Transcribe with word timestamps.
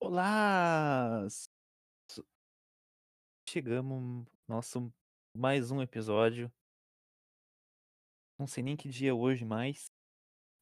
Olá! 0.00 1.26
Chegamos, 3.48 4.26
nosso 4.46 4.92
mais 5.34 5.70
um 5.70 5.82
episódio. 5.82 6.52
Não 8.38 8.46
sei 8.46 8.62
nem 8.62 8.76
que 8.76 8.88
dia 8.88 9.10
é 9.10 9.12
hoje 9.12 9.44
mais. 9.44 9.90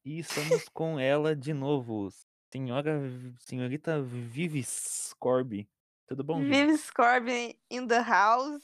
E 0.03 0.19
estamos 0.19 0.67
com 0.69 0.99
ela 0.99 1.35
de 1.35 1.53
novo, 1.53 2.09
senhora, 2.51 2.99
senhorita 3.39 4.01
Vivis 4.01 5.13
Corby. 5.19 5.69
Tudo 6.07 6.23
bom, 6.23 6.39
Vivi? 6.39 6.51
Vives 6.51 6.89
Corbin 6.91 7.53
in 7.69 7.87
the 7.87 7.99
house. 8.01 8.63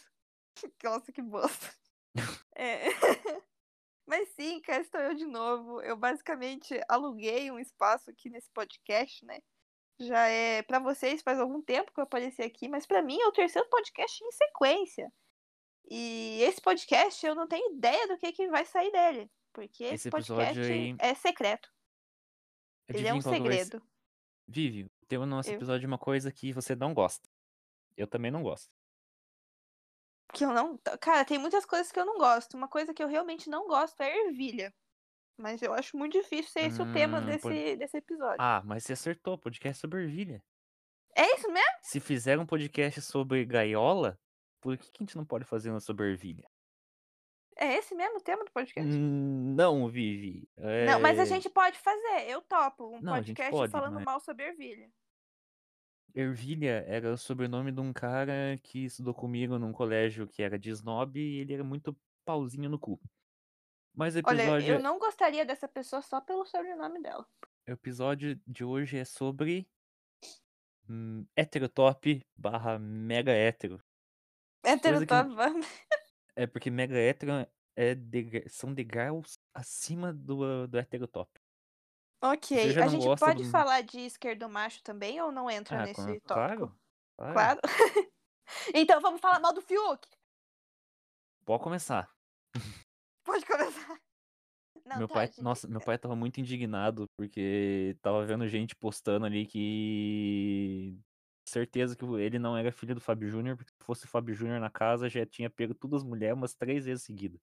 Nossa, 0.84 1.12
que 1.12 1.22
bosta. 1.22 1.74
É. 2.56 2.84
Mas 4.06 4.30
sim, 4.36 4.62
cá 4.62 4.80
estou 4.80 5.02
eu 5.02 5.16
de 5.16 5.26
novo. 5.26 5.82
Eu 5.82 5.98
basicamente 5.98 6.80
aluguei 6.88 7.50
um 7.50 7.58
espaço 7.58 8.12
aqui 8.12 8.30
nesse 8.30 8.52
podcast, 8.52 9.26
né? 9.26 9.40
Já 10.00 10.28
é 10.28 10.62
para 10.62 10.78
vocês 10.78 11.24
faz 11.24 11.40
algum 11.40 11.62
tempo 11.64 11.92
que 11.92 12.00
eu 12.00 12.04
apareci 12.04 12.44
aqui, 12.44 12.68
mas 12.70 12.86
para 12.86 13.02
mim 13.02 13.18
é 13.20 13.28
o 13.28 13.32
terceiro 13.32 13.68
podcast 13.70 14.24
em 14.24 14.32
sequência. 14.32 15.12
E 15.90 16.42
esse 16.44 16.62
podcast 16.62 17.26
eu 17.26 17.34
não 17.34 17.48
tenho 17.48 17.76
ideia 17.76 18.08
do 18.08 18.18
que, 18.18 18.32
que 18.32 18.48
vai 18.50 18.66
sair 18.66 18.92
dele, 18.92 19.32
porque 19.52 19.84
esse, 19.86 19.96
Esse 19.96 20.08
episódio 20.10 20.36
podcast 20.36 20.72
aí- 20.72 20.96
é 21.00 21.16
secreto. 21.16 21.73
Ele 22.88 23.08
é 23.08 23.14
um 23.14 23.22
segredo. 23.22 23.82
Vivi, 24.48 24.92
tem 25.08 25.20
no 25.20 25.26
nosso 25.26 25.50
Eu. 25.50 25.56
episódio 25.56 25.88
uma 25.88 25.98
coisa 25.98 26.32
que 26.32 26.52
você 26.52 26.76
não 26.76 26.94
gosta. 26.94 27.28
Eu 27.96 28.08
também 28.08 28.30
não 28.32 28.44
gosto. 28.44 28.70
Que 30.34 30.44
eu 30.46 30.52
não. 30.54 30.78
Cara, 31.00 31.24
tem 31.24 31.38
muitas 31.38 31.66
coisas 31.66 31.92
que 31.92 32.00
eu 32.00 32.06
não 32.06 32.18
gosto. 32.18 32.56
Uma 32.56 32.68
coisa 32.68 32.94
que 32.94 33.04
eu 33.04 33.08
realmente 33.08 33.50
não 33.50 33.68
gosto 33.68 34.02
é 34.02 34.28
ervilha. 34.28 34.74
Mas 35.38 35.62
eu 35.62 35.74
acho 35.74 35.98
muito 35.98 36.14
difícil 36.14 36.52
ser 36.52 36.62
esse 36.62 36.82
o 36.82 36.92
tema 36.94 37.20
Hum, 37.20 37.26
desse, 37.26 37.42
pode- 37.42 37.76
desse 37.78 37.98
episódio. 37.98 38.38
Ah, 38.40 38.62
mas 38.66 38.84
você 38.84 38.94
acertou, 38.94 39.38
podcast 39.38 39.80
sobre 39.80 40.04
ervilha. 40.04 40.44
É 41.16 41.36
isso 41.36 41.52
mesmo? 41.52 41.78
Se 41.82 42.00
fizer 42.00 42.38
um 42.40 42.46
podcast 42.46 43.02
sobre 43.02 43.46
gaiola, 43.46 44.20
por 44.62 44.78
que, 44.78 44.92
que 44.92 45.04
a 45.04 45.06
gente 45.06 45.16
não 45.18 45.26
pode 45.26 45.46
fazer 45.46 45.72
um 45.72 45.80
sobre 45.80 46.10
ervilha? 46.12 46.48
É 47.56 47.76
esse 47.76 47.94
mesmo 47.96 48.18
o 48.18 48.22
tema 48.22 48.44
do 48.44 48.52
podcast? 48.52 48.90
Não, 48.92 49.88
Vivi. 49.88 50.48
Não, 50.88 51.00
mas 51.00 51.20
a 51.20 51.24
é- 51.24 51.26
gente 51.26 51.50
pode 51.50 51.78
fazer. 51.80 52.28
Eu 52.30 52.42
topo 52.42 52.88
um 52.96 53.02
Não, 53.02 53.14
podcast 53.14 53.52
pode, 53.52 53.72
falando 53.72 53.96
mas- 53.96 54.06
mal 54.06 54.20
sobre 54.20 54.46
ervilha. 54.46 54.90
Ervilha 56.16 56.84
era 56.88 57.12
o 57.12 57.18
sobrenome 57.18 57.72
de 57.72 57.80
um 57.82 57.92
cara 57.92 58.60
que 58.62 58.86
estudou 58.86 59.14
comigo 59.14 59.58
num 59.58 59.72
colégio 59.72 60.28
que 60.28 60.44
era 60.44 60.60
de 60.60 60.70
snob 60.70 61.20
e 61.20 61.40
ele 61.40 61.54
era 61.54 61.64
muito 61.64 61.96
pauzinho 62.24 62.70
no 62.70 62.78
cu. 62.78 63.00
Mas 63.96 64.16
o 64.16 64.22
Olha, 64.26 64.42
episódio, 64.42 64.74
eu 64.76 64.80
não 64.80 65.00
gostaria 65.00 65.46
dessa 65.46 65.68
pessoa 65.68 66.02
só 66.02 66.20
pelo 66.22 66.46
sobrenome 66.46 67.02
dela. 67.02 67.28
o 67.68 67.72
episódio 67.72 68.40
de 68.46 68.64
hoje 68.64 68.98
é 68.98 69.06
sobre 69.06 69.68
hum, 70.90 71.26
heterotop 71.36 72.24
barra 72.36 72.78
mega 72.78 73.32
hétero. 73.32 73.82
Hétero 74.64 75.00
que 75.06 75.14
É 76.36 76.48
porque 76.48 76.70
mega 76.72 76.96
hétero 76.98 77.32
é 77.76 77.96
degra- 77.96 78.48
são 78.50 78.74
degraus 78.74 79.38
acima 79.54 80.12
do, 80.14 80.68
do 80.68 80.78
heterotop. 80.78 81.30
Ok, 82.24 82.58
a 82.80 82.88
gente 82.88 83.06
pode 83.20 83.44
do- 83.44 83.50
falar 83.50 83.82
de 83.82 84.00
esquerdo 84.00 84.48
macho 84.48 84.82
também 84.82 85.22
ou 85.22 85.32
não 85.32 85.50
entra 85.52 85.82
Ah, 85.82 85.86
nesse 85.86 86.02
tópico? 86.22 86.28
claro, 86.28 86.80
claro. 87.18 87.34
Claro. 87.34 87.60
então 88.74 89.02
vamos 89.02 89.20
falar 89.20 89.40
mal 89.40 89.54
do 89.54 89.62
Fiuk. 89.62 90.08
Pode 91.46 91.64
começar. 91.64 92.10
Pode 93.26 93.46
começar. 93.46 94.00
Não, 94.86 94.98
meu 94.98 95.08
tá, 95.08 95.14
pai, 95.14 95.28
gente. 95.28 95.42
nossa, 95.42 95.68
meu 95.68 95.80
pai 95.80 95.98
tava 95.98 96.14
muito 96.16 96.40
indignado 96.42 97.10
porque 97.18 97.98
tava 98.02 98.26
vendo 98.26 98.48
gente 98.50 98.76
postando 98.76 99.26
ali 99.26 99.46
que 99.46 101.00
certeza 101.54 101.96
que 101.96 102.06
ele 102.06 102.40
não 102.40 102.58
era 102.58 102.72
filho 102.72 102.96
do 102.96 103.02
Fábio 103.02 103.30
Júnior, 103.30 103.58
porque 103.58 103.72
se 103.72 103.84
fosse 103.86 104.06
o 104.06 104.10
Fábio 104.10 104.34
Júnior 104.36 104.60
na 104.60 104.70
casa 104.70 105.10
já 105.10 105.26
tinha 105.26 105.50
pego 105.50 105.74
todas 105.74 106.02
as 106.02 106.08
mulheres 106.08 106.36
umas 106.36 106.56
três 106.56 106.86
vezes 106.86 107.04
seguidas. 107.04 107.40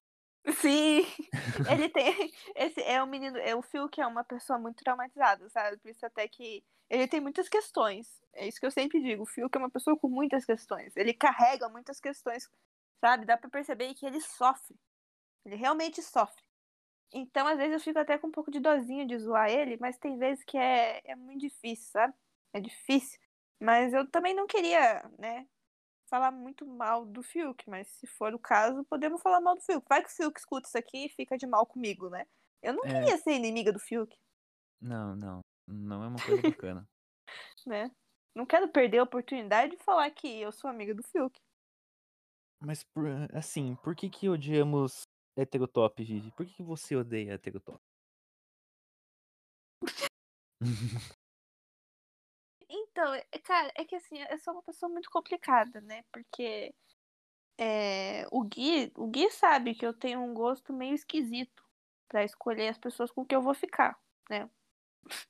Sim, 0.60 1.04
ele 1.70 1.88
tem. 1.88 2.32
Esse 2.56 2.82
é 2.82 3.02
um 3.02 3.06
menino. 3.06 3.36
É, 3.38 3.54
o 3.54 3.62
Phil 3.62 3.88
que 3.88 4.00
é 4.00 4.06
uma 4.06 4.24
pessoa 4.24 4.58
muito 4.58 4.82
traumatizada, 4.82 5.48
sabe? 5.50 5.76
Por 5.78 5.90
isso 5.90 6.04
até 6.04 6.26
que. 6.28 6.64
Ele 6.88 7.06
tem 7.06 7.20
muitas 7.20 7.48
questões. 7.48 8.08
É 8.34 8.48
isso 8.48 8.58
que 8.58 8.66
eu 8.66 8.70
sempre 8.70 9.00
digo. 9.00 9.22
O 9.22 9.26
Phil 9.26 9.48
que 9.48 9.56
é 9.58 9.60
uma 9.60 9.70
pessoa 9.70 9.96
com 9.96 10.08
muitas 10.08 10.44
questões. 10.44 10.96
Ele 10.96 11.14
carrega 11.14 11.68
muitas 11.68 12.00
questões, 12.00 12.48
sabe? 13.00 13.26
Dá 13.26 13.36
pra 13.36 13.48
perceber 13.50 13.94
que 13.94 14.06
ele 14.06 14.20
sofre. 14.20 14.76
Ele 15.44 15.56
realmente 15.56 16.02
sofre. 16.02 16.42
Então, 17.12 17.46
às 17.46 17.58
vezes, 17.58 17.74
eu 17.74 17.80
fico 17.80 17.98
até 17.98 18.18
com 18.18 18.28
um 18.28 18.30
pouco 18.32 18.50
de 18.50 18.60
dozinho 18.60 19.06
de 19.06 19.18
zoar 19.18 19.50
ele, 19.50 19.76
mas 19.80 19.98
tem 19.98 20.16
vezes 20.16 20.44
que 20.44 20.56
é, 20.56 21.00
é 21.04 21.16
muito 21.16 21.40
difícil, 21.40 21.90
sabe? 21.90 22.14
É 22.52 22.60
difícil. 22.60 23.18
Mas 23.60 23.92
eu 23.92 24.10
também 24.10 24.34
não 24.34 24.46
queria, 24.46 25.02
né? 25.18 25.46
falar 26.10 26.32
muito 26.32 26.66
mal 26.66 27.06
do 27.06 27.22
Fiuk, 27.22 27.70
mas 27.70 27.86
se 27.86 28.06
for 28.06 28.34
o 28.34 28.38
caso, 28.38 28.84
podemos 28.84 29.22
falar 29.22 29.40
mal 29.40 29.54
do 29.54 29.62
Fiuk. 29.62 29.86
Vai 29.88 30.02
que 30.02 30.08
o 30.08 30.12
Fiuk 30.12 30.38
escuta 30.40 30.66
isso 30.66 30.76
aqui 30.76 31.06
e 31.06 31.08
fica 31.08 31.38
de 31.38 31.46
mal 31.46 31.64
comigo, 31.64 32.10
né? 32.10 32.26
Eu 32.60 32.74
não 32.74 32.84
É. 32.84 32.88
queria 32.88 33.16
ser 33.16 33.30
inimiga 33.32 33.72
do 33.72 33.78
Fiuk, 33.78 34.14
Não, 34.82 35.14
não. 35.14 35.40
Não 35.68 36.02
é 36.02 36.08
uma 36.08 36.20
coisa 36.20 36.42
bacana. 36.42 36.84
né? 37.66 37.90
Não 38.34 38.44
quero 38.44 38.68
perder 38.68 38.98
a 38.98 39.04
oportunidade 39.04 39.76
de 39.76 39.84
falar 39.84 40.10
que 40.10 40.26
eu 40.40 40.50
sou 40.50 40.68
amiga 40.68 40.94
do 40.94 41.02
Fiuk. 41.02 41.38
Mas, 42.60 42.84
assim, 43.32 43.76
por 43.76 43.94
que 43.94 44.10
que 44.10 44.28
odiamos 44.28 45.02
heterotop, 45.38 46.02
Vivi? 46.02 46.30
Por 46.32 46.44
que 46.44 46.54
que 46.54 46.62
você 46.62 46.96
odeia 46.96 47.34
heterotop? 47.34 47.78
Então, 52.92 53.14
é- 53.14 53.24
cara, 53.42 53.72
é 53.76 53.84
que 53.84 53.94
assim, 53.96 54.18
eu 54.30 54.38
sou 54.38 54.54
uma 54.54 54.62
pessoa 54.62 54.90
muito 54.90 55.10
complicada, 55.10 55.80
né? 55.80 56.04
Porque 56.12 56.74
é, 57.58 58.26
o, 58.30 58.42
Gui, 58.44 58.92
o 58.96 59.06
Gui 59.06 59.30
sabe 59.30 59.74
que 59.74 59.84
eu 59.86 59.92
tenho 59.92 60.20
um 60.20 60.34
gosto 60.34 60.72
meio 60.72 60.94
esquisito 60.94 61.62
pra 62.08 62.24
escolher 62.24 62.68
as 62.68 62.78
pessoas 62.78 63.10
com 63.10 63.24
que 63.24 63.34
eu 63.34 63.42
vou 63.42 63.54
ficar, 63.54 63.98
né? 64.28 64.48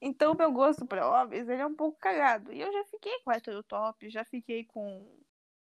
Então, 0.00 0.32
o 0.32 0.36
meu 0.36 0.50
gosto 0.50 0.86
pra 0.86 1.08
homens, 1.08 1.48
ele 1.48 1.60
é 1.60 1.66
um 1.66 1.74
pouco 1.74 1.98
cagado. 1.98 2.52
E 2.52 2.60
eu 2.60 2.72
já 2.72 2.84
fiquei 2.86 3.20
com 3.20 3.30
hétero 3.30 3.62
top, 3.62 4.08
já 4.08 4.24
fiquei 4.24 4.64
com 4.64 5.22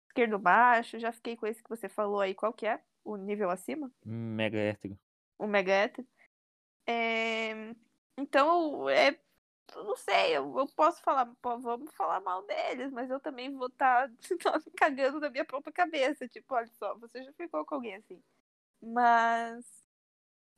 esquerdo 0.07 0.39
baixo, 0.39 0.99
já 0.99 1.11
fiquei 1.11 1.37
com 1.37 1.45
esse 1.47 1.61
que 1.63 1.69
você 1.69 1.87
falou 1.87 2.19
aí, 2.19 2.33
qual 2.33 2.51
que 2.51 2.65
é? 2.65 2.81
O 3.03 3.15
nível 3.15 3.49
acima? 3.49 3.91
Mega 4.03 4.57
hétero. 4.57 4.97
o 5.37 5.47
mega 5.47 5.71
hétero. 5.71 6.07
É, 6.87 7.73
Então, 8.17 8.89
é... 8.89 9.19
eu 9.75 9.83
não 9.83 9.95
sei, 9.95 10.37
eu, 10.37 10.57
eu 10.57 10.67
posso 10.75 11.01
falar, 11.01 11.25
pô, 11.41 11.57
vamos 11.59 11.93
falar 11.93 12.19
mal 12.21 12.43
deles, 12.43 12.91
mas 12.91 13.09
eu 13.09 13.19
também 13.19 13.55
vou 13.55 13.67
estar 13.67 14.09
me 14.65 14.71
cagando 14.77 15.19
na 15.19 15.29
minha 15.29 15.45
própria 15.45 15.73
cabeça. 15.73 16.27
Tipo, 16.27 16.55
olha 16.55 16.67
só, 16.67 16.95
você 16.97 17.23
já 17.23 17.33
ficou 17.33 17.65
com 17.65 17.75
alguém 17.75 17.95
assim. 17.95 18.21
Mas 18.81 19.65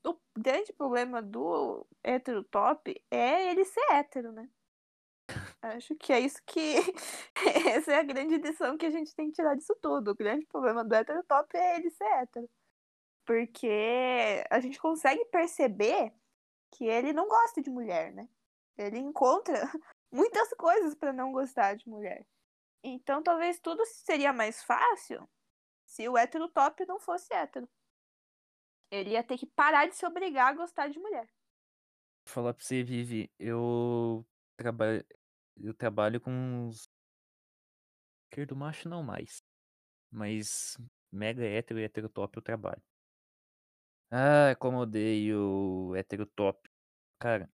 o 0.06 0.18
grande 0.38 0.74
problema 0.74 1.22
do 1.22 1.86
hétero 2.04 2.44
top 2.46 3.02
é 3.12 3.52
ele 3.52 3.66
ser 3.66 3.86
hétero, 3.92 4.32
né? 4.32 4.50
Acho 5.62 5.96
que 5.96 6.12
é 6.12 6.20
isso 6.20 6.42
que. 6.46 6.76
Essa 7.78 7.94
é 7.94 8.00
a 8.00 8.04
grande 8.04 8.38
lição 8.38 8.78
que 8.78 8.86
a 8.86 8.90
gente 8.90 9.16
tem 9.16 9.28
que 9.30 9.36
tirar 9.36 9.56
disso 9.56 9.76
tudo. 9.82 10.12
O 10.12 10.16
grande 10.16 10.46
problema 10.46 10.84
do 10.84 10.94
hétero 10.94 11.24
top 11.24 11.58
é 11.58 11.78
ele 11.78 11.90
ser 11.90 12.04
hétero. 12.06 12.50
Porque 13.26 14.44
a 14.50 14.60
gente 14.60 14.80
consegue 14.80 15.24
perceber 15.26 16.14
que 16.72 16.86
ele 16.86 17.14
não 17.14 17.28
gosta 17.28 17.62
de 17.62 17.70
mulher, 17.70 18.14
né? 18.14 18.28
Ele 18.78 18.98
encontra 18.98 19.54
muitas 20.12 20.50
coisas 20.56 20.96
para 20.96 21.14
não 21.14 21.32
gostar 21.32 21.76
de 21.76 21.88
mulher. 21.88 22.26
Então 22.84 23.24
talvez 23.24 23.60
tudo 23.60 23.86
seria 23.86 24.34
mais 24.34 24.64
fácil 24.64 25.28
se 25.86 26.08
o 26.10 26.18
hétero 26.18 26.50
top 26.50 26.86
não 26.86 27.00
fosse 27.00 27.34
hétero. 27.34 27.70
Ele 28.92 29.12
ia 29.12 29.24
ter 29.24 29.38
que 29.38 29.48
parar 29.48 29.88
de 29.88 29.96
se 29.96 30.06
obrigar 30.06 30.50
a 30.52 30.56
gostar 30.56 30.88
de 30.88 31.00
mulher. 31.00 31.26
Vou 32.26 32.34
falar 32.34 32.54
pra 32.54 32.64
você, 32.64 32.84
Vivi, 32.84 33.32
eu 33.40 34.26
trabalho, 34.56 35.06
eu 35.58 35.74
trabalho 35.74 36.22
com 36.22 36.32
uns 36.32 36.88
esquerdo 38.26 38.56
macho 38.56 38.90
não 38.90 39.04
mais, 39.04 39.44
mas 40.12 40.78
mega 41.12 41.44
hétero 41.44 41.80
e 41.80 41.84
heterotop 41.84 42.38
eu 42.38 42.42
trabalho. 42.42 42.82
Ah, 44.12 44.56
como 44.60 44.78
eu 44.78 44.82
odeio 44.82 45.96
heterotop. 45.96 46.70
Cara, 47.20 47.50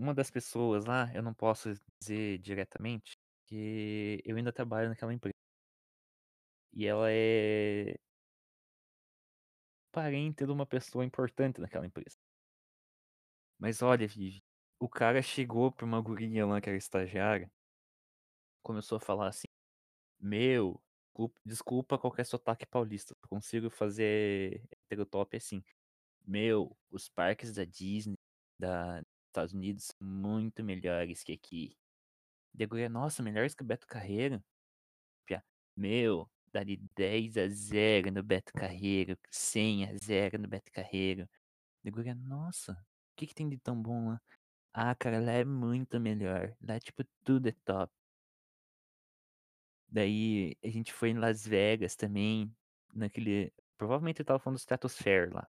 uma 0.00 0.14
das 0.14 0.30
pessoas 0.30 0.84
lá, 0.86 1.10
eu 1.14 1.22
não 1.22 1.34
posso 1.34 1.70
dizer 2.00 2.38
diretamente, 2.38 3.12
que 3.46 4.22
eu 4.24 4.36
ainda 4.36 4.52
trabalho 4.52 4.88
naquela 4.88 5.12
empresa. 5.14 5.34
E 6.72 6.86
ela 6.86 7.10
é 7.10 7.96
parente 9.92 10.44
de 10.44 10.50
uma 10.52 10.66
pessoa 10.66 11.04
importante 11.04 11.60
naquela 11.60 11.86
empresa. 11.86 12.16
Mas 13.58 13.80
olha, 13.82 14.08
Vivi, 14.08 14.42
o 14.80 14.88
cara 14.88 15.22
chegou 15.22 15.70
pra 15.70 15.84
uma 15.86 16.00
guria 16.00 16.44
lá 16.46 16.60
que 16.60 16.68
era 16.68 16.76
estagiária 16.78 17.48
começou 18.62 18.96
a 18.96 19.00
falar 19.00 19.28
assim: 19.28 19.46
"Meu, 20.20 20.80
cu 21.14 21.32
desculpa 21.46 21.98
qualquer 21.98 22.26
sotaque 22.26 22.66
paulista, 22.66 23.14
consigo 23.28 23.70
fazer 23.70 24.62
heterotop 24.72 25.36
assim. 25.36 25.62
Meu, 26.26 26.76
os 26.90 27.08
parques 27.10 27.54
da 27.54 27.64
Disney, 27.64 28.16
da 28.58 29.02
Estados 29.30 29.54
Unidos 29.54 29.94
muito 30.00 30.62
melhores 30.64 31.22
que 31.24 31.32
aqui". 31.32 31.76
Daí 32.54 32.66
a 32.66 32.68
guria: 32.68 32.88
"Nossa, 32.90 33.22
melhores 33.22 33.54
que 33.54 33.62
o 33.64 33.66
Beto 33.66 33.86
Carreiro?". 33.88 34.42
"Meu, 35.76 36.30
dá-lhe 36.52 36.76
10 36.96 37.36
a 37.36 37.48
0 37.48 38.10
no 38.12 38.22
Beto 38.22 38.52
Carreiro, 38.54 39.16
100 39.30 39.84
a 39.88 39.96
0 39.96 40.38
no 40.38 40.48
Beto 40.48 40.70
Carreiro". 40.72 41.28
Daí 41.84 41.90
a 41.92 41.96
guria: 41.96 42.14
"Nossa, 42.14 42.76
que 43.16 43.26
que 43.26 43.34
tem 43.34 43.48
de 43.48 43.58
tão 43.58 43.80
bom 43.80 44.08
lá?". 44.10 44.20
"Ah, 44.74 44.94
cara, 44.96 45.20
lá 45.20 45.32
é 45.32 45.44
muito 45.44 46.00
melhor, 46.00 46.56
lá, 46.62 46.80
tipo, 46.80 47.04
tudo 47.24 47.48
é 47.48 47.52
top". 47.64 47.92
Daí 49.88 50.56
a 50.64 50.68
gente 50.68 50.92
foi 50.92 51.10
em 51.10 51.18
Las 51.18 51.46
Vegas 51.46 51.96
também, 51.96 52.54
naquele 52.94 53.52
provavelmente 53.76 54.18
ele 54.18 54.22
estava 54.24 54.38
falando 54.38 54.56
do 54.56 54.60
Stratosphere 54.60 55.30
lá. 55.32 55.46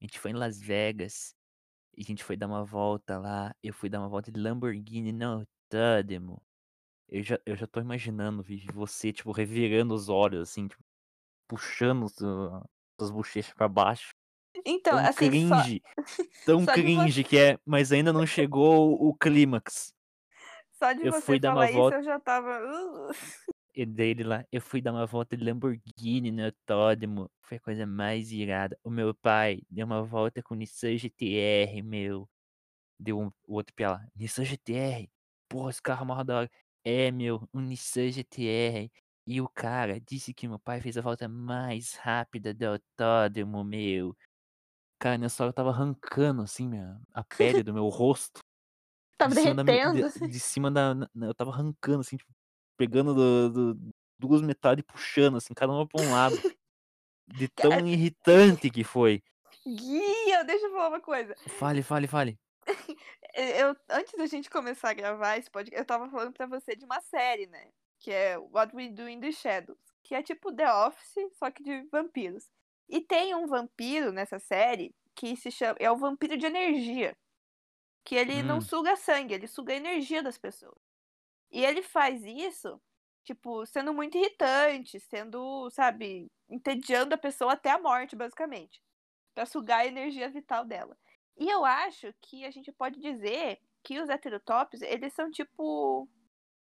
A 0.00 0.04
gente 0.06 0.18
foi 0.18 0.30
em 0.30 0.34
Las 0.34 0.58
Vegas, 0.58 1.35
e 1.96 2.02
a 2.02 2.04
gente 2.04 2.24
foi 2.24 2.36
dar 2.36 2.46
uma 2.48 2.64
volta 2.64 3.18
lá, 3.18 3.54
eu 3.62 3.72
fui 3.74 3.88
dar 3.88 4.00
uma 4.00 4.08
volta 4.08 4.30
de 4.32 4.40
Lamborghini 4.40 5.12
no 5.12 5.46
autódromo. 5.72 6.42
Eu 7.08 7.22
já 7.24 7.38
eu 7.46 7.56
já 7.56 7.66
tô 7.66 7.80
imaginando, 7.80 8.42
Vivi, 8.42 8.68
você, 8.72 9.12
tipo, 9.12 9.32
revirando 9.32 9.94
os 9.94 10.08
olhos, 10.08 10.50
assim, 10.50 10.68
tipo, 10.68 10.82
puxando 11.48 12.08
sua 12.10 12.64
suas 13.00 13.10
bochechas 13.12 13.54
pra 13.54 13.68
baixo. 13.68 14.14
Então, 14.64 14.98
Tão 14.98 15.08
assim, 15.08 15.32
só 15.32 15.56
cringe, 15.62 15.82
tão 16.44 16.66
só 16.66 16.76
de 16.76 16.90
você 16.90 17.12
cringe 17.12 17.24
que 17.24 17.38
é, 17.38 17.58
mas 17.66 17.92
ainda 17.92 18.12
não 18.12 18.26
chegou 18.26 18.94
o 18.94 19.14
clímax. 19.16 19.92
só 20.72 20.92
de 20.92 21.04
Eu 21.04 21.12
você 21.12 21.36
fui 21.36 21.38
dar 21.38 21.52
uma 21.52 21.66
isso 21.78 21.92
volta 21.92 21.94
eu 21.94 22.02
já 22.02 22.16
estava 22.16 22.60
"Uh". 22.62 23.10
dele 23.84 24.22
lá, 24.24 24.44
eu 24.50 24.60
fui 24.60 24.80
dar 24.80 24.92
uma 24.92 25.06
volta 25.06 25.36
de 25.36 25.44
Lamborghini 25.44 26.30
no 26.30 26.44
autódromo, 26.46 27.30
foi 27.42 27.56
a 27.58 27.60
coisa 27.60 27.86
mais 27.86 28.30
irada. 28.32 28.78
O 28.82 28.90
meu 28.90 29.14
pai 29.14 29.60
deu 29.68 29.84
uma 29.86 30.02
volta 30.02 30.42
com 30.42 30.54
Nissan 30.54 30.96
GT-R, 30.96 31.82
meu. 31.82 32.28
Deu 32.98 33.18
um 33.20 33.28
o 33.46 33.54
outro 33.54 33.74
piá 33.74 33.92
lá: 33.92 34.06
"Nissan 34.16 34.44
GT-R? 34.44 35.10
Pô, 35.48 35.68
esse 35.70 35.82
carro 35.82 36.20
é 36.20 36.24
da 36.24 36.38
hora". 36.40 36.50
"É, 36.84 37.10
meu, 37.12 37.48
um 37.54 37.60
Nissan 37.60 38.10
GT-R". 38.10 38.90
E 39.26 39.40
o 39.40 39.48
cara 39.48 40.00
disse 40.00 40.34
que 40.34 40.48
meu 40.48 40.58
pai 40.60 40.80
fez 40.80 40.96
a 40.98 41.02
volta 41.02 41.28
mais 41.28 41.94
rápida 41.96 42.54
do 42.54 42.64
autódromo, 42.64 43.64
meu. 43.64 44.16
Cara, 45.00 45.18
nessa 45.18 45.42
hora 45.44 45.48
eu 45.50 45.52
estava 45.52 45.70
arrancando, 45.70 46.42
assim, 46.42 46.68
minha 46.68 47.00
a 47.12 47.24
pele 47.36 47.62
do 47.62 47.74
meu 47.74 47.88
rosto, 47.88 48.40
de 49.22 49.32
Estava 49.32 49.34
cima 49.34 49.64
da 49.64 49.64
derretendo, 49.64 50.04
de 50.04 50.06
assim. 50.06 50.28
de 50.28 50.40
cima 50.40 50.70
da 50.70 50.94
eu 51.16 51.32
estava 51.32 51.50
arrancando, 51.52 52.00
assim, 52.00 52.16
tipo, 52.18 52.32
pegando 52.76 53.14
do 53.14 53.74
do 53.74 53.92
2 54.18 54.42
metade 54.42 54.80
e 54.80 54.84
puxando, 54.84 55.36
assim, 55.38 55.54
cada 55.54 55.72
uma 55.72 55.86
pra 55.88 56.00
um 56.00 56.10
lado. 56.10 56.42
De 57.28 57.48
Cara 57.56 57.76
tão 57.76 57.86
irritante 57.88 58.70
que 58.70 58.84
foi. 58.84 59.22
Guia, 59.66 60.44
deixa 60.44 60.66
eu 60.66 60.70
falar 60.72 60.88
uma 60.88 61.00
coisa. 61.00 61.36
Fale, 61.48 61.82
fale, 61.82 62.06
fale. 62.08 62.38
E 63.36 63.60
eu 63.60 63.76
antes 63.90 64.14
da 64.16 64.26
gente 64.26 64.48
começar 64.50 64.90
a 64.90 64.94
gravar 64.94 65.36
esse 65.38 65.50
podca 65.50 65.76
eu 65.76 65.82
estava 65.82 66.08
falando 66.10 66.32
pra 66.32 66.46
você 66.46 66.74
de 66.74 66.84
uma 66.84 67.00
série, 67.00 67.46
né, 67.46 67.70
que 67.98 68.10
é 68.10 68.38
What 68.38 68.74
We 68.74 68.88
Do 68.88 69.08
in 69.08 69.20
the 69.20 69.30
Shadows, 69.32 69.78
que 70.02 70.14
é 70.14 70.22
tipo 70.22 70.52
The 70.54 70.72
Office, 70.72 71.14
só 71.38 71.50
que 71.50 71.62
de 71.62 71.82
vampiros. 71.92 72.50
E 72.88 73.00
tem 73.00 73.34
um 73.34 73.46
vampiro 73.46 74.12
nessa 74.12 74.38
série 74.38 74.94
que 75.14 75.36
se 75.36 75.50
chama 75.50 75.76
é 75.80 75.90
o 75.90 75.96
vampiro 75.96 76.36
de 76.36 76.46
energia, 76.46 77.16
que 78.04 78.16
ele 78.16 78.42
não 78.42 78.60
Hum. 78.60 78.62
suga 78.62 78.96
sangue, 78.96 79.34
ele 79.34 79.48
suga 79.48 79.72
a 79.74 79.76
energia 79.76 80.22
das 80.22 80.38
pessoas. 80.38 80.85
E 81.50 81.64
ele 81.64 81.82
faz 81.82 82.24
isso, 82.24 82.80
tipo, 83.24 83.64
sendo 83.66 83.94
muito 83.94 84.16
irritante, 84.18 85.00
sendo, 85.00 85.70
sabe, 85.70 86.30
entediando 86.48 87.14
a 87.14 87.18
pessoa 87.18 87.52
até 87.54 87.70
a 87.70 87.78
morte, 87.80 88.16
basicamente, 88.16 88.82
pra 89.34 89.46
sugar 89.46 89.80
a 89.80 89.86
energia 89.86 90.30
vital 90.30 90.64
dela. 90.64 90.96
E 91.38 91.48
eu 91.50 91.64
acho 91.64 92.12
que 92.22 92.44
a 92.44 92.50
gente 92.50 92.72
pode 92.72 93.00
dizer 93.00 93.60
que 93.84 94.00
os 94.00 94.08
heterotops, 94.10 94.82
eles 94.82 95.12
são 95.14 95.30
tipo 95.30 96.08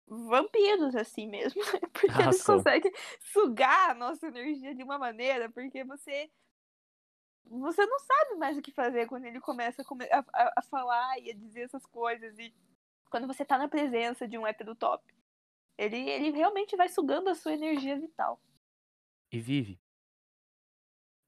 vampiros, 0.07 0.95
assim 0.97 1.29
mesmo, 1.29 1.61
porque 1.93 2.23
Ah, 2.23 2.23
eles 2.23 2.43
conseguem 2.43 2.93
sugar 3.21 3.91
a 3.91 3.95
nossa 3.95 4.27
energia 4.29 4.75
de 4.75 4.83
uma 4.83 4.99
maneira, 4.99 5.51
porque 5.51 5.85
você 5.85 6.31
você 7.45 7.87
não 7.87 7.99
sabe 8.01 8.35
mais 8.37 8.59
o 8.59 8.63
que 8.63 8.73
fazer 8.73 9.07
quando 9.07 9.25
ele 9.25 9.41
começa 9.41 9.83
a 9.83 9.85
come 9.85 10.05
a 10.11 10.19
a 10.33 10.53
a 10.59 10.63
falar 10.63 11.19
e 11.21 11.31
a 11.31 11.35
dizer 11.35 11.63
essas 11.63 11.87
coisas, 11.87 12.37
e 12.39 12.55
quando 13.17 13.27
você 13.27 13.47
tá 13.47 13.57
na 13.57 13.67
presença 13.67 14.29
de 14.29 14.37
um 14.37 14.47
heterotop. 14.47 15.03
Ele 15.79 15.97
ele 15.97 16.31
realmente 16.33 16.77
vai 16.77 16.89
sugando 16.89 17.31
a 17.31 17.35
sua 17.35 17.55
energia 17.55 17.99
vital. 17.99 18.39
E 19.33 19.39
Vivi 19.41 19.79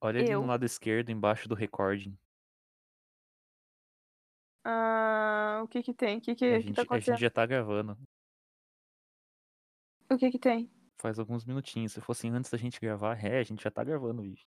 olha 0.00 0.20
ali 0.20 0.34
no 0.34 0.42
Eu. 0.42 0.46
lado 0.46 0.64
esquerdo, 0.64 1.10
embaixo 1.10 1.48
do 1.48 1.54
recording. 1.54 2.18
Hã, 4.64 5.62
o 5.64 5.68
que 5.68 5.82
que 5.82 5.92
tem? 5.94 6.20
Que 6.20 6.34
A 6.50 6.58
que 6.58 6.62
que 6.62 6.72
tá 6.72 6.82
gente 6.84 6.88
a 6.92 6.98
gente 7.00 7.16
acontecendo? 7.16 7.20
já 7.20 7.30
tá 7.30 7.46
gravando. 7.46 7.96
O 10.10 10.16
que 10.18 10.30
que 10.30 10.38
tem? 10.38 10.70
Faz 11.00 11.18
alguns 11.18 11.44
minutinhos, 11.44 11.92
se 11.92 12.00
fosse 12.00 12.28
antes 12.28 12.50
da 12.50 12.58
gente 12.58 12.78
gravar 12.78 13.18
é, 13.24 13.38
a 13.38 13.42
gente 13.42 13.62
já 13.64 13.70
tá 13.70 13.82
gravando, 13.82 14.22
Vivi. 14.22 14.46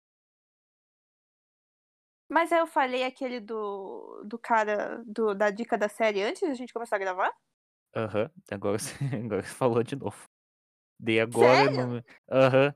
Mas 2.30 2.52
eu 2.52 2.66
falei 2.68 3.04
aquele 3.04 3.40
do 3.40 4.24
do 4.26 4.38
cara 4.40 5.04
do 5.06 5.34
da 5.36 5.50
dica 5.52 5.78
da 5.78 5.90
série 5.90 6.22
antes 6.24 6.42
da 6.48 6.54
gente 6.54 6.74
começar 6.74 6.96
a 6.96 7.00
gravar? 7.00 7.34
Aham, 7.96 8.32
agora 8.52 8.80
você 8.80 8.94
agora 9.16 9.44
você 9.44 9.54
falou 9.54 9.84
de 9.84 9.96
novo. 9.96 10.28
Daí 11.00 11.20
agora 11.22 11.70
Sério? 11.70 11.86
no 11.88 12.04
aham. 12.32 12.76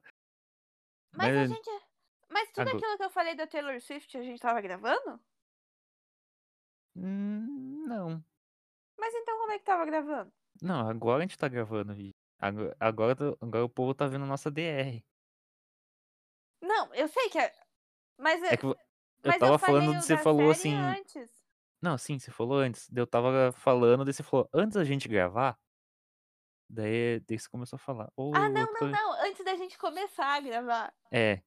Mas 1.14 1.36
a 1.36 1.44
Mas 1.44 1.52
gente 1.52 1.70
mas 2.30 2.52
tudo 2.52 2.68
ago 2.68 2.74
aquilo 2.74 2.98
que 2.98 3.04
eu 3.04 3.10
falei 3.10 3.36
da 3.36 3.48
Taylor 3.48 3.80
Swift 3.82 4.18
a 4.18 4.22
gente 4.24 4.36
estava 4.36 4.62
gravando? 4.62 5.20
Hum, 6.96 7.86
não. 7.88 8.26
Mas 9.00 9.14
então 9.16 9.38
como 9.40 9.52
é 9.54 9.56
que 9.58 9.62
estava 9.64 9.86
gravando? 9.86 10.32
Não, 10.62 10.88
agora 10.90 11.20
a 11.20 11.22
gente 11.28 11.38
tá 11.38 11.48
gravando, 11.48 11.94
Vivi. 11.96 12.16
Ago 12.40 12.72
agora 12.80 13.16
do 13.16 13.38
agora 13.42 13.66
o 13.66 13.70
povo 13.70 13.94
tá 13.96 14.06
vendo 14.08 14.24
a 14.26 14.28
nossa 14.28 14.52
DR. 14.52 15.04
Não, 16.62 16.94
eu 16.94 17.08
sei 17.08 17.30
que 17.30 17.38
é 17.40 17.52
mas 18.20 18.42
É 18.50 18.54
é 18.54 18.58
que 18.58 18.66
eu 19.24 19.32
mas 19.32 19.42
eu 19.42 19.48
estava 19.48 19.58
falei 19.58 19.82
falando 19.82 19.98
de 19.98 20.06
você 20.06 20.18
falou 20.18 20.50
assim 20.52 20.74
antes. 20.76 21.30
não, 21.82 21.98
sim, 21.98 22.20
você 22.20 22.32
falou 22.32 22.58
antes, 22.60 22.90
eu 22.96 23.04
estava 23.06 23.52
falando, 23.54 24.04
daí 24.06 24.14
você 24.14 24.24
falou: 24.24 24.50
"Antes 24.54 24.76
da 24.76 24.84
gente 24.84 25.08
gravar" 25.08 25.58
daí 26.70 27.20
daí 27.22 27.40
você 27.40 27.50
começou 27.50 27.78
a 27.78 27.80
falar: 27.80 28.06
Ah, 28.06 28.14
"Ou 28.16 28.34
eu 28.36 28.50
não, 28.50 28.66
não, 28.74 28.74
tô" 28.74 28.88
não, 28.88 29.14
antes 29.26 29.44
da 29.44 29.56
gente 29.56 29.78
começar 29.78 30.36
a 30.36 30.40
gravar. 30.42 30.94
É. 31.12 31.42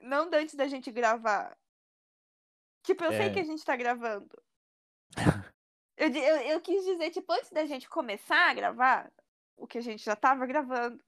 Não 0.00 0.28
antes 0.34 0.54
da 0.54 0.66
gente 0.66 0.90
gravar. 0.90 1.56
Tipo, 2.84 3.04
eu 3.04 3.12
sei 3.12 3.30
que 3.30 3.38
É. 3.38 3.42
a 3.42 3.44
gente 3.44 3.64
tá 3.64 3.76
gravando. 3.76 4.28
Eu 5.96 6.08
eu 6.08 6.36
eu 6.52 6.60
quis 6.60 6.84
dizer, 6.84 7.10
tipo, 7.10 7.32
antes 7.32 7.50
da 7.50 7.64
gente 7.66 7.88
começar 7.88 8.50
a 8.50 8.54
gravar, 8.54 9.12
o 9.56 9.66
que 9.66 9.78
a 9.78 9.80
gente 9.80 10.02
já 10.02 10.14
estava 10.14 10.46
gravando. 10.46 11.02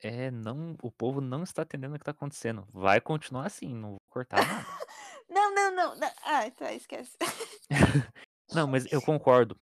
É, 0.00 0.30
não 0.30 0.76
o 0.82 0.90
povo 0.90 1.20
não 1.20 1.44
está 1.44 1.62
entendendo 1.62 1.94
o 1.94 1.98
que 1.98 2.04
tá 2.04 2.10
acontecendo. 2.10 2.66
Vai 2.72 3.00
continuar 3.00 3.46
assim, 3.46 3.72
não 3.72 3.90
vou 3.90 4.00
cortar 4.10 4.44
nada. 4.44 4.66
Não, 5.28 5.54
não, 5.54 5.70
não, 5.74 5.94
nã 5.96 6.12
ah, 6.24 6.50
tá, 6.50 6.72
esquece. 6.74 7.16
Não, 8.50 8.66
mas 8.66 8.86
eu 8.90 9.00
concordo. 9.02 9.56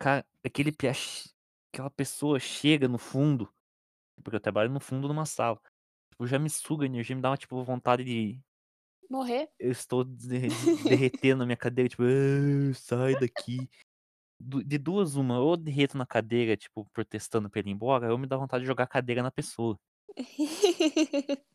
Cara, 0.00 0.24
aquele 0.44 0.72
aquela 1.72 1.90
pessoa 1.90 2.40
chega 2.40 2.88
no 2.88 2.98
fundo, 2.98 3.52
porque 4.24 4.36
eu 4.36 4.40
trabalho 4.40 4.70
no 4.72 4.80
fundo 4.80 5.08
de 5.08 5.12
uma 5.12 5.26
sala, 5.26 5.60
tipo, 6.12 6.26
já 6.26 6.38
me 6.38 6.50
suga 6.50 6.84
a 6.84 6.88
energia, 6.88 7.16
me 7.16 7.22
dá 7.22 7.30
uma, 7.30 7.38
tipo, 7.38 7.62
vontade 7.64 8.04
de 8.04 8.40
Morrer? 9.10 9.50
eu 9.58 9.70
estou 9.70 10.04
de 10.04 10.50
de 10.54 10.68
derretendo 10.84 11.40
na 11.40 11.46
minha 11.46 11.56
cadeira, 11.56 11.88
tipo: 11.88 12.02
"Ah, 12.04 12.74
sai 12.74 13.16
daqui". 13.16 13.68
De 14.40 14.78
duas 14.78 15.16
uma, 15.16 15.40
ou 15.40 15.56
derreto 15.56 15.98
na 15.98 16.06
cadeira, 16.06 16.56
tipo, 16.56 16.86
protestando 16.92 17.50
pra 17.50 17.60
ele 17.60 17.70
ir 17.70 17.74
embora, 17.74 18.12
ou 18.12 18.18
me 18.18 18.26
dá 18.26 18.36
vontade 18.38 18.62
de 18.64 18.68
jogar 18.68 18.84
a 18.84 18.88
cadeira 18.88 19.22
na 19.22 19.30
pessoa. 19.32 19.78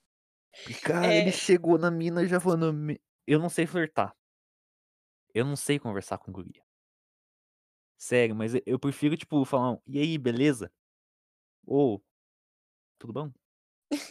Cara, 0.81 1.15
ele 1.15 1.31
É. 1.31 1.31
chegou 1.31 1.77
na 1.77 1.91
mina 1.91 2.25
já 2.27 2.39
falando 2.39 2.74
eu 3.27 3.39
não 3.39 3.50
sei 3.50 3.65
flertar. 3.67 4.15
Eu 5.34 5.46
não 5.46 5.55
sei 5.55 5.77
conversar 5.79 6.17
com 6.17 6.32
guria. 6.32 6.65
Sério, 8.00 8.36
mas 8.36 8.53
eu 8.65 8.77
prefiro, 8.79 9.15
tipo, 9.17 9.44
falar 9.46 9.72
um: 9.74 9.82
"E 9.88 10.00
aí, 10.00 10.17
beleza?" 10.17 10.72
Ou 11.65 12.03
"Tudo 13.00 13.13
bom?" 13.13 13.32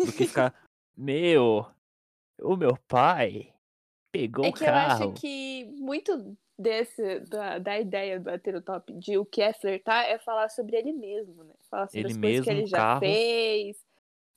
Do 0.02 0.12
que 0.12 0.26
ficar: 0.26 0.54
"Meu, 0.96 1.66
o 2.42 2.56
meu 2.56 2.76
pai 2.88 3.54
pegou 4.12 4.46
É 4.46 4.50
o 4.50 4.52
que 4.52 4.64
eu 4.64 4.74
acho 4.74 5.08
carro" 5.08 5.20
que 5.20 5.64
muito 5.78 6.36
desse 6.58 7.20
da 7.20 7.58
da 7.58 7.78
ideia 7.80 8.20
do 8.20 8.30
heterotop 8.30 8.92
de 8.98 9.18
o 9.18 9.24
que 9.26 9.42
é 9.42 9.52
flertar 9.52 10.04
é 10.06 10.18
falar 10.18 10.48
sobre 10.48 10.76
ele 10.76 10.92
mesmo, 10.92 11.42
né, 11.44 11.54
falar 11.70 11.88
sobre 11.88 12.06
Ele 12.06 12.12
as 12.12 12.16
coisas 12.16 12.40
que 12.40 12.48
mesmo, 12.48 12.50
ele 12.50 12.66
já 12.66 12.86
carro 12.86 12.98
fez, 12.98 13.76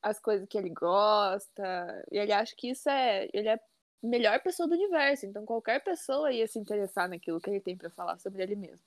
as 0.02 0.20
coisas 0.20 0.48
que 0.50 0.58
ele 0.58 0.70
gosta, 0.70 2.04
e 2.12 2.18
ele 2.18 2.32
acha 2.34 2.56
que 2.58 2.70
isso 2.72 2.90
é 2.90 3.28
ele 3.34 3.50
é 3.50 3.60
melhor 4.02 4.42
pessoa 4.42 4.68
do 4.68 4.76
universo, 4.76 5.26
então 5.26 5.46
qualquer 5.46 5.84
pessoa 5.84 6.32
ia 6.32 6.48
se 6.48 6.60
interessar 6.60 7.10
naquilo 7.10 7.40
que 7.42 7.50
ele 7.50 7.62
tem 7.62 7.78
pra 7.78 7.90
falar 7.90 8.18
sobre 8.20 8.44
ele 8.44 8.56
mesmo. 8.56 8.86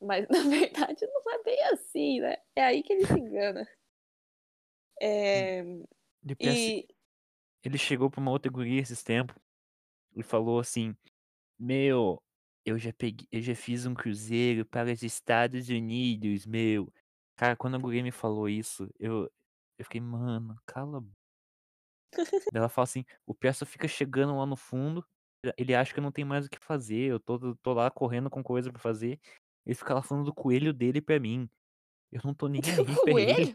Mas 0.00 0.26
na 0.30 0.42
verdade 0.48 1.06
não 1.06 1.32
é 1.34 1.42
bem 1.42 1.62
assim, 1.64 2.20
né? 2.20 2.36
É 2.56 2.64
aí 2.64 2.82
que 2.82 2.92
ele 2.92 3.06
se 3.06 3.14
engana. 3.18 3.66
É... 5.00 5.60
Ele, 5.60 6.36
pensa- 6.36 6.70
E 6.70 6.86
ele 7.64 7.78
chegou 7.78 8.10
pra 8.10 8.20
uma 8.20 8.30
outra 8.30 8.50
guria 8.50 8.80
esses 8.80 9.02
tempos 9.02 9.36
e 10.14 10.22
falou 10.22 10.58
assim: 10.60 10.94
Meu, 11.58 12.22
eu 12.64 12.78
já 12.78 12.92
peguei, 12.92 13.26
eu 13.32 13.40
já 13.42 13.54
fiz 13.54 13.86
um 13.86 13.94
cruzeiro 13.94 14.64
para 14.66 14.92
os 14.92 15.02
Estados 15.02 15.68
Unidos, 15.68 16.46
meu. 16.46 16.92
Cara, 17.36 17.56
quando 17.56 17.76
a 17.76 17.78
guria 17.78 18.02
me 18.02 18.12
falou 18.12 18.48
isso, 18.48 18.88
eu, 18.98 19.30
eu 19.78 19.84
fiquei, 19.84 20.00
mano, 20.00 20.56
cala 20.66 20.98
a 20.98 21.02
Ela 22.52 22.68
fala 22.68 22.84
assim, 22.84 23.04
o 23.26 23.34
Peça 23.34 23.64
fica 23.64 23.86
chegando 23.86 24.36
lá 24.36 24.46
no 24.46 24.56
fundo, 24.56 25.04
ele 25.56 25.74
acha 25.74 25.94
que 25.94 26.00
não 26.00 26.12
tem 26.12 26.24
mais 26.24 26.46
o 26.46 26.50
que 26.50 26.58
fazer, 26.58 27.10
eu 27.10 27.20
tô, 27.20 27.54
tô 27.56 27.72
lá 27.72 27.90
correndo 27.90 28.28
com 28.28 28.42
coisa 28.42 28.70
pra 28.70 28.80
fazer, 28.80 29.18
ele 29.64 29.74
fica 29.74 29.94
lá 29.94 30.02
falando 30.02 30.26
do 30.26 30.34
coelho 30.34 30.72
dele 30.72 31.00
pra 31.00 31.20
mim. 31.20 31.48
Eu 32.10 32.20
não 32.24 32.34
tô 32.34 32.48
nem 32.48 32.60
aí 32.64 32.80
um 32.80 32.94
pra 32.94 33.12
ele. 33.12 33.54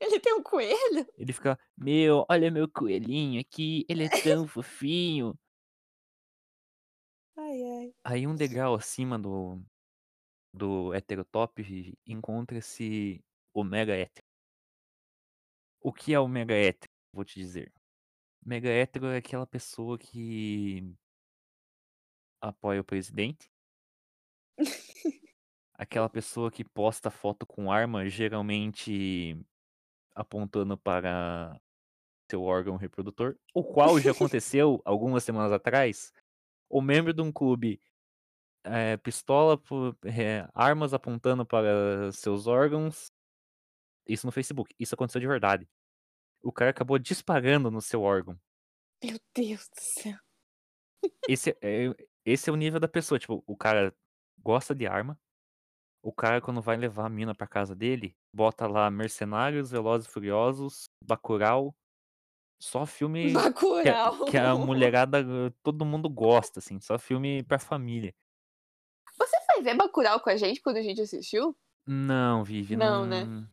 Ele 0.00 0.20
tem 0.20 0.34
um 0.34 0.42
coelho? 0.42 1.06
Ele 1.16 1.32
fica, 1.32 1.58
meu, 1.76 2.26
olha 2.28 2.50
meu 2.50 2.68
coelhinho 2.68 3.40
aqui, 3.40 3.84
ele 3.88 4.04
é 4.04 4.08
tão 4.08 4.46
fofinho. 4.48 5.38
Ai, 7.36 7.62
ai. 7.62 7.94
Aí 8.04 8.26
um 8.26 8.34
degrau 8.34 8.74
acima 8.74 9.18
do, 9.18 9.60
do 10.52 10.94
heterotop 10.94 11.96
encontra-se 12.06 13.20
o 13.52 13.64
mega 13.64 13.94
hétero. 13.94 14.24
O 15.80 15.92
que 15.92 16.14
é 16.14 16.20
o 16.20 16.28
mega 16.28 16.54
hétero? 16.54 16.92
Vou 17.12 17.24
te 17.24 17.38
dizer. 17.38 17.72
Mega 18.44 18.68
hétero 18.68 19.06
é 19.06 19.16
aquela 19.16 19.46
pessoa 19.46 19.98
que 19.98 20.94
apoia 22.40 22.80
o 22.80 22.84
presidente. 22.84 23.50
Aquela 25.76 26.08
pessoa 26.08 26.52
que 26.52 26.62
posta 26.62 27.10
foto 27.10 27.44
com 27.44 27.72
arma, 27.72 28.08
geralmente 28.08 29.36
apontando 30.14 30.78
para 30.78 31.60
seu 32.30 32.42
órgão 32.42 32.76
reprodutor, 32.76 33.36
o 33.52 33.64
qual 33.64 33.98
já 33.98 34.12
aconteceu 34.12 34.80
algumas 34.84 35.24
semanas 35.24 35.50
atrás. 35.50 36.12
O 36.68 36.80
membro 36.80 37.12
de 37.12 37.22
um 37.22 37.32
clube 37.32 37.80
é, 38.62 38.96
pistola, 38.98 39.60
é, 40.04 40.48
armas 40.54 40.94
apontando 40.94 41.44
para 41.44 42.12
seus 42.12 42.46
órgãos. 42.46 43.10
Isso 44.06 44.26
no 44.26 44.32
Facebook. 44.32 44.74
Isso 44.78 44.94
aconteceu 44.94 45.20
de 45.20 45.26
verdade. 45.26 45.68
O 46.44 46.52
cara 46.52 46.70
acabou 46.70 46.98
disparando 46.98 47.70
no 47.70 47.80
seu 47.80 48.02
órgão. 48.02 48.38
Meu 49.02 49.18
Deus 49.34 49.68
do 49.68 49.80
céu. 49.80 50.18
Esse 51.28 51.56
é, 51.62 51.94
esse 52.24 52.48
é 52.50 52.52
o 52.52 52.56
nível 52.56 52.78
da 52.78 52.88
pessoa. 52.88 53.18
Tipo, 53.18 53.42
o 53.46 53.56
cara 53.56 53.94
gosta 54.38 54.74
de 54.74 54.86
arma. 54.86 55.18
O 56.02 56.12
cara, 56.12 56.40
quando 56.40 56.60
vai 56.60 56.76
levar 56.76 57.06
a 57.06 57.08
mina 57.08 57.34
pra 57.34 57.46
casa 57.46 57.74
dele, 57.74 58.14
bota 58.34 58.66
lá 58.66 58.90
Mercenários, 58.90 59.70
Velozes 59.70 60.06
e 60.06 60.10
Furiosos, 60.10 60.90
Bacurau. 61.02 61.74
Só 62.60 62.84
filme 62.86 63.30
que 63.32 63.36
a, 63.38 63.42
Bacurau. 63.42 64.24
que 64.26 64.36
a 64.38 64.54
mulherada, 64.54 65.24
todo 65.62 65.84
mundo 65.84 66.08
gosta, 66.10 66.58
assim. 66.60 66.78
Só 66.80 66.98
filme 66.98 67.42
pra 67.42 67.58
família. 67.58 68.14
Você 69.18 69.36
foi 69.46 69.62
ver 69.62 69.74
Bacurau 69.76 70.20
com 70.20 70.28
a 70.30 70.36
gente 70.36 70.60
quando 70.60 70.76
a 70.76 70.82
gente 70.82 71.00
assistiu? 71.00 71.56
Não, 71.86 72.44
Vivi, 72.44 72.76
Não, 72.76 73.06
não. 73.06 73.26
né? 73.42 73.48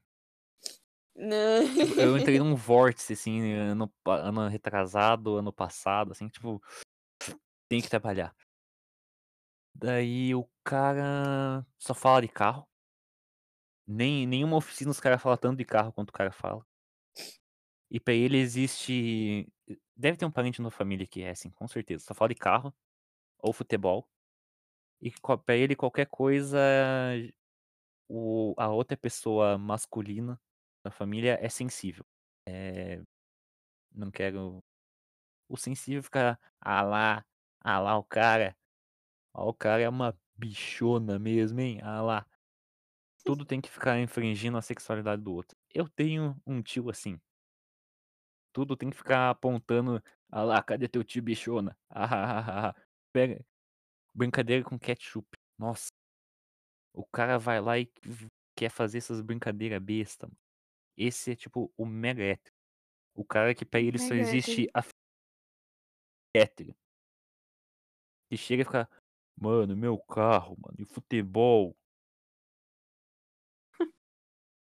Tipo, 1.21 1.99
eu 1.99 2.17
entrei 2.17 2.39
num 2.39 2.55
vórtice, 2.57 3.13
assim, 3.13 3.53
ano, 3.53 3.91
ano 4.05 4.47
retrasado, 4.47 5.37
ano 5.37 5.53
passado, 5.53 6.11
assim, 6.11 6.27
tipo, 6.27 6.61
tem 7.69 7.79
que 7.79 7.89
trabalhar. 7.89 8.35
Daí 9.73 10.33
o 10.33 10.49
cara 10.63 11.65
só 11.77 11.93
fala 11.93 12.21
de 12.21 12.27
carro. 12.27 12.67
Nem, 13.87 14.25
nenhuma 14.25 14.57
oficina 14.57 14.89
os 14.89 14.99
caras 14.99 15.21
falam 15.21 15.37
tanto 15.37 15.57
de 15.57 15.65
carro 15.65 15.93
quanto 15.93 16.09
o 16.09 16.13
cara 16.13 16.31
fala. 16.31 16.65
E 17.89 17.99
pra 17.99 18.13
ele 18.13 18.37
existe. 18.37 19.47
Deve 19.95 20.17
ter 20.17 20.25
um 20.25 20.31
parente 20.31 20.61
na 20.61 20.71
família 20.71 21.05
que 21.05 21.21
é 21.21 21.31
assim, 21.31 21.51
com 21.51 21.67
certeza. 21.67 22.05
Só 22.05 22.13
fala 22.13 22.29
de 22.29 22.35
carro 22.35 22.73
ou 23.39 23.53
futebol. 23.53 24.07
E 25.01 25.11
pra 25.45 25.55
ele 25.55 25.75
qualquer 25.75 26.07
coisa, 26.07 26.59
o, 28.07 28.53
a 28.57 28.69
outra 28.69 28.97
pessoa 28.97 29.57
masculina 29.57 30.39
da 30.83 30.91
família 30.91 31.37
é 31.41 31.49
sensível. 31.49 32.05
É, 32.47 33.01
não 33.93 34.11
quero. 34.11 34.63
O 35.49 35.57
sensível 35.57 36.03
fica. 36.03 36.39
Ah 36.61 36.81
lá, 36.83 37.25
ah 37.61 37.79
lá 37.79 37.97
o 37.97 38.03
cara. 38.03 38.55
Ah, 39.33 39.45
o 39.45 39.53
cara 39.53 39.81
é 39.83 39.89
uma 39.89 40.17
bichona 40.37 41.19
mesmo, 41.19 41.59
hein? 41.61 41.79
Ah 41.83 42.01
lá. 42.01 42.27
Tudo 43.25 43.45
tem 43.45 43.61
que 43.61 43.69
ficar 43.69 43.99
infringindo 43.99 44.57
a 44.57 44.61
sexualidade 44.61 45.21
do 45.23 45.33
outro. 45.33 45.57
Eu 45.73 45.87
tenho 45.89 46.35
um 46.45 46.61
tio 46.61 46.89
assim. 46.89 47.19
Tudo 48.53 48.75
tem 48.75 48.89
que 48.89 48.97
ficar 48.97 49.29
apontando. 49.29 50.01
Ah 50.29 50.43
lá, 50.43 50.61
cadê 50.63 50.87
teu 50.87 51.03
tio 51.03 51.21
bichona? 51.23 51.77
Ah, 51.89 52.05
ah, 52.05 52.39
ah, 52.39 52.69
ah. 52.69 52.75
Pega. 53.13 53.43
Brincadeira 54.15 54.63
com 54.63 54.79
ketchup. 54.79 55.27
Nossa. 55.57 55.89
O 56.93 57.05
cara 57.05 57.37
vai 57.37 57.61
lá 57.61 57.79
e 57.79 57.89
quer 58.55 58.69
fazer 58.69 58.97
essas 58.99 59.21
brincadeiras 59.21 59.81
besta. 59.81 60.29
Esse 61.03 61.31
é 61.31 61.35
tipo 61.35 61.73
o 61.75 61.83
mega 61.83 62.21
hétero. 62.21 62.53
O 63.15 63.25
cara 63.25 63.55
que 63.55 63.65
pra 63.65 63.79
ele 63.79 63.97
só 63.97 64.13
Mega 64.13 64.21
existe 64.21 64.69
hétero. 64.69 64.71
a 64.75 66.39
hétero. 66.39 66.75
E 68.29 68.37
chega 68.37 68.61
e 68.61 68.65
fica. 68.65 68.87
Mano, 69.35 69.75
meu 69.75 69.97
carro, 69.97 70.55
mano, 70.61 70.75
e 70.77 70.85
futebol. 70.85 71.75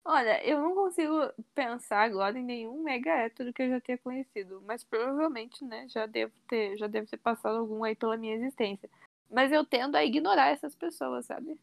Olha, 0.06 0.46
eu 0.46 0.62
não 0.62 0.76
consigo 0.76 1.34
pensar 1.56 2.04
agora 2.04 2.38
em 2.38 2.44
nenhum 2.44 2.84
mega 2.84 3.10
hétero 3.10 3.52
que 3.52 3.64
eu 3.64 3.70
já 3.70 3.82
tenha 3.82 3.98
conhecido, 3.98 4.62
mas 4.62 4.84
provavelmente, 4.84 5.66
né, 5.66 5.88
já 5.90 6.06
devo 6.06 6.34
ter, 6.48 6.78
já 6.78 6.86
deve 6.86 7.08
ter 7.08 7.18
passado 7.18 7.58
algum 7.58 7.84
aí 7.84 7.96
pela 7.96 8.16
minha 8.16 8.36
existência. 8.36 8.88
Mas 9.28 9.52
eu 9.52 9.66
tendo 9.66 9.96
a 9.96 10.06
ignorar 10.06 10.50
essas 10.50 10.76
pessoas, 10.76 11.26
sabe? 11.26 11.60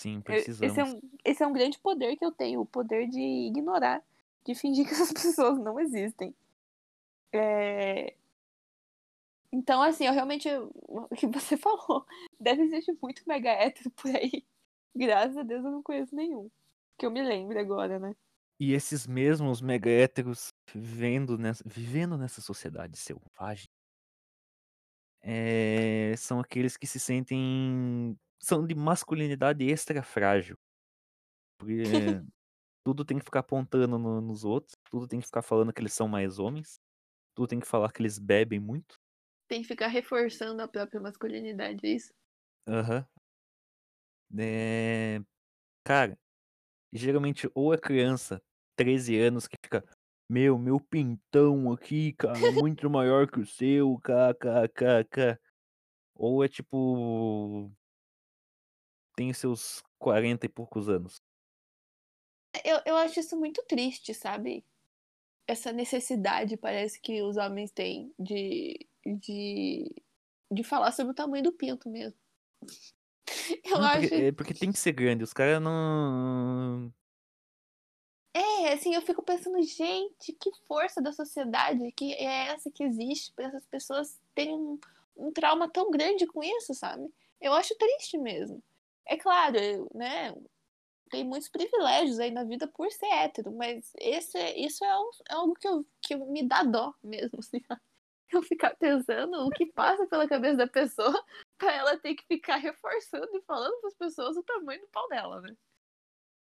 Sim, 0.00 0.22
precisamos. 0.22 0.72
esse, 0.72 0.80
é 0.80 0.84
um, 0.84 1.00
esse 1.22 1.42
é 1.42 1.46
um 1.46 1.52
grande 1.52 1.78
poder 1.78 2.16
que 2.16 2.24
eu 2.24 2.32
tenho, 2.32 2.62
o 2.62 2.66
poder 2.66 3.06
de 3.06 3.20
ignorar, 3.20 4.02
de 4.46 4.54
fingir 4.54 4.86
que 4.86 4.92
essas 4.94 5.12
pessoas 5.12 5.58
não 5.58 5.78
existem. 5.78 6.34
É, 7.30 8.14
Então, 9.52 9.82
assim, 9.82 10.06
eu 10.06 10.14
realmente. 10.14 10.48
O 10.48 11.14
que 11.14 11.26
você 11.26 11.54
falou. 11.58 12.06
Deve 12.40 12.62
existir 12.62 12.96
muito 13.02 13.22
mega 13.26 13.50
hétero 13.50 13.90
por 13.90 14.10
aí. 14.16 14.42
Graças 14.96 15.36
a 15.36 15.42
Deus 15.42 15.62
eu 15.62 15.70
não 15.70 15.82
conheço 15.82 16.16
nenhum. 16.16 16.50
Que 16.98 17.04
eu 17.04 17.10
me 17.10 17.22
lembre 17.22 17.58
agora, 17.58 17.98
né? 17.98 18.16
E 18.58 18.72
esses 18.72 19.06
mesmos 19.06 19.60
mega 19.60 19.90
héteros 19.90 20.48
vivendo 20.74 21.36
nessa, 21.36 21.62
vivendo 21.66 22.16
nessa 22.16 22.40
sociedade 22.40 22.96
selvagem 22.96 23.68
é, 25.22 26.14
são 26.16 26.40
aqueles 26.40 26.76
que 26.76 26.86
se 26.86 26.98
sentem. 26.98 28.18
São 28.40 28.66
de 28.66 28.74
masculinidade 28.74 29.64
extra 29.70 30.02
frágil. 30.02 30.56
Porque 31.58 31.82
tudo 32.84 33.04
tem 33.04 33.18
que 33.18 33.24
ficar 33.24 33.40
apontando 33.40 33.98
no- 33.98 34.20
nos 34.20 34.44
outros, 34.44 34.74
tudo 34.90 35.08
tem 35.08 35.20
que 35.20 35.26
ficar 35.26 35.42
falando 35.42 35.72
que 35.72 35.80
eles 35.80 35.94
são 35.94 36.08
mais 36.08 36.38
homens, 36.38 36.80
tudo 37.34 37.48
tem 37.48 37.60
que 37.60 37.66
falar 37.68 37.92
que 37.92 38.02
eles 38.02 38.18
bebem 38.18 38.60
muito. 38.60 38.96
Tem 39.48 39.60
que 39.60 39.68
ficar 39.68 39.88
reforçando 39.88 40.62
a 40.62 40.66
própria 40.68 40.98
masculinidade, 40.98 41.86
é 41.86 41.90
isso? 41.90 42.10
Aham. 42.66 43.06
É, 44.38 45.20
Cara, 45.84 46.18
geralmente 46.92 47.50
ou 47.54 47.74
é 47.74 47.78
criança, 47.78 48.42
13 48.76 49.18
anos, 49.18 49.48
que 49.48 49.56
fica. 49.62 49.84
Meu, 50.30 50.58
meu 50.58 50.80
pintão 50.80 51.72
aqui, 51.72 52.12
cara, 52.14 52.48
é 52.48 52.52
muito 52.52 52.90
maior 52.90 53.30
que 53.30 53.40
o 53.40 53.46
seu, 53.46 53.98
kkkk. 54.00 55.38
Ou 56.16 56.44
é 56.44 56.48
tipo. 56.48 57.72
Tem 59.16 59.32
seus 59.32 59.82
40 59.98 60.46
e 60.46 60.48
poucos 60.48 60.88
anos. 60.88 61.22
Eu, 62.64 62.80
eu 62.84 62.96
acho 62.96 63.20
isso 63.20 63.38
muito 63.38 63.62
triste, 63.64 64.12
sabe? 64.14 64.64
Essa 65.46 65.72
necessidade 65.72 66.56
parece 66.56 67.00
que 67.00 67.22
os 67.22 67.36
homens 67.36 67.70
têm 67.70 68.12
de, 68.18 68.88
de, 69.04 70.02
de 70.50 70.62
falar 70.64 70.92
sobre 70.92 71.12
o 71.12 71.14
tamanho 71.14 71.44
do 71.44 71.52
pinto 71.52 71.88
mesmo. 71.88 72.18
Eu 73.64 73.78
Não, 73.78 73.84
acho. 73.84 74.08
porque, 74.08 74.14
é 74.14 74.32
porque 74.32 74.54
tem 74.54 74.72
que 74.72 74.78
ser 74.78 74.92
grande, 74.92 75.24
os 75.24 75.32
caras 75.32 75.60
não. 75.62 76.92
É, 78.34 78.72
assim, 78.72 78.94
eu 78.94 79.02
fico 79.02 79.22
pensando, 79.22 79.60
gente, 79.62 80.32
que 80.32 80.50
força 80.68 81.02
da 81.02 81.12
sociedade 81.12 81.90
que 81.92 82.12
é 82.14 82.48
essa 82.48 82.70
que 82.70 82.84
existe 82.84 83.32
para 83.32 83.46
essas 83.46 83.66
pessoas 83.66 84.20
terem 84.34 84.54
um, 84.54 84.78
um 85.16 85.32
trauma 85.32 85.68
tão 85.68 85.90
grande 85.90 86.26
com 86.26 86.42
isso, 86.42 86.74
sabe? 86.74 87.12
Eu 87.40 87.52
acho 87.54 87.76
triste 87.76 88.18
mesmo. 88.18 88.62
É 89.10 89.16
claro, 89.18 89.58
né? 89.94 90.32
Tem 91.10 91.24
muitos 91.24 91.48
privilégios 91.50 92.20
aí 92.20 92.30
na 92.32 92.44
vida 92.44 92.68
por 92.68 92.90
ser 92.92 93.06
hétero, 93.06 93.52
mas 93.52 93.92
esse, 93.98 94.38
isso 94.56 94.84
é, 94.84 94.98
um- 95.00 95.10
é 95.30 95.34
algo 95.34 95.54
que, 95.54 95.68
eu, 95.68 95.86
que 96.02 96.16
me 96.16 96.46
dá 96.48 96.62
dó 96.64 96.94
mesmo, 97.02 97.40
assim. 97.40 97.60
Eu 98.32 98.42
ficar 98.42 98.76
pensando 98.76 99.46
o 99.46 99.50
que 99.50 99.66
passa 99.66 100.06
pela 100.06 100.28
cabeça 100.28 100.56
da 100.58 100.68
pessoa 100.68 101.12
pra 101.58 101.72
ela 101.74 101.98
ter 101.98 102.14
que 102.16 102.24
ficar 102.26 102.56
reforçando 102.58 103.28
e 103.36 103.42
falando 103.42 103.80
pras 103.80 103.94
pessoas 103.96 104.36
o 104.36 104.42
tamanho 104.44 104.80
do 104.82 104.88
pau 104.88 105.08
dela, 105.08 105.40
né? 105.42 105.56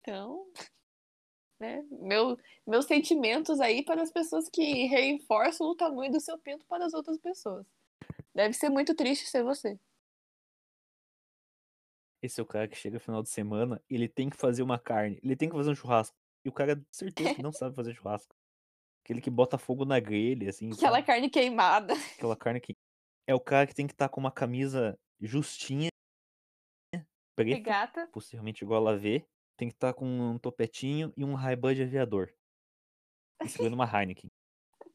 Então, 0.00 0.46
né? 1.60 1.82
Meu, 1.90 2.36
meus 2.66 2.86
sentimentos 2.86 3.60
aí 3.60 3.84
para 3.84 4.02
as 4.02 4.10
pessoas 4.12 4.48
que 4.48 4.86
reforçam 4.86 5.66
o 5.68 5.74
tamanho 5.76 6.12
do 6.12 6.20
seu 6.20 6.38
pinto 6.38 6.64
para 6.66 6.84
as 6.86 6.94
outras 6.94 7.18
pessoas. 7.18 7.66
Deve 8.34 8.54
ser 8.54 8.70
muito 8.70 8.94
triste 8.94 9.28
ser 9.28 9.44
você. 9.44 9.78
Esse 12.22 12.40
é 12.40 12.42
o 12.42 12.46
cara 12.46 12.68
que 12.68 12.76
chega 12.76 12.94
no 12.94 13.00
final 13.00 13.22
de 13.22 13.28
semana 13.28 13.82
ele 13.90 14.08
tem 14.08 14.30
que 14.30 14.36
fazer 14.36 14.62
uma 14.62 14.78
carne, 14.78 15.18
ele 15.22 15.34
tem 15.34 15.48
que 15.48 15.56
fazer 15.56 15.70
um 15.70 15.74
churrasco. 15.74 16.16
E 16.44 16.48
o 16.48 16.52
cara, 16.52 16.76
de 16.76 16.84
certeza 16.92 17.34
que 17.34 17.42
não 17.42 17.52
sabe 17.52 17.74
fazer 17.74 17.94
churrasco. 17.94 18.34
Aquele 19.04 19.20
que 19.20 19.30
bota 19.30 19.58
fogo 19.58 19.84
na 19.84 19.98
grelha, 19.98 20.50
assim. 20.50 20.70
Aquela 20.72 20.96
sabe? 20.96 21.06
carne 21.06 21.28
queimada. 21.30 21.92
Aquela 22.16 22.36
carne 22.36 22.60
que. 22.60 22.76
É 23.26 23.34
o 23.34 23.40
cara 23.40 23.66
que 23.66 23.74
tem 23.74 23.86
que 23.86 23.92
estar 23.92 24.08
com 24.08 24.20
uma 24.20 24.30
camisa 24.30 24.98
justinha, 25.20 25.88
preta, 27.36 27.56
Regata. 27.56 28.06
possivelmente 28.12 28.64
igual 28.64 28.86
a 28.86 28.96
vê. 28.96 29.24
Tem 29.56 29.68
que 29.68 29.74
estar 29.74 29.92
com 29.92 30.06
um 30.06 30.38
topetinho 30.38 31.12
e 31.16 31.24
um 31.24 31.34
Ray-Ban 31.34 31.74
de 31.74 31.82
aviador. 31.82 32.32
E 33.44 33.48
segurando 33.48 33.74
uma 33.74 33.86
Heineken. 33.86 34.30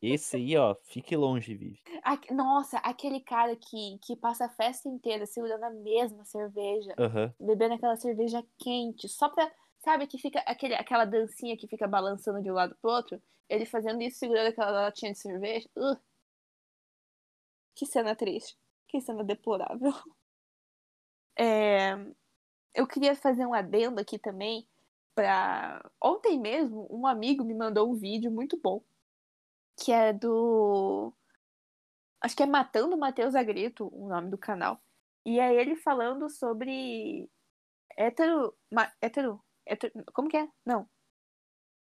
Esse 0.01 0.36
aí, 0.38 0.56
ó, 0.56 0.75
fique 0.84 1.16
longe, 1.16 1.56
Vivi. 1.56 1.82
Aque- 2.04 2.34
Nossa, 2.34 2.77
aquele 2.80 3.20
cara 3.20 3.56
que, 3.56 3.98
que 4.00 4.16
passa 4.16 4.46
a 4.46 4.50
festa 4.50 4.88
inteira 4.88 5.25
segurando 5.25 5.63
a 5.63 5.70
mesma 5.72 6.24
cerveja, 6.24 6.94
Aham. 7.00 7.34
bebendo 7.39 7.74
aquela 7.75 7.96
cerveja 7.96 8.46
quente, 8.58 9.08
só 9.10 9.30
pra. 9.30 9.51
Sabe 9.80 10.06
que 10.08 10.18
fica 10.18 10.39
aquele, 10.42 10.75
aquela 10.75 11.06
dancinha 11.06 11.56
que 11.58 11.68
fica 11.68 11.88
balançando 11.88 12.42
de 12.42 12.51
um 12.51 12.54
lado 12.54 12.75
pro 12.82 12.92
outro? 12.92 13.22
Ele 13.50 13.66
fazendo 13.66 14.01
isso, 14.01 14.20
segurando 14.20 14.48
aquela 14.48 14.70
latinha 14.72 15.12
de 15.13 15.20
cerveja. 15.20 15.70
Ugh. 15.75 15.98
Que 17.75 17.86
cena 17.86 18.16
triste. 18.16 18.58
Que 18.88 19.00
cena 19.01 19.24
deplorável. 19.24 19.92
É, 21.39 21.92
Eu 22.74 22.88
queria 22.88 23.16
fazer 23.16 23.46
um 23.46 23.54
adendo 23.54 24.00
aqui 24.01 24.18
também. 24.18 24.68
Pra... 25.16 25.84
Ontem 26.04 26.39
mesmo, 26.39 26.88
um 26.92 27.06
amigo 27.08 27.44
me 27.44 27.54
mandou 27.54 27.89
um 27.89 27.96
vídeo 27.96 28.32
muito 28.32 28.58
bom. 28.60 28.84
Que 29.79 29.91
é 29.91 30.12
do. 30.13 31.13
Acho 32.22 32.36
que 32.36 32.43
é 32.43 32.46
Matando 32.48 32.98
Matheus 32.98 33.36
Agrito, 33.36 33.89
o 33.93 34.07
nome 34.07 34.29
do 34.29 34.38
canal. 34.38 34.81
E 35.25 35.39
é 35.39 35.53
ele 35.53 35.75
falando 35.75 36.29
sobre 36.29 37.29
hétero. 37.96 38.55
ma- 38.72 38.91
hétero, 39.01 39.43
hétero. 39.65 39.93
Como 40.13 40.27
que 40.29 40.38
é? 40.38 40.50
Não. 40.65 40.89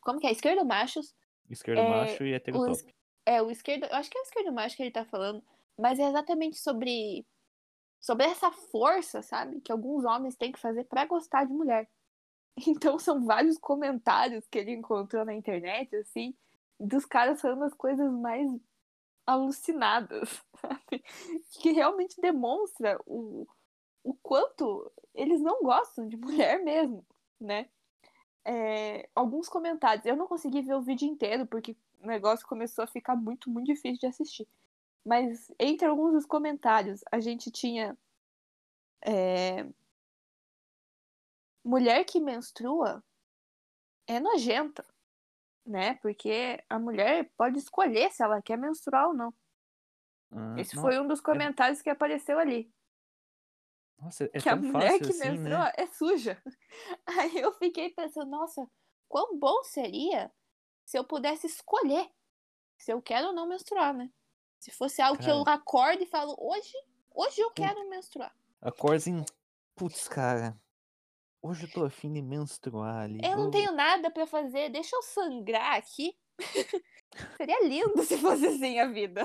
Como 0.01 0.19
que 0.19 0.27
é? 0.27 0.31
Esquerdo 0.31 0.63
machos. 0.65 1.15
Esquerdo 1.49 1.79
É, 1.79 1.89
macho 1.89 2.23
e 2.23 2.33
hétero 2.33 2.57
top. 2.65 2.95
É, 3.25 3.41
o 3.41 3.49
esquerdo. 3.49 3.85
Eu 3.85 3.95
acho 3.95 4.09
que 4.09 4.17
é 4.17 4.21
o 4.21 4.23
esquerdo 4.23 4.53
macho 4.53 4.75
que 4.75 4.83
ele 4.83 4.91
tá 4.91 5.05
falando. 5.05 5.43
Mas 5.77 5.97
é 5.99 6.07
exatamente 6.07 6.57
sobre. 6.57 7.25
Sobre 7.99 8.25
essa 8.25 8.51
força, 8.51 9.23
sabe? 9.23 9.59
Que 9.61 9.71
alguns 9.71 10.05
homens 10.05 10.35
têm 10.35 10.51
que 10.51 10.59
fazer 10.59 10.83
pra 10.83 11.05
gostar 11.05 11.45
de 11.45 11.53
mulher. 11.53 11.89
Então 12.67 12.97
são 12.99 13.23
vários 13.25 13.57
comentários 13.57 14.47
que 14.47 14.57
ele 14.57 14.71
encontrou 14.71 15.23
na 15.25 15.33
internet, 15.33 15.95
assim, 15.95 16.35
dos 16.79 17.05
caras 17.05 17.41
falando 17.41 17.63
as 17.63 17.73
coisas 17.73 18.11
mais 18.11 18.49
alucinadas, 19.25 20.43
sabe? 20.61 21.03
Que 21.61 21.71
realmente 21.71 22.19
demonstra 22.21 22.99
o, 23.05 23.47
o 24.03 24.13
quanto 24.15 24.91
eles 25.13 25.41
não 25.41 25.61
gostam 25.61 26.07
de 26.07 26.15
mulher 26.17 26.63
mesmo, 26.63 27.05
né? 27.39 27.69
É, 28.45 29.09
alguns 29.13 29.49
comentários. 29.49 30.05
Eu 30.05 30.15
não 30.15 30.27
consegui 30.27 30.61
ver 30.61 30.75
o 30.75 30.81
vídeo 30.81 31.07
inteiro, 31.07 31.45
porque 31.45 31.75
o 32.01 32.07
negócio 32.07 32.47
começou 32.47 32.83
a 32.83 32.87
ficar 32.87 33.15
muito, 33.15 33.49
muito 33.49 33.67
difícil 33.67 33.99
de 33.99 34.07
assistir. 34.07 34.47
Mas 35.05 35.51
entre 35.59 35.87
alguns 35.87 36.13
dos 36.13 36.25
comentários, 36.25 37.01
a 37.11 37.19
gente 37.19 37.51
tinha. 37.51 37.97
é, 39.05 39.65
mulher 41.63 42.03
que 42.05 42.19
menstrua 42.19 43.03
é 44.07 44.19
nojenta, 44.19 44.85
né? 45.67 45.95
Porque 45.95 46.63
a 46.69 46.79
mulher 46.79 47.31
pode 47.37 47.57
escolher 47.59 48.11
se 48.11 48.23
ela 48.23 48.41
quer 48.41 48.57
menstruar 48.57 49.07
ou 49.07 49.13
não. 49.13 49.33
Ah, 50.31 50.55
Esse 50.57 50.75
não, 50.75 50.83
foi 50.83 50.99
um 50.99 51.07
dos 51.07 51.21
comentários 51.21 51.81
que 51.81 51.89
apareceu 51.89 52.39
ali. 52.39 52.71
Nossa, 53.99 54.29
é 54.31 54.39
que 54.39 54.49
a 54.49 54.55
mulher 54.55 54.99
que 54.99 55.05
assim, 55.05 55.19
menstrua 55.19 55.65
né? 55.65 55.73
é 55.75 55.87
suja. 55.87 56.41
Aí 57.05 57.37
eu 57.37 57.51
fiquei 57.53 57.89
pensando, 57.89 58.29
nossa, 58.29 58.69
quão 59.07 59.37
bom 59.37 59.63
seria 59.63 60.31
se 60.85 60.97
eu 60.97 61.03
pudesse 61.03 61.47
escolher 61.47 62.09
se 62.77 62.91
eu 62.91 63.01
quero 63.01 63.27
ou 63.27 63.33
não 63.33 63.47
menstruar, 63.47 63.93
né? 63.93 64.09
Se 64.59 64.71
fosse 64.71 65.01
algo 65.01 65.19
que 65.19 65.29
eu 65.29 65.43
Cara. 65.43 65.57
acordo 65.57 66.03
e 66.03 66.07
falo, 66.07 66.35
hoje, 66.39 66.73
hoje 67.11 67.41
eu 67.41 67.51
quero 67.51 67.89
menstruar. 67.89 68.35
Acorda 68.61 68.97
assim, 68.97 69.25
putz, 69.75 70.07
cara, 70.07 70.59
hoje 71.41 71.65
eu 71.65 71.71
tô 71.71 71.85
afim 71.85 72.11
de 72.13 72.21
menstruar 72.21 73.03
ali. 73.03 73.19
Eu 73.23 73.37
não 73.37 73.51
tenho 73.51 73.71
nada 73.71 74.09
pra 74.11 74.25
fazer, 74.27 74.69
deixa 74.69 74.95
eu 74.95 75.01
sangrar 75.03 75.77
aqui. 75.77 76.13
Seria 77.37 77.63
lindo 77.67 78.03
se 78.03 78.17
fosse 78.17 78.45
assim 78.47 78.79
a 78.79 78.87
vida. 78.87 79.23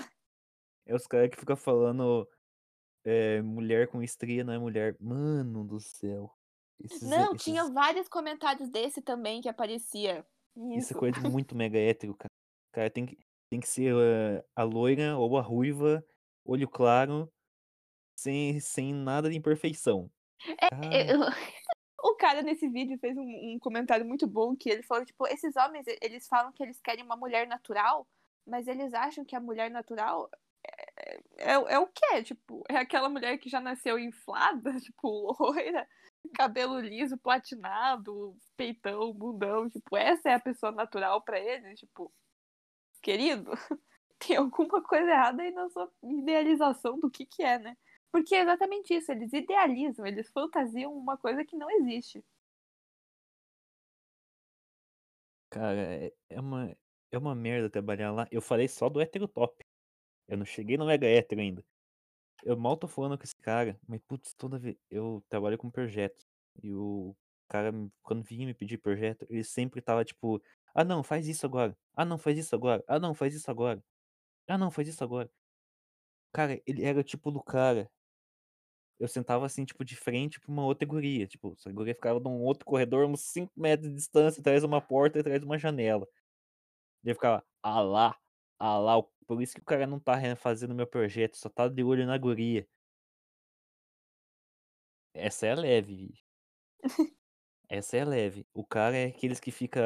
É 0.86 0.94
os 0.94 1.06
caras 1.06 1.30
que 1.30 1.38
ficam 1.38 1.56
falando 1.56 2.28
é, 3.04 3.40
mulher 3.42 3.88
com 3.88 4.02
estria 4.02 4.44
não 4.44 4.52
é 4.52 4.58
mulher. 4.58 4.96
Mano 5.00 5.64
do 5.64 5.78
céu. 5.80 6.32
Esses, 6.82 7.02
Não, 7.02 7.32
esses- 7.34 7.44
tinha 7.44 7.64
vários 7.70 8.08
comentários 8.08 8.68
desse 8.70 9.00
também 9.02 9.40
que 9.40 9.48
aparecia. 9.48 10.26
Isso 10.56 10.78
Isso. 10.78 10.94
é 10.96 10.98
coisa 10.98 11.20
de 11.20 11.28
muito 11.30 11.54
mega 11.54 11.78
hétero, 11.78 12.14
cara. 12.16 12.30
Cara, 12.72 12.90
tem 12.90 13.06
que, 13.06 13.18
tem 13.50 13.60
que 13.60 13.68
ser 13.68 13.94
eh, 13.94 14.44
a 14.56 14.62
loira 14.62 15.16
ou 15.16 15.36
a 15.38 15.42
ruiva, 15.42 16.04
olho 16.44 16.68
claro, 16.68 17.30
sem, 18.18 18.58
sem 18.60 18.92
nada 18.94 19.30
de 19.30 19.36
imperfeição. 19.36 20.10
Cara, 20.70 21.06
Eu- 21.06 21.20
O 22.02 22.16
cara 22.16 22.42
nesse 22.42 22.68
vídeo 22.68 22.98
fez 22.98 23.16
um, 23.16 23.54
um 23.54 23.58
comentário 23.60 24.04
muito 24.04 24.26
bom 24.26 24.56
que 24.56 24.68
ele 24.68 24.82
falou, 24.82 25.04
tipo, 25.04 25.24
esses 25.28 25.54
homens, 25.54 25.86
eles 26.02 26.26
falam 26.26 26.52
que 26.52 26.60
eles 26.60 26.80
querem 26.80 27.04
uma 27.04 27.16
mulher 27.16 27.46
natural, 27.46 28.08
mas 28.44 28.66
eles 28.66 28.92
acham 28.92 29.24
que 29.24 29.36
a 29.36 29.40
mulher 29.40 29.70
natural 29.70 30.28
é, 30.66 31.20
é, 31.38 31.52
é 31.52 31.78
o 31.78 31.86
quê? 31.86 32.22
Tipo, 32.24 32.64
é 32.68 32.76
aquela 32.76 33.08
mulher 33.08 33.38
que 33.38 33.48
já 33.48 33.60
nasceu 33.60 33.98
inflada, 34.00 34.72
tipo, 34.80 35.36
loira, 35.38 35.88
cabelo 36.34 36.80
liso, 36.80 37.16
platinado, 37.18 38.36
peitão, 38.56 39.12
bundão, 39.12 39.70
tipo, 39.70 39.96
essa 39.96 40.30
é 40.30 40.34
a 40.34 40.40
pessoa 40.40 40.72
natural 40.72 41.22
pra 41.22 41.38
eles, 41.38 41.78
tipo, 41.78 42.12
querido, 43.00 43.52
tem 44.18 44.36
alguma 44.36 44.82
coisa 44.82 45.08
errada 45.08 45.42
aí 45.42 45.52
na 45.52 45.68
sua 45.70 45.88
idealização 46.02 46.98
do 46.98 47.10
que 47.10 47.24
que 47.26 47.44
é, 47.44 47.58
né? 47.60 47.76
Porque 48.12 48.34
é 48.34 48.42
exatamente 48.42 48.94
isso, 48.94 49.10
eles 49.10 49.32
idealizam, 49.32 50.06
eles 50.06 50.30
fantasiam 50.30 50.92
uma 50.94 51.16
coisa 51.16 51.44
que 51.44 51.56
não 51.56 51.70
existe. 51.70 52.22
cara, 55.52 55.78
é, 56.06 56.12
é 56.30 56.40
uma, 56.40 56.76
é 57.10 57.18
uma 57.18 57.34
merda 57.34 57.68
trabalhar 57.70 58.10
lá. 58.12 58.26
Eu 58.30 58.40
falei 58.42 58.66
só 58.68 58.88
do 58.88 59.00
hétero 59.00 59.28
top. 59.28 59.64
Eu 60.28 60.38
não 60.38 60.46
cheguei 60.46 60.76
no 60.78 60.86
mega 60.86 61.06
hétero 61.06 61.40
ainda. 61.42 61.64
Eu 62.44 62.56
mal 62.56 62.76
tô 62.76 62.88
falando 62.88 63.18
com 63.18 63.24
esse 63.24 63.36
cara, 63.36 63.78
mas 63.88 64.00
putz, 64.08 64.34
toda 64.34 64.58
vez. 64.58 64.76
Eu 64.90 65.24
trabalho 65.28 65.58
com 65.58 65.70
projetos. 65.70 66.26
E 66.62 66.72
o 66.74 67.16
cara, 67.48 67.72
quando 68.02 68.24
vinha 68.24 68.46
me 68.46 68.54
pedir 68.54 68.78
projeto, 68.78 69.26
ele 69.30 69.44
sempre 69.44 69.82
tava 69.82 70.04
tipo: 70.04 70.42
Ah, 70.74 70.84
não, 70.84 71.02
faz 71.04 71.28
isso 71.28 71.46
agora. 71.46 71.76
Ah, 71.94 72.04
não, 72.04 72.18
faz 72.18 72.38
isso 72.38 72.54
agora. 72.56 72.84
Ah, 72.88 73.00
não, 73.00 73.14
faz 73.14 73.34
isso 73.34 73.50
agora. 73.50 73.82
Ah, 74.48 74.58
não, 74.58 74.70
faz 74.70 74.88
isso 74.88 75.04
agora. 75.04 75.30
Cara, 76.32 76.60
ele 76.66 76.84
era 76.84 77.00
o 77.00 77.04
tipo 77.04 77.30
do 77.30 77.42
cara. 77.42 77.90
Eu 79.02 79.08
sentava 79.08 79.44
assim, 79.44 79.64
tipo, 79.64 79.84
de 79.84 79.96
frente 79.96 80.38
pra 80.40 80.50
uma 80.52 80.64
outra 80.64 80.86
guria. 80.86 81.26
Tipo, 81.26 81.54
essa 81.58 81.72
guria 81.72 81.92
ficava 81.94 82.20
num 82.20 82.40
outro 82.42 82.64
corredor, 82.64 83.06
uns 83.08 83.22
5 83.22 83.52
metros 83.56 83.88
de 83.90 83.96
distância, 83.96 84.40
atrás 84.40 84.60
de 84.60 84.66
uma 84.66 84.80
porta, 84.80 85.18
atrás 85.20 85.40
de 85.40 85.46
uma 85.46 85.58
janela. 85.58 86.06
E 87.04 87.10
eu 87.10 87.14
ficava, 87.14 87.44
ah 87.62 87.80
lá, 87.80 88.16
ah 88.58 88.78
lá, 88.78 89.02
por 89.26 89.42
isso 89.42 89.54
que 89.54 89.60
o 89.60 89.64
cara 89.64 89.86
não 89.86 90.00
tá 90.00 90.14
fazendo 90.36 90.74
meu 90.74 90.86
projeto, 90.86 91.36
só 91.36 91.48
tá 91.48 91.68
de 91.68 91.82
olho 91.84 92.06
na 92.06 92.18
guria. 92.18 92.66
Essa 95.14 95.46
é 95.46 95.54
leve. 95.54 96.14
Essa 97.68 97.96
é 97.98 98.04
leve. 98.04 98.46
O 98.54 98.64
cara 98.64 98.96
é 98.96 99.06
aqueles 99.06 99.40
que 99.40 99.50
fica. 99.50 99.80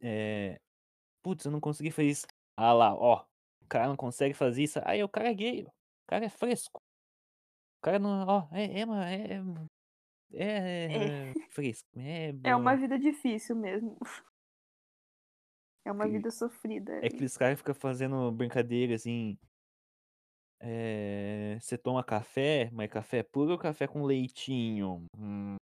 É. 0.00 0.60
Putz, 1.22 1.44
eu 1.44 1.52
não 1.52 1.60
consegui 1.60 1.90
fazer 1.90 2.08
isso. 2.08 2.26
Ah 2.56 2.72
lá, 2.72 2.94
ó. 2.94 3.24
O 3.62 3.66
cara 3.68 3.88
não 3.88 3.96
consegue 3.96 4.34
fazer 4.34 4.62
isso. 4.64 4.80
Aí 4.84 5.02
o 5.04 5.08
cara 5.08 5.30
é 5.30 5.34
gay, 5.34 5.66
cara 6.10 6.24
é 6.24 6.28
fresco. 6.28 6.80
O 7.78 7.82
cara 7.82 7.98
não. 7.98 8.26
Ó, 8.26 8.48
é. 8.52 8.80
É, 8.80 8.84
uma- 8.84 9.10
é, 9.10 9.40
é, 10.32 11.28
é 11.30 11.32
fresco. 11.50 11.88
É, 11.96 12.30
É 12.44 12.54
uma 12.56 12.76
vida 12.76 12.98
difícil 12.98 13.56
mesmo. 13.56 13.96
É 15.82 15.90
uma 15.90 16.06
vida 16.06 16.30
sofrida. 16.30 16.92
É 17.02 17.06
aqueles 17.06 17.36
caras 17.38 17.54
que 17.54 17.60
ficam 17.60 17.74
fazendo 17.74 18.30
brincadeira 18.30 18.94
assim. 18.94 19.38
É, 20.60 21.58
você 21.58 21.78
toma 21.78 22.04
café, 22.04 22.68
mas 22.70 22.90
café 22.90 23.22
puro 23.22 23.52
ou 23.52 23.58
café 23.58 23.88
com 23.88 24.04
leitinho? 24.04 25.06
Hum. 25.16 25.56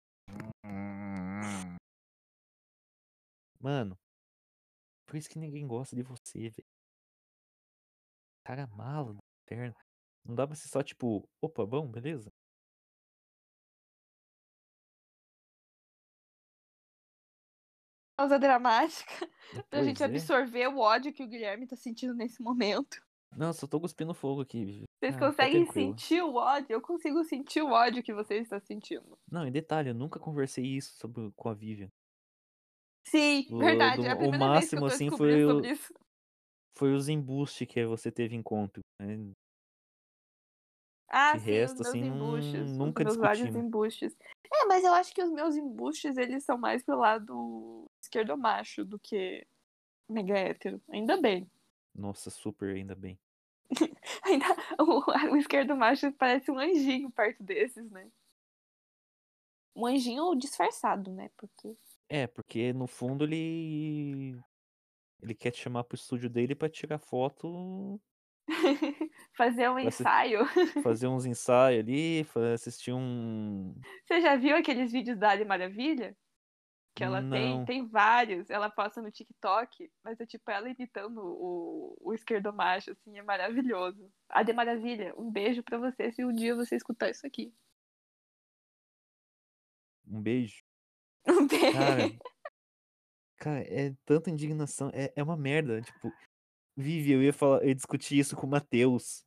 Mano, 3.60 3.94
por 5.06 5.16
isso 5.16 5.28
que 5.28 5.38
ninguém 5.38 5.66
gosta 5.66 5.94
de 5.94 6.02
você, 6.02 6.48
velho. 6.48 6.66
Cara 8.42 8.66
mala 8.68 9.12
do 9.12 9.18
inferno. 9.44 9.76
Não 10.26 10.34
dá 10.34 10.46
pra 10.46 10.56
ser 10.56 10.68
só 10.68 10.82
tipo: 10.82 11.28
"Opa, 11.42 11.64
bom, 11.66 11.86
beleza". 11.90 12.30
Pausa 18.14 18.38
dramática 18.38 19.30
pra 19.70 19.82
gente 19.82 20.02
é. 20.04 20.04
absorver 20.04 20.68
o 20.68 20.78
ódio 20.78 21.12
que 21.14 21.22
o 21.22 21.28
Guilherme 21.28 21.66
tá 21.66 21.76
sentindo 21.76 22.14
nesse 22.14 22.42
momento. 22.42 23.00
Não, 23.34 23.52
só 23.52 23.66
tô 23.66 23.80
cuspindo 23.80 24.14
fogo 24.14 24.40
aqui, 24.42 24.64
Vivi. 24.64 24.84
Vocês 25.00 25.16
Ah, 25.16 25.30
fica 25.30 25.58
conseguem 25.58 25.64
sentir 25.64 26.20
o 26.22 26.34
ódio? 26.34 26.74
Eu 26.74 26.82
consigo 26.82 27.24
sentir 27.24 27.62
o 27.62 27.70
ódio 27.70 28.02
que 28.02 28.12
você 28.12 28.34
está 28.36 28.60
sentindo. 28.60 29.18
Não, 29.30 29.46
e 29.46 29.50
detalhe, 29.52 29.90
eu 29.90 29.94
nunca 29.94 30.18
conversei 30.18 30.64
isso 30.64 30.96
sobre 30.98 31.30
com 31.36 31.48
a 31.48 31.54
Vivian. 31.54 31.88
Sim, 33.04 33.46
O 33.48 33.58
verdade. 33.58 34.06
do 34.06 34.06
É 34.06 34.10
a 34.10 34.16
o 34.28 34.30
primeira 34.30 34.50
vez 34.50 34.70
que 34.72 34.78
eu 34.78 34.82
máximo, 34.82 34.84
tô 34.84 34.90
assim, 34.90 35.10
foi 35.10 35.32
descobrindo 35.32 35.40
o 35.44 35.54
sobre 35.54 35.70
isso. 35.70 35.92
foi 36.76 36.94
os 36.94 37.08
embuste 37.08 37.66
que 37.66 37.84
você 37.86 38.10
teve 38.12 38.36
encontro, 38.36 38.82
né. 39.00 39.32
Ah, 41.08 41.36
De 41.36 41.38
sim, 41.38 41.54
resto, 41.58 41.82
meus 41.82 41.82
assim, 41.82 42.10
nun 42.10 42.64
embustes, 42.64 42.76
os 42.80 42.88
nunca 42.88 43.04
meus 43.04 43.16
vários 43.16 43.54
embustes. 43.54 44.16
É, 44.52 44.66
mas 44.66 44.84
eu 44.84 44.92
acho 44.94 45.14
que 45.14 45.22
os 45.22 45.30
meus 45.30 45.56
embustes, 45.56 46.16
eles 46.16 46.44
são 46.44 46.58
mais 46.58 46.82
pro 46.82 46.96
lado 46.98 47.86
esquerdomacho 48.02 48.84
do 48.84 48.98
que 48.98 49.46
mega 50.08 50.38
hétero. 50.38 50.82
Ainda 50.90 51.20
bem. 51.20 51.50
Nossa, 51.92 52.30
super, 52.30 52.76
ainda 52.76 52.94
bem. 52.94 53.18
Ainda 54.24 54.46
o 54.78 55.32
o 55.32 55.36
esquerdomacho 55.36 56.12
parece 56.12 56.50
um 56.50 56.58
anjinho 56.58 57.10
perto 57.10 57.42
desses, 57.42 57.90
né. 57.90 58.10
Um 59.76 59.86
anjinho 59.86 60.34
disfarçado, 60.34 61.12
né, 61.12 61.30
porque 61.36 61.76
É, 62.08 62.26
porque 62.26 62.72
no 62.72 62.86
fundo 62.86 63.24
ele 63.24 64.38
ele 65.22 65.34
quer 65.34 65.52
te 65.52 65.58
chamar 65.62 65.84
para 65.84 65.94
o 65.96 65.98
estúdio 65.98 66.30
dele 66.30 66.54
pra 66.56 66.68
tirar 66.70 66.98
foto 66.98 68.00
fazer 69.36 69.68
um 69.68 69.78
ensaio. 69.78 70.40
fazer 70.82 71.06
uns 71.06 71.26
ensaio 71.26 71.80
ali, 71.80 72.26
assistir 72.54 72.92
um 72.92 73.74
Você 74.04 74.20
já 74.20 74.36
viu 74.36 74.56
aqueles 74.56 74.90
vídeos 74.90 75.18
da 75.18 75.30
Ali 75.30 75.44
Maravilha? 75.44 76.16
Que 76.94 77.04
ela 77.04 77.20
tem 77.20 77.58
Não. 77.58 77.64
tem 77.66 77.86
vários, 77.86 78.48
ela 78.48 78.70
posta 78.70 79.02
no 79.02 79.10
TikTok, 79.10 79.92
mas 80.02 80.18
é 80.18 80.24
tipo 80.24 80.50
ela 80.50 80.70
imitando 80.70 81.18
o 81.18 81.94
o 82.00 82.14
esquerdomacho, 82.14 82.92
assim, 82.92 83.18
é 83.18 83.22
maravilhoso. 83.22 84.10
Ade 84.28 84.52
Maravilha, 84.52 85.14
um 85.18 85.30
beijo 85.30 85.62
pra 85.62 85.76
você 85.76 86.10
se 86.12 86.24
um 86.24 86.32
dia 86.32 86.54
você 86.54 86.76
escutar 86.76 87.10
isso 87.10 87.26
aqui. 87.26 87.52
Um 90.06 90.22
beijo. 90.22 90.62
Um 91.28 91.48
Cara 91.72 92.08
beijo. 92.08 92.18
cara, 93.36 93.60
é 93.60 93.92
tanta 94.06 94.30
indignação, 94.30 94.90
é 94.94 95.12
é 95.16 95.22
uma 95.22 95.36
merda, 95.36 95.82
tipo, 95.82 96.12
Vivi, 96.76 97.12
eu 97.12 97.22
ia 97.22 97.32
falar 97.32 97.62
eu 97.62 97.68
ia 97.68 97.74
discutir 97.74 98.18
isso 98.18 98.36
com 98.36 98.46
o 98.46 98.50
Matheus. 98.50 99.25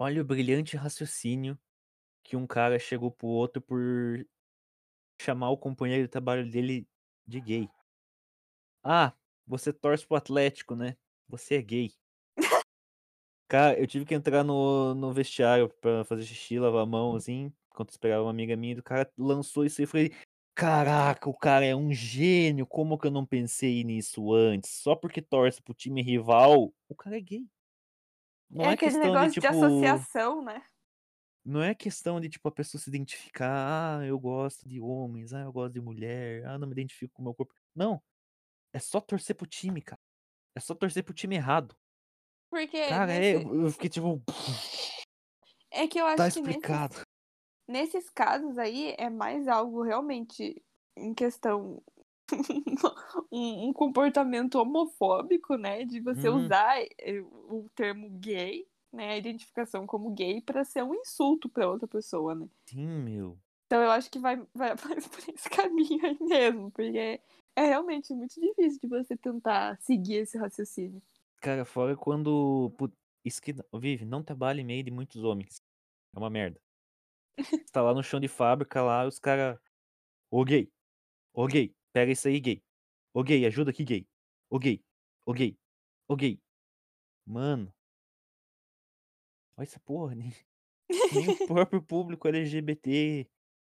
Olha 0.00 0.22
o 0.22 0.24
brilhante 0.24 0.76
raciocínio 0.76 1.58
que 2.24 2.36
um 2.36 2.46
cara 2.46 2.78
chegou 2.78 3.10
para 3.10 3.26
o 3.26 3.30
outro 3.30 3.62
por 3.62 3.78
chamar 5.20 5.50
o 5.50 5.58
companheiro 5.58 6.04
de 6.04 6.08
trabalho 6.08 6.50
dele 6.50 6.88
de 7.26 7.40
gay. 7.40 7.68
"Ah, 8.82 9.12
você 9.46 9.72
torce 9.72 10.04
para 10.06 10.14
o 10.14 10.18
Atlético, 10.18 10.74
né? 10.74 10.96
Você 11.28 11.54
é 11.56 11.62
gay". 11.62 11.92
Cara, 13.48 13.78
eu 13.80 13.86
tive 13.86 14.04
que 14.04 14.14
entrar 14.14 14.44
no 14.44 14.94
no 14.94 15.10
vestiário 15.12 15.68
pra 15.80 16.04
fazer 16.04 16.22
xixi, 16.24 16.58
lavar 16.58 16.82
a 16.82 16.86
mão, 16.86 17.16
assim, 17.16 17.50
enquanto 17.72 17.90
esperava 17.90 18.22
uma 18.24 18.30
amiga 18.30 18.54
minha, 18.56 18.74
e 18.74 18.78
o 18.78 18.82
cara 18.82 19.10
lançou 19.16 19.64
isso 19.64 19.80
aí, 19.80 19.84
eu 19.84 19.88
falei: 19.88 20.12
"Caraca, 20.54 21.30
o 21.30 21.34
cara 21.34 21.64
é 21.64 21.74
um 21.74 21.90
gênio, 21.92 22.66
como 22.66 22.98
que 22.98 23.06
eu 23.06 23.10
não 23.10 23.24
pensei 23.24 23.82
nisso 23.84 24.34
antes? 24.34 24.70
Só 24.70 24.94
porque 24.94 25.22
torce 25.22 25.62
para 25.62 25.72
o 25.72 25.74
time 25.74 26.02
rival, 26.02 26.74
o 26.88 26.94
cara 26.94 27.16
é 27.16 27.20
gay". 27.20 27.46
Não 28.50 28.66
É 28.66 28.70
é 28.70 28.76
aquele 28.76 28.98
questão 28.98 29.18
de 29.18 29.28
negócio 29.28 29.38
de 29.40 29.46
tipo 29.46 29.48
associação, 29.48 30.42
né. 30.42 30.64
não 31.44 31.62
é 31.62 31.74
questão 31.74 32.20
de, 32.20 32.28
tipo, 32.28 32.46
a 32.48 32.52
pessoa 32.52 32.80
se 32.80 32.90
identificar: 32.90 34.00
"Ah, 34.00 34.06
eu 34.06 34.18
gosto 34.18 34.68
de 34.68 34.80
homens. 34.80 35.32
Ah, 35.32 35.42
eu 35.42 35.52
gosto 35.52 35.72
de 35.74 35.80
mulher. 35.80 36.44
Ah, 36.46 36.58
não 36.58 36.66
me 36.68 36.72
identifico 36.72 37.14
com 37.14 37.22
o 37.22 37.24
meu 37.24 37.34
corpo". 37.34 37.54
Não, 37.74 38.02
é 38.72 38.80
só 38.80 39.00
torcer 39.00 39.36
para 39.36 39.44
o 39.46 39.48
time, 39.48 39.82
cara. 39.82 40.00
É 40.56 40.60
só 40.60 40.74
torcer 40.74 41.04
para 41.04 41.12
o 41.12 41.14
time 41.14 41.36
errado. 41.36 41.76
Porque 42.50 42.78
Cara, 42.86 43.12
é, 43.14 43.34
nesse 43.34 43.36
eu 43.36 43.64
eu 43.64 43.70
fiquei 43.70 43.90
tipo 43.90 44.22
É 45.70 45.86
que 45.86 45.98
eu 46.00 46.06
Tá 46.14 46.26
acho 46.26 46.30
que 46.30 46.40
nesses 46.42 46.80
explicado. 46.80 47.02
nesses 47.68 48.10
casos 48.10 48.58
aí, 48.58 48.94
é 48.98 49.10
mais 49.10 49.48
algo 49.48 49.82
realmente 49.82 50.64
em 50.96 51.14
questão 51.14 51.82
um 53.32 53.68
um 53.68 53.72
comportamento 53.72 54.56
homofóbico, 54.56 55.56
né, 55.56 55.84
de 55.84 56.00
você 56.00 56.28
Uhum. 56.28 56.28
usar, 56.28 56.80
eh, 56.98 57.20
o 57.22 57.68
termo 57.74 58.10
gay, 58.18 58.66
né, 58.92 59.10
a 59.12 59.16
identificação 59.16 59.86
como 59.86 60.10
gay 60.12 60.40
pra 60.42 60.64
ser 60.64 60.82
um 60.84 60.94
insulto 60.94 61.48
pra 61.48 61.68
outra 61.68 61.88
pessoa, 61.88 62.34
né. 62.34 62.48
Sim, 62.66 63.02
meu. 63.02 63.42
Então 63.66 63.82
eu 63.82 63.90
acho 63.90 64.10
que 64.10 64.18
vai 64.18 64.36
vai 64.54 64.74
mais 64.84 65.06
por 65.08 65.18
esse 65.34 65.48
caminho 65.50 66.04
aí 66.06 66.16
mesmo, 66.20 66.70
porque 66.72 67.20
é 67.56 67.62
realmente 67.66 68.14
muito 68.14 68.40
difícil 68.40 68.78
de 68.80 68.88
você 68.88 69.16
tentar 69.16 69.76
seguir 69.80 70.16
esse 70.16 70.38
raciocínio. 70.38 71.02
Cara, 71.40 71.64
fora 71.64 71.96
quando 71.96 72.72
isso 73.24 73.40
que 73.42 73.52
Vivi, 73.74 74.04
não 74.04 74.22
trabalhe 74.22 74.60
em 74.62 74.64
meio 74.64 74.82
de 74.84 74.90
muitos 74.90 75.22
homens. 75.24 75.60
É 76.14 76.18
uma 76.18 76.30
merda. 76.30 76.60
Você 77.66 77.72
tá 77.72 77.82
lá 77.82 77.94
no 77.94 78.02
chão 78.02 78.18
de 78.20 78.28
fábrica 78.28 78.82
lá, 78.82 79.06
os 79.06 79.18
cara: 79.18 79.60
"Ô 80.30 80.44
gay, 80.44 80.70
ô 81.34 81.46
gay, 81.48 81.74
pega 81.92 82.12
isso 82.12 82.28
aí 82.28 82.40
gay. 82.40 82.62
Ô 83.14 83.22
gay, 83.22 83.46
ajuda 83.46 83.70
aqui 83.70 83.84
gay. 83.84 84.08
Ô 84.50 84.58
gay, 84.58 84.84
ô 85.26 85.32
gay, 85.34 85.58
ô 86.08 86.16
gay". 86.16 86.40
Mano 87.26 87.74
Olha 89.56 89.64
essa 89.64 89.80
porra, 89.80 90.14
nem 90.14 90.32
nem 91.10 91.28
o 91.28 91.34
próprio 91.34 91.82
público 91.82 92.28
LGBT 92.28 93.30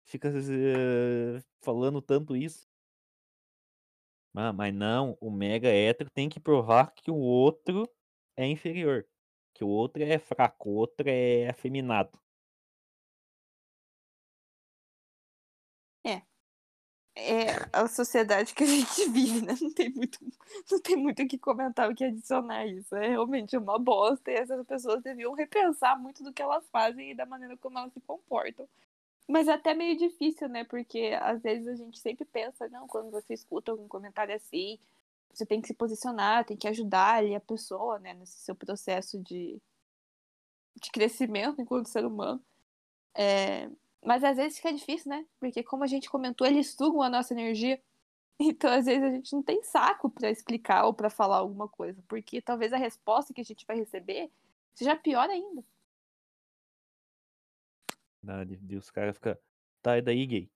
fica 0.05 0.31
z 0.40 1.42
falando 1.62 2.03
tanto 2.03 2.37
isso. 2.37 2.68
Ah, 4.35 4.53
mas 4.53 4.72
não, 4.75 5.16
o 5.20 5.31
mega 5.31 5.68
hétero 5.68 6.11
tem 6.11 6.29
que 6.29 6.40
provar 6.40 6.92
que 6.94 7.11
o 7.11 7.16
outro 7.16 7.88
é 8.37 8.46
inferior, 8.46 9.07
que 9.55 9.62
o 9.64 9.68
outro 9.68 10.03
é 10.03 10.18
fraco, 10.18 10.70
o 10.70 10.75
outro 10.75 11.09
é 11.09 11.48
afeminado. 11.48 12.18
É 17.14 17.68
a 17.75 17.87
sociedade 17.88 18.55
que 18.55 18.64
a 18.64 18.66
gente 18.66 19.09
vive, 19.11 19.42
né, 19.44 19.55
não 19.61 19.70
tem 19.72 19.90
muito 19.90 20.18
não 20.70 20.81
tem 20.81 20.96
muito 20.96 21.22
o 21.22 21.29
que 21.29 21.37
comentar, 21.38 21.90
o 21.90 21.94
que 21.94 22.05
adicionar 22.05 22.66
isso. 22.66 22.94
É 22.96 23.09
realmente 23.09 23.57
uma 23.57 23.79
bosta 23.79 24.31
e 24.31 24.35
essas 24.35 24.64
pessoas 24.66 25.03
deviam 25.03 25.35
repensar 25.35 25.98
muito 25.98 26.22
do 26.25 26.33
que 26.33 26.40
elas 26.42 26.66
fazem 26.70 27.11
e 27.11 27.14
da 27.14 27.27
maneira 27.27 27.57
como 27.59 27.79
elas 27.79 27.92
se 27.92 28.01
comportam. 28.01 28.66
Mas 29.29 29.48
é 29.48 29.53
até 29.55 29.75
meio 29.75 29.96
difícil, 29.98 30.48
né, 30.48 30.64
porque 30.64 31.18
às 31.22 31.42
vezes 31.42 31.68
a 31.68 31.77
gente 31.77 31.98
sempre 32.01 32.25
pensa: 32.27 32.68
"Não, 32.70 32.87
quando 32.88 33.11
você 33.11 33.35
escuta 33.35 33.72
algum 33.72 33.88
comentário 33.88 34.35
assim, 34.35 34.79
você 35.33 35.46
tem 35.46 35.61
que 35.62 35.68
se 35.68 35.75
posicionar, 35.75 36.44
tem 36.46 36.57
que 36.57 36.68
ajudar 36.68 37.16
ali 37.16 37.35
a 37.35 37.40
pessoa, 37.40 37.98
né, 38.01 38.14
nesse 38.14 38.40
seu 38.40 38.55
processo 38.57 39.18
de 39.22 39.61
de 40.81 40.90
crescimento 40.90 41.61
enquanto 41.61 41.88
ser 41.88 42.05
humano". 42.05 42.42
Eh, 43.16 43.70
mas 44.04 44.24
às 44.24 44.36
vezes 44.36 44.58
fica 44.58 44.72
difícil, 44.72 45.10
né, 45.10 45.26
porque 45.40 45.62
como 45.62 45.84
a 45.84 45.86
gente 45.86 46.10
comentou, 46.10 46.46
eles 46.46 46.72
sugam 46.74 47.02
a 47.02 47.10
nossa 47.10 47.34
energia, 47.34 47.80
então 48.40 48.72
às 48.72 48.86
vezes 48.86 49.04
a 49.04 49.10
gente 49.12 49.32
não 49.34 49.42
tem 49.42 49.62
saco 49.62 50.10
pra 50.10 50.30
explicar 50.30 50.86
ou 50.86 50.94
pra 50.94 51.10
falar 51.10 51.38
alguma 51.38 51.68
coisa, 51.68 52.02
porque 52.08 52.42
talvez 52.42 52.72
a 52.72 52.78
resposta 52.78 53.34
que 53.34 53.40
a 53.40 53.44
gente 53.44 53.66
vai 53.66 53.76
receber 53.76 54.30
seja 54.74 54.96
pior 54.96 55.28
ainda. 55.30 55.64
Verdade, 58.22 58.56
daí 58.56 58.76
os 58.78 58.90
cara 58.90 59.12
fica: 59.12 59.40
"Tá, 59.82 59.98
e 59.98 60.02
daí 60.02 60.26
gay?". 60.26 60.50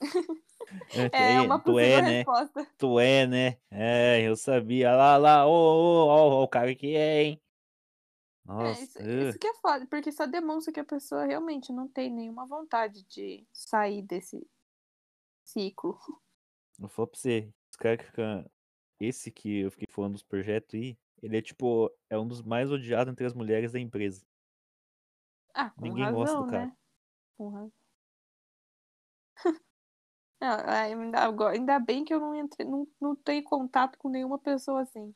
É, 0.92 1.10
É 1.12 1.40
aí 1.40 1.40
uma 1.40 1.58
tu 1.60 1.78
é, 1.78 2.02
né, 2.02 2.24
resposta. 2.24 2.66
tu 2.78 2.98
é, 3.00 3.26
né. 3.26 3.58
É, 3.70 4.20
eu 4.22 4.36
sabia. 4.36 4.94
Lá, 4.94 5.16
lá, 5.16 5.46
ó, 5.46 5.50
ó, 5.50 6.40
ó 6.40 6.44
o 6.44 6.48
cara 6.48 6.74
que 6.74 6.94
é, 6.96 7.22
hein. 7.24 7.42
É, 8.58 8.70
Nossa, 8.70 8.82
isso 8.82 8.98
hã. 9.00 9.30
isso 9.30 9.38
que 9.38 9.46
é 9.46 9.54
foda, 9.54 9.86
porque 9.86 10.10
só 10.12 10.26
demonstra 10.26 10.72
que 10.72 10.80
a 10.80 10.84
pessoa 10.84 11.24
realmente 11.26 11.72
não 11.72 11.88
tem 11.88 12.10
nenhuma 12.10 12.46
vontade 12.46 13.04
de 13.04 13.46
sair 13.52 14.02
desse 14.02 14.46
ciclo. 15.44 15.98
Vou 16.78 16.88
falar 16.88 17.08
pra 17.08 17.18
você, 17.18 17.52
os 17.70 17.76
cara 17.76 17.96
que 17.96 18.04
fica 18.04 18.50
esse 19.00 19.30
que 19.30 19.60
eu 19.60 19.70
fiquei 19.70 19.86
falando 19.90 20.12
dos 20.14 20.22
projeto 20.22 20.76
aí, 20.76 20.98
ele 21.22 21.36
é 21.38 21.42
tipo, 21.42 21.90
é 22.10 22.18
um 22.18 22.26
dos 22.26 22.42
mais 22.42 22.70
odiados 22.70 23.12
entre 23.12 23.26
as 23.26 23.34
mulheres 23.34 23.72
da 23.72 23.80
empresa. 23.80 24.24
Ah, 25.54 25.70
com 25.70 25.90
Ninguém 25.90 26.10
gosta 26.10 26.36
do 26.36 26.44
razão, 26.44 26.46
cara. 26.46 26.68
né. 26.68 26.76
Com 27.38 27.50
razão. 27.50 27.72
Não, 30.40 30.48
ai 30.66 30.92
ainda 31.52 31.78
bem 31.80 32.04
que 32.04 32.14
eu 32.14 32.20
não 32.20 32.34
entrei 32.34 32.66
não 32.68 32.86
não 33.00 33.16
tenho 33.16 33.44
contato 33.44 33.98
com 33.98 34.08
nenhuma 34.10 34.38
pessoa 34.38 34.82
assim. 34.82 35.14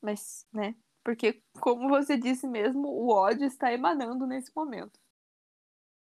Mas, 0.00 0.46
né, 0.52 0.74
porque 1.04 1.42
como 1.60 1.88
você 1.88 2.16
disse 2.18 2.46
mesmo, 2.48 2.88
o 2.88 3.10
ódio 3.10 3.46
está 3.46 3.72
emanando 3.72 4.26
nesse 4.26 4.50
momento. 4.56 4.98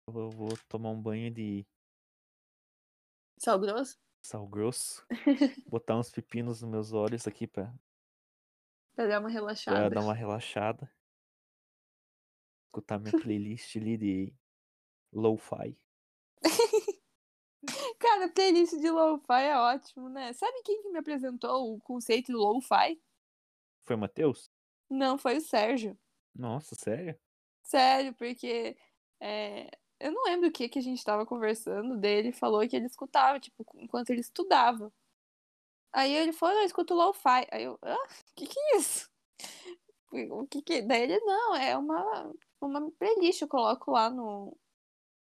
Eu 0.08 0.30
vou 0.30 0.50
tomar 0.70 0.90
um 0.92 1.02
banho 1.02 1.32
de 1.34 1.66
Sal 3.38 3.60
grosso? 3.60 3.98
sal 4.24 4.48
grosso, 4.48 5.06
botar 5.70 5.98
uns 5.98 6.10
pepinos 6.10 6.62
nos 6.62 6.72
meus 6.72 6.94
olhos 6.94 7.28
aqui 7.28 7.48
pra 7.48 7.74
Pra 8.96 9.08
dar 9.08 9.20
uma 9.20 9.28
pra 9.30 9.34
relaxada. 9.34 9.90
dar 9.90 10.02
uma 10.02 10.14
relaxada. 10.14 10.90
Escutar 12.68 13.00
minha 13.00 13.12
playlist 13.22 13.76
ali 13.78 13.98
de 13.98 14.34
lo-fi. 15.14 15.78
Cara, 18.00 18.30
playlist 18.30 18.74
de 18.80 18.90
lo-fi 18.90 19.42
é 19.44 19.58
ótimo, 19.58 20.10
né? 20.10 20.34
Sabe 20.34 20.62
quem 20.64 20.82
que 20.82 20.90
me 20.90 21.00
apresentou 21.00 21.74
o 21.76 21.80
conceito 21.82 22.28
de 22.28 22.34
lo-fi? 22.34 23.02
Foi 23.86 23.96
o 23.96 24.00
Matheus? 24.00 24.52
Não, 24.90 25.18
foi 25.18 25.38
o 25.38 25.42
Sérgio. 25.42 25.98
Nossa, 26.34 26.76
sério? 26.76 27.18
Sério, 27.64 28.14
porque 28.14 28.78
é, 29.20 29.70
eu 30.00 30.12
não 30.12 30.24
lembro 30.26 30.50
o 30.50 30.52
que, 30.52 30.70
que 30.70 30.80
a 30.80 30.82
gente 30.82 31.04
tava 31.04 31.26
conversando 31.26 31.98
dele. 31.98 32.32
Falou 32.32 32.68
que 32.68 32.76
ele 32.76 32.86
escutava, 32.86 33.40
tipo, 33.40 33.66
enquanto 33.76 34.10
ele 34.10 34.22
estudava. 34.22 34.92
Aí 35.94 36.14
ele 36.14 36.34
falou, 36.34 36.56
eu 36.56 36.66
escuto 36.66 36.94
lo-fi. 36.94 37.48
Aí 37.52 37.64
eu, 37.64 37.80
ah, 37.82 37.96
o 37.96 38.36
que 38.36 38.48
que 38.48 38.60
é 38.60 38.78
isso? 38.78 39.10
O 40.32 40.48
que 40.48 40.62
que... 40.62 40.82
Daí 40.82 41.02
ele, 41.04 41.20
não, 41.22 41.56
é 41.56 41.78
uma, 41.78 42.34
uma 42.62 42.90
playlist, 42.92 43.42
eu 43.42 43.50
coloco 43.50 43.92
lá 43.92 44.10
no, 44.10 44.56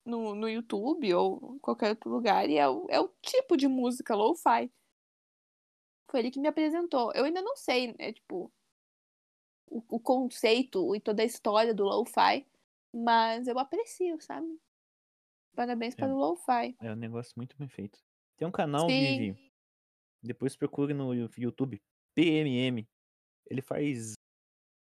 no, 0.06 0.34
no 0.34 0.48
YouTube 0.48 1.12
ou 1.14 1.54
em 1.56 1.58
qualquer 1.58 1.90
outro 1.90 2.10
lugar, 2.10 2.48
e 2.48 2.56
é 2.56 2.66
o, 2.66 2.86
é 2.88 2.98
o 2.98 3.08
tipo 3.20 3.58
de 3.58 3.68
música 3.68 4.14
lo-fi. 4.14 4.72
Foi 6.10 6.20
ele 6.20 6.30
que 6.30 6.40
me 6.40 6.48
apresentou. 6.48 7.12
Eu 7.14 7.24
ainda 7.24 7.42
não 7.42 7.56
sei, 7.56 7.94
né, 7.98 8.12
tipo, 8.12 8.50
o, 9.70 9.82
o 9.88 10.00
conceito 10.00 10.94
e 10.94 11.00
toda 11.00 11.22
a 11.22 11.26
história 11.26 11.72
do 11.72 11.84
lo-fi, 11.84 12.46
mas 12.92 13.46
eu 13.46 13.58
aprecio, 13.58 14.20
sabe? 14.20 14.60
Parabéns 15.54 15.94
É. 15.94 15.96
para 15.96 16.12
o 16.12 16.18
lo-fi. 16.18 16.76
É 16.80 16.92
um 16.92 16.96
negócio 16.96 17.32
muito 17.36 17.56
bem 17.56 17.68
feito. 17.68 17.98
Tem 18.36 18.46
um 18.46 18.52
canal, 18.52 18.88
Sim. 18.88 19.18
Vivi. 19.18 19.52
Depois 20.22 20.56
procure 20.56 20.92
no 20.92 21.14
YouTube. 21.14 21.80
PMM. 22.14 22.86
Ele 23.46 23.62
faz 23.62 24.14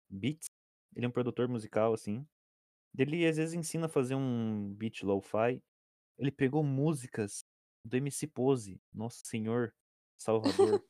beats. 0.09 0.47
Ele 0.95 1.07
é 1.07 1.09
um 1.09 1.13
produtor 1.13 1.49
musical, 1.49 1.93
assim. 1.93 2.27
Ele 2.97 3.27
às 3.27 3.37
vezes 3.37 3.55
ensina 3.55 3.87
a 3.87 3.89
fazer 3.89 4.15
um 4.15 4.73
beat 4.75 5.03
lo-fi. 5.03 5.61
Ele 6.19 6.31
pegou 6.31 6.63
músicas 6.63 7.45
do 7.85 7.97
MC 7.97 8.27
Pose, 8.29 8.81
Nosso 8.93 9.25
Senhor 9.25 9.75
Salvador. 10.17 10.45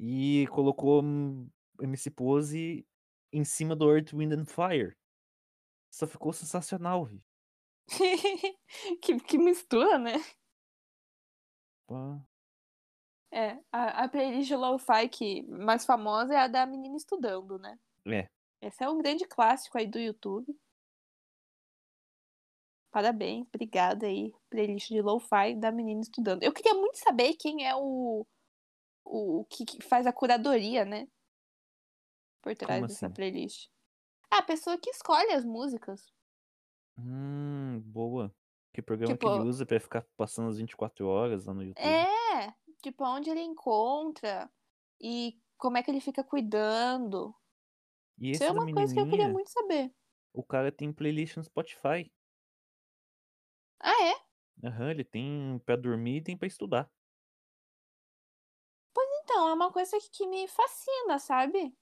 e 0.00 0.46
colocou 0.48 1.02
hum, 1.02 1.48
MC 1.80 2.10
Pose 2.10 2.86
em 3.32 3.44
cima 3.44 3.76
do 3.76 3.90
Earth, 3.90 4.12
Wind 4.12 4.32
and 4.32 4.46
Fire. 4.46 4.96
Só 5.90 6.06
ficou 6.06 6.32
sensacional, 6.32 7.04
Vi. 7.04 7.22
que, 9.00 9.18
que 9.20 9.38
mistura, 9.38 9.98
né? 9.98 10.14
Pá. 11.86 12.22
É, 13.30 13.58
a, 13.70 14.04
a 14.04 14.08
playlist 14.08 14.50
lo-fi 14.52 15.08
que 15.08 15.42
mais 15.42 15.84
famosa 15.84 16.34
é 16.34 16.38
a 16.38 16.48
da 16.48 16.64
menina 16.66 16.96
estudando, 16.96 17.58
né? 17.58 17.78
É. 18.06 18.28
Esse 18.60 18.82
é 18.82 18.88
um 18.88 18.98
grande 18.98 19.26
clássico 19.26 19.78
aí 19.78 19.86
do 19.86 19.98
YouTube. 19.98 20.58
Parabéns, 22.90 23.46
obrigada 23.48 24.06
aí, 24.06 24.32
playlist 24.48 24.88
de 24.88 25.02
lo-fi 25.02 25.54
da 25.54 25.70
menina 25.70 26.00
estudando. 26.00 26.42
Eu 26.42 26.52
queria 26.52 26.74
muito 26.74 26.96
saber 26.96 27.34
quem 27.34 27.66
é 27.66 27.76
o, 27.76 28.26
o, 29.04 29.44
que 29.44 29.64
faz 29.82 30.06
a 30.06 30.12
curadoria, 30.12 30.84
né? 30.84 31.06
Por 32.42 32.54
trás 32.56 32.76
Como 32.78 32.86
dessa 32.88 33.06
assim? 33.06 33.14
playlist. 33.14 33.68
Ah, 34.30 34.38
a 34.38 34.42
pessoa 34.42 34.78
que 34.78 34.90
escolhe 34.90 35.32
as 35.32 35.44
músicas. 35.44 36.12
Hum, 36.98 37.80
boa. 37.84 38.34
Que 38.72 38.82
programa 38.82 39.16
que 39.16 39.24
Tipo- 39.26 39.40
ele 39.40 39.48
usa 39.48 39.64
pra 39.66 39.80
ficar 39.80 40.02
passando 40.16 40.48
as 40.50 40.58
24 40.58 41.06
horas 41.06 41.46
lá 41.46 41.54
no 41.54 41.62
YouTube? 41.62 41.84
É, 41.86 42.54
tipo, 42.82 43.04
onde 43.04 43.30
ele 43.30 43.40
encontra 43.40 44.50
e 45.00 45.40
como 45.56 45.76
é 45.78 45.82
que 45.82 45.90
ele 45.90 46.00
fica 46.00 46.22
cuidando. 46.22 47.34
E 48.18 48.32
Isso 48.32 48.44
é 48.44 48.50
uma 48.50 48.70
coisa 48.72 48.92
que 48.94 49.00
eu 49.00 49.08
queria 49.08 49.28
muito 49.28 49.48
saber. 49.50 49.92
o 50.32 50.42
cara 50.42 50.70
tem 50.70 50.92
playlist 50.92 51.36
no 51.36 51.44
Spotify. 51.44 52.12
Ah, 53.80 54.02
é? 54.04 54.66
Aham, 54.66 54.90
ele 54.90 55.04
tem 55.04 55.58
pra 55.64 55.76
dormir 55.76 56.16
e 56.18 56.22
tem 56.22 56.36
pra 56.36 56.46
estudar. 56.48 56.90
Então, 59.22 59.46
é 59.50 59.52
uma 59.52 59.70
coisa 59.70 59.98
que, 60.00 60.08
que 60.10 60.26
me 60.26 60.48
fascina, 60.48 61.18
sabe? 61.18 61.76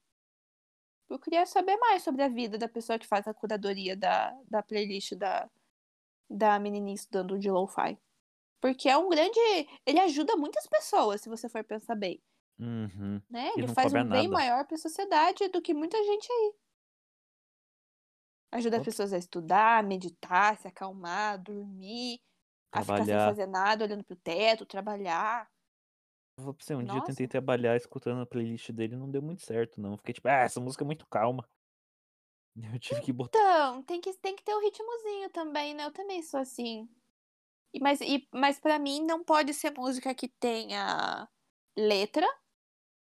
Eu 1.08 1.18
queria 1.18 1.46
saber 1.46 1.76
mais 1.78 2.02
sobre 2.02 2.22
a 2.22 2.28
vida 2.28 2.58
da 2.58 2.68
pessoa 2.68 2.98
que 2.98 3.06
faz 3.06 3.26
a 3.28 3.34
curadoria 3.34 3.96
da, 3.96 4.32
da 4.48 4.62
playlist 4.62 5.12
da, 5.14 5.48
da 6.30 6.58
menininha 6.58 6.94
estudando 6.96 7.38
de 7.38 7.50
lo-fi. 7.50 7.98
Porque 8.60 8.88
é 8.88 8.96
um 8.96 9.08
grande. 9.08 9.38
Ele 9.86 10.00
ajuda 10.00 10.36
muitas 10.36 10.66
pessoas, 10.66 11.20
se 11.22 11.28
você 11.28 11.48
for 11.48 11.64
pensar 11.64 11.94
bem. 11.96 12.22
Uhum. 12.58 13.20
Né? 13.30 13.50
Ele 13.56 13.68
faz 13.68 13.94
um 13.94 14.04
bem 14.04 14.28
nada. 14.28 14.28
maior 14.28 14.66
pra 14.66 14.76
sociedade 14.76 15.48
do 15.48 15.62
que 15.62 15.74
muita 15.74 16.02
gente 16.04 16.30
aí. 16.32 16.54
Ajuda 18.52 18.76
as 18.76 18.82
Ops. 18.82 18.84
pessoas 18.84 19.12
a 19.12 19.18
estudar, 19.18 19.82
meditar, 19.84 20.56
se 20.58 20.66
acalmar, 20.68 21.40
dormir, 21.42 22.20
a 22.72 22.82
ficar 22.82 23.04
sem 23.04 23.16
Trabalhar. 23.16 23.24
fazer 23.24 23.46
nada, 23.46 23.84
olhando 23.84 24.04
pro 24.04 24.16
teto, 24.16 24.66
trabalhar. 24.66 25.48
Vou 26.38 26.54
pra 26.54 26.64
você, 26.64 26.74
um 26.74 26.82
dia 26.84 26.98
eu 26.98 27.02
tentei 27.02 27.28
trabalhar 27.28 27.76
escutando 27.76 28.20
a 28.22 28.26
playlist 28.26 28.70
dele 28.72 28.94
e 28.94 28.98
não 28.98 29.10
deu 29.10 29.20
muito 29.22 29.42
certo, 29.42 29.80
não. 29.80 29.96
Fiquei 29.98 30.14
tipo, 30.14 30.28
ah, 30.28 30.32
essa 30.44 30.60
música 30.60 30.82
é 30.84 30.86
muito 30.86 31.06
calma. 31.06 31.46
Eu 32.74 32.78
tive 32.78 33.00
que 33.00 33.12
botar. 33.12 33.40
Então, 33.40 33.82
tem 33.82 34.00
que, 34.00 34.12
tem 34.14 34.34
que 34.36 34.42
ter 34.44 34.54
o 34.54 34.60
ritmozinho 34.60 35.30
também, 35.30 35.74
né? 35.74 35.84
Eu 35.84 35.92
também 35.92 36.22
sou 36.22 36.40
assim. 36.40 36.88
E, 37.74 37.80
mas, 37.80 38.00
e, 38.02 38.28
mas 38.34 38.60
para 38.60 38.78
mim 38.78 39.04
não 39.04 39.24
pode 39.24 39.54
ser 39.54 39.72
música 39.76 40.14
que 40.14 40.28
tenha 40.28 41.28
letra. 41.76 42.26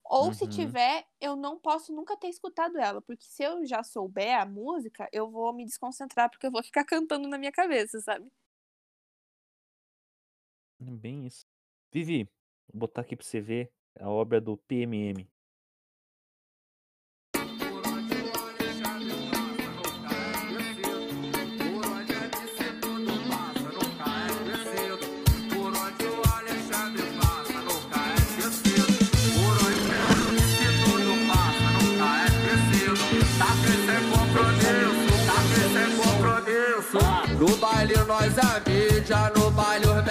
Ou 0.04 0.34
se 0.34 0.48
Uhum. 0.48 0.48
tiver, 0.48 1.06
eu 1.20 1.36
não 1.36 1.58
posso 1.60 1.94
nunca 1.94 2.16
ter 2.18 2.28
escutado 2.28 2.78
ela. 2.78 3.02
Porque 3.02 3.24
se 3.26 3.42
eu 3.44 3.64
já 3.66 3.82
souber 3.84 4.40
a 4.40 4.46
música, 4.46 5.08
eu 5.12 5.30
vou 5.30 5.54
me 5.54 5.64
desconcentrar, 5.66 6.30
porque 6.30 6.46
eu 6.46 6.52
vou 6.52 6.64
ficar 6.64 6.84
cantando 6.86 7.28
na 7.28 7.38
minha 7.38 7.52
cabeça, 7.52 8.00
sabe? 8.00 8.30
É 10.80 10.90
Bem 10.90 11.26
isso. 11.26 11.44
Vivi, 11.92 12.28
vou 12.72 12.80
botar 12.80 13.02
aqui 13.02 13.16
pra 13.16 13.26
você 13.26 13.40
ver 13.40 13.70
a 13.98 14.08
obra 14.08 14.40
do 14.40 14.56
PMM. 14.56 15.26
No 37.38 37.56
baile 37.56 37.94
nós 38.06 38.36
é 38.36 38.70
mídia, 38.70 39.32
no 39.34 39.50
baile 39.50 39.86
os 39.86 40.04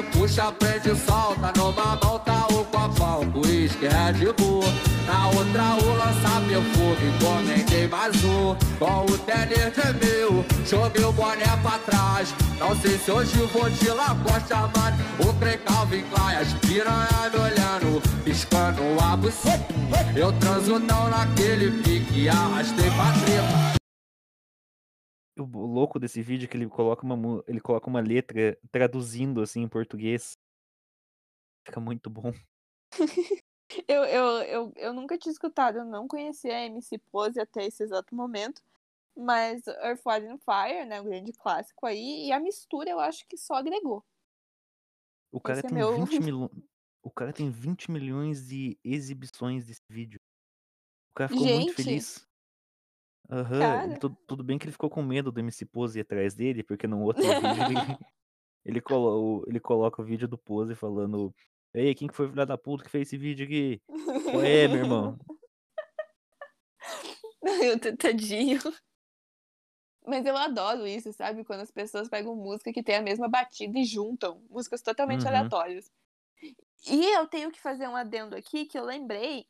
puxa, 0.00 0.52
prende, 0.52 0.94
solta, 0.94 1.52
numa 1.56 1.98
mão 2.02 2.18
tá 2.20 2.46
o 2.50 2.64
copão, 2.64 3.32
uísque, 3.34 3.86
Red 3.86 4.32
Bull, 4.34 4.62
na 5.06 5.28
outra 5.28 5.74
o 5.82 5.96
lança 5.96 6.40
perfume, 6.46 7.14
encomendei 7.14 7.88
mais 7.88 8.24
um, 8.24 8.54
com 8.78 9.04
o 9.04 9.18
tênis 9.18 9.72
de 9.74 10.06
mil, 10.06 10.44
joguei 10.64 11.04
o 11.04 11.12
boné 11.12 11.56
pra 11.62 11.78
trás, 11.78 12.34
não 12.58 12.74
sei 12.76 12.96
se 12.98 13.10
hoje 13.10 13.36
vou 13.52 13.68
de 13.68 13.88
Lacoste 13.88 14.52
Armani, 14.52 15.02
o 15.18 15.32
trem 15.34 15.58
Calvin 15.58 16.04
Klein, 16.04 16.36
as 16.36 16.52
piranha 16.54 17.30
me 17.32 17.38
olhando, 17.40 18.02
piscando 18.24 18.82
a 19.02 19.16
buceta, 19.16 19.66
eu 20.14 20.32
transo 20.34 20.78
não 20.78 21.10
naquele 21.10 21.70
pique, 21.82 22.28
arrastei 22.28 22.90
pra 22.90 23.12
treta. 23.24 23.81
Louco 25.44 25.98
desse 25.98 26.22
vídeo 26.22 26.46
é 26.46 26.48
que 26.48 26.56
ele 26.56 26.68
coloca 26.68 27.04
uma, 27.04 27.42
ele 27.46 27.60
coloca 27.60 27.88
uma 27.88 28.00
letra 28.00 28.58
traduzindo 28.70 29.40
assim 29.42 29.62
em 29.62 29.68
português. 29.68 30.32
Fica 31.66 31.80
muito 31.80 32.08
bom. 32.10 32.32
Eu, 33.88 34.04
eu, 34.04 34.26
eu, 34.42 34.72
eu 34.76 34.92
nunca 34.92 35.16
tinha 35.16 35.32
escutado, 35.32 35.78
eu 35.78 35.84
não 35.86 36.06
conhecia 36.06 36.54
a 36.54 36.60
MC 36.66 36.98
Pose 37.10 37.40
até 37.40 37.64
esse 37.64 37.82
exato 37.82 38.14
momento. 38.14 38.60
Mas 39.16 39.66
Earth, 39.66 40.02
Wind 40.06 40.24
and 40.30 40.38
Fire, 40.40 40.84
né? 40.84 41.00
Um 41.00 41.04
grande 41.04 41.32
clássico 41.32 41.86
aí. 41.86 42.26
E 42.26 42.32
a 42.32 42.38
mistura 42.38 42.90
eu 42.90 43.00
acho 43.00 43.26
que 43.26 43.38
só 43.38 43.54
agregou. 43.54 44.04
O 45.32 45.40
cara 45.40 45.58
Esse 45.60 45.66
é 45.66 45.68
tem 45.70 45.78
meu- 45.78 45.96
20 46.04 46.20
milhões. 46.20 46.50
O 47.02 47.10
cara 47.10 47.32
tem 47.32 47.50
20 47.50 47.90
milhões 47.90 48.46
de 48.46 48.78
exibições 48.84 49.64
desse 49.64 49.80
vídeo. 49.88 50.20
O 51.12 51.14
cara 51.14 51.28
ficou 51.30 51.46
muito 51.46 51.68
Gente. 51.68 51.74
feliz. 51.74 52.28
Aham, 53.32 53.58
Cara. 53.58 53.84
ele- 53.86 53.98
tu- 53.98 54.16
tudo 54.26 54.44
bem 54.44 54.58
que 54.58 54.64
ele 54.66 54.72
ficou 54.72 54.90
com 54.90 55.02
medo 55.02 55.32
do 55.32 55.40
MC 55.40 55.64
Pose 55.64 55.98
ir 55.98 56.02
atrás 56.02 56.34
dele, 56.34 56.62
porque 56.62 56.86
no 56.86 57.00
outro 57.02 57.22
vídeo 57.22 57.38
ele, 57.64 57.74
ele, 58.64 58.80
colo- 58.80 59.44
ele 59.48 59.58
coloca 59.58 60.02
o 60.02 60.04
vídeo 60.04 60.28
do 60.28 60.36
Pose 60.36 60.74
falando 60.74 61.34
Ei, 61.74 61.94
quem 61.94 62.06
que 62.06 62.14
foi 62.14 62.26
o 62.26 62.28
filho 62.28 62.44
da 62.44 62.58
puta 62.58 62.84
que 62.84 62.90
fez 62.90 63.08
esse 63.08 63.16
vídeo 63.16 63.46
aqui? 63.46 63.80
Qual 64.30 64.42
é, 64.44 64.68
meu 64.68 64.76
irmão? 64.78 65.18
Eu 67.62 67.78
tô- 67.80 67.96
tadinho. 67.96 68.60
Mas 70.06 70.26
eu 70.26 70.36
adoro 70.36 70.86
isso, 70.86 71.12
sabe? 71.12 71.44
Quando 71.44 71.60
as 71.60 71.70
pessoas 71.70 72.08
pegam 72.08 72.34
música 72.34 72.72
que 72.72 72.82
tem 72.82 72.96
a 72.96 73.02
mesma 73.02 73.28
batida 73.28 73.78
e 73.78 73.84
juntam 73.84 74.42
músicas 74.50 74.82
totalmente 74.82 75.22
Uhum. 75.22 75.28
aleatórias. 75.28 75.90
E 76.88 77.04
eu 77.14 77.26
tenho 77.28 77.50
que 77.52 77.60
fazer 77.60 77.86
um 77.88 77.94
adendo 77.96 78.34
aqui 78.36 78.66
que 78.66 78.76
eu 78.78 78.84
lembrei 78.84 79.46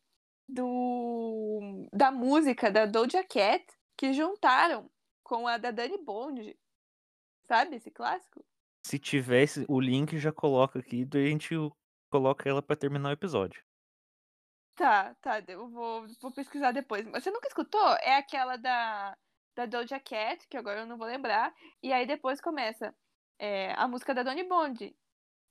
do 0.48 1.88
da 1.92 2.10
música 2.10 2.70
da 2.70 2.86
Doja 2.86 3.24
Cat 3.24 3.64
que 3.96 4.12
juntaram 4.12 4.90
com 5.22 5.46
a 5.46 5.58
da 5.58 5.70
Dani 5.70 5.98
Bond. 5.98 6.56
Sabe 7.46 7.76
esse 7.76 7.90
clássico? 7.90 8.44
Se 8.86 8.98
tivesse 8.98 9.64
o 9.68 9.80
link, 9.80 10.18
já 10.18 10.32
coloca 10.32 10.78
aqui, 10.78 11.04
daí 11.04 11.26
a 11.26 11.30
gente 11.30 11.54
coloca 12.10 12.48
ela 12.48 12.62
pra 12.62 12.76
terminar 12.76 13.10
o 13.10 13.12
episódio. 13.12 13.62
Tá, 14.74 15.14
tá, 15.20 15.42
eu 15.46 15.68
vou, 15.68 16.06
vou 16.20 16.32
pesquisar 16.32 16.72
depois. 16.72 17.06
Mas 17.06 17.22
Você 17.22 17.30
nunca 17.30 17.46
escutou? 17.46 17.94
É 18.00 18.16
aquela 18.16 18.56
da, 18.56 19.16
da 19.54 19.66
Doja 19.66 20.00
Cat, 20.00 20.46
que 20.48 20.56
agora 20.56 20.80
eu 20.80 20.86
não 20.86 20.96
vou 20.96 21.06
lembrar. 21.06 21.54
E 21.82 21.92
aí 21.92 22.06
depois 22.06 22.40
começa 22.40 22.94
é, 23.38 23.72
a 23.74 23.86
música 23.86 24.14
da 24.14 24.22
Dani 24.22 24.44
Bond. 24.44 24.96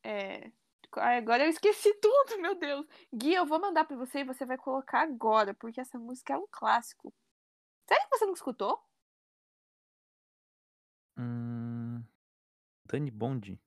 É, 0.03 0.51
ai, 0.97 1.17
agora 1.17 1.43
eu 1.43 1.49
esqueci 1.49 1.93
tudo, 2.01 2.41
meu 2.41 2.55
Deus. 2.55 2.85
Gui, 3.13 3.33
eu 3.33 3.45
vou 3.45 3.59
mandar 3.59 3.85
pra 3.85 3.97
você 3.97 4.19
e 4.19 4.23
você 4.23 4.45
vai 4.45 4.57
colocar 4.57 5.01
agora, 5.01 5.53
porque 5.53 5.81
essa 5.81 5.97
música 5.97 6.33
é 6.33 6.37
um 6.37 6.47
clássico. 6.49 7.13
Sério 7.87 8.09
que 8.09 8.17
você 8.17 8.25
não 8.25 8.33
escutou? 8.33 8.81
Hum... 11.17 12.03
Dani 12.85 13.11
Bond. 13.11 13.59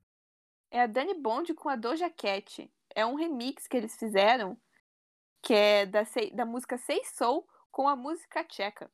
É 0.71 0.81
a 0.81 0.87
Dani 0.87 1.13
Bond 1.13 1.53
com 1.53 1.69
a 1.69 1.75
Doja 1.75 2.09
Cat. 2.09 2.71
É 2.93 3.05
um 3.05 3.15
remix 3.15 3.67
que 3.67 3.75
eles 3.75 3.97
fizeram, 3.97 4.57
que 5.41 5.53
é 5.53 5.85
da, 5.85 6.03
da 6.33 6.45
música 6.45 6.77
Sei 6.77 7.03
Soul 7.03 7.47
com 7.71 7.87
a 7.87 7.95
música 7.95 8.43
tcheca. 8.43 8.89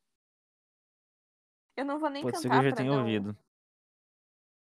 Eu 1.75 1.85
não 1.85 1.99
vou 1.99 2.09
nem 2.09 2.23
Pode 2.23 2.37
ser 2.37 2.43
que 2.43 2.49
cantar 2.49 2.65
eu 2.65 2.69
já 2.69 2.75
tenha 2.75 2.91
não... 2.91 2.99
ouvido. 2.99 3.37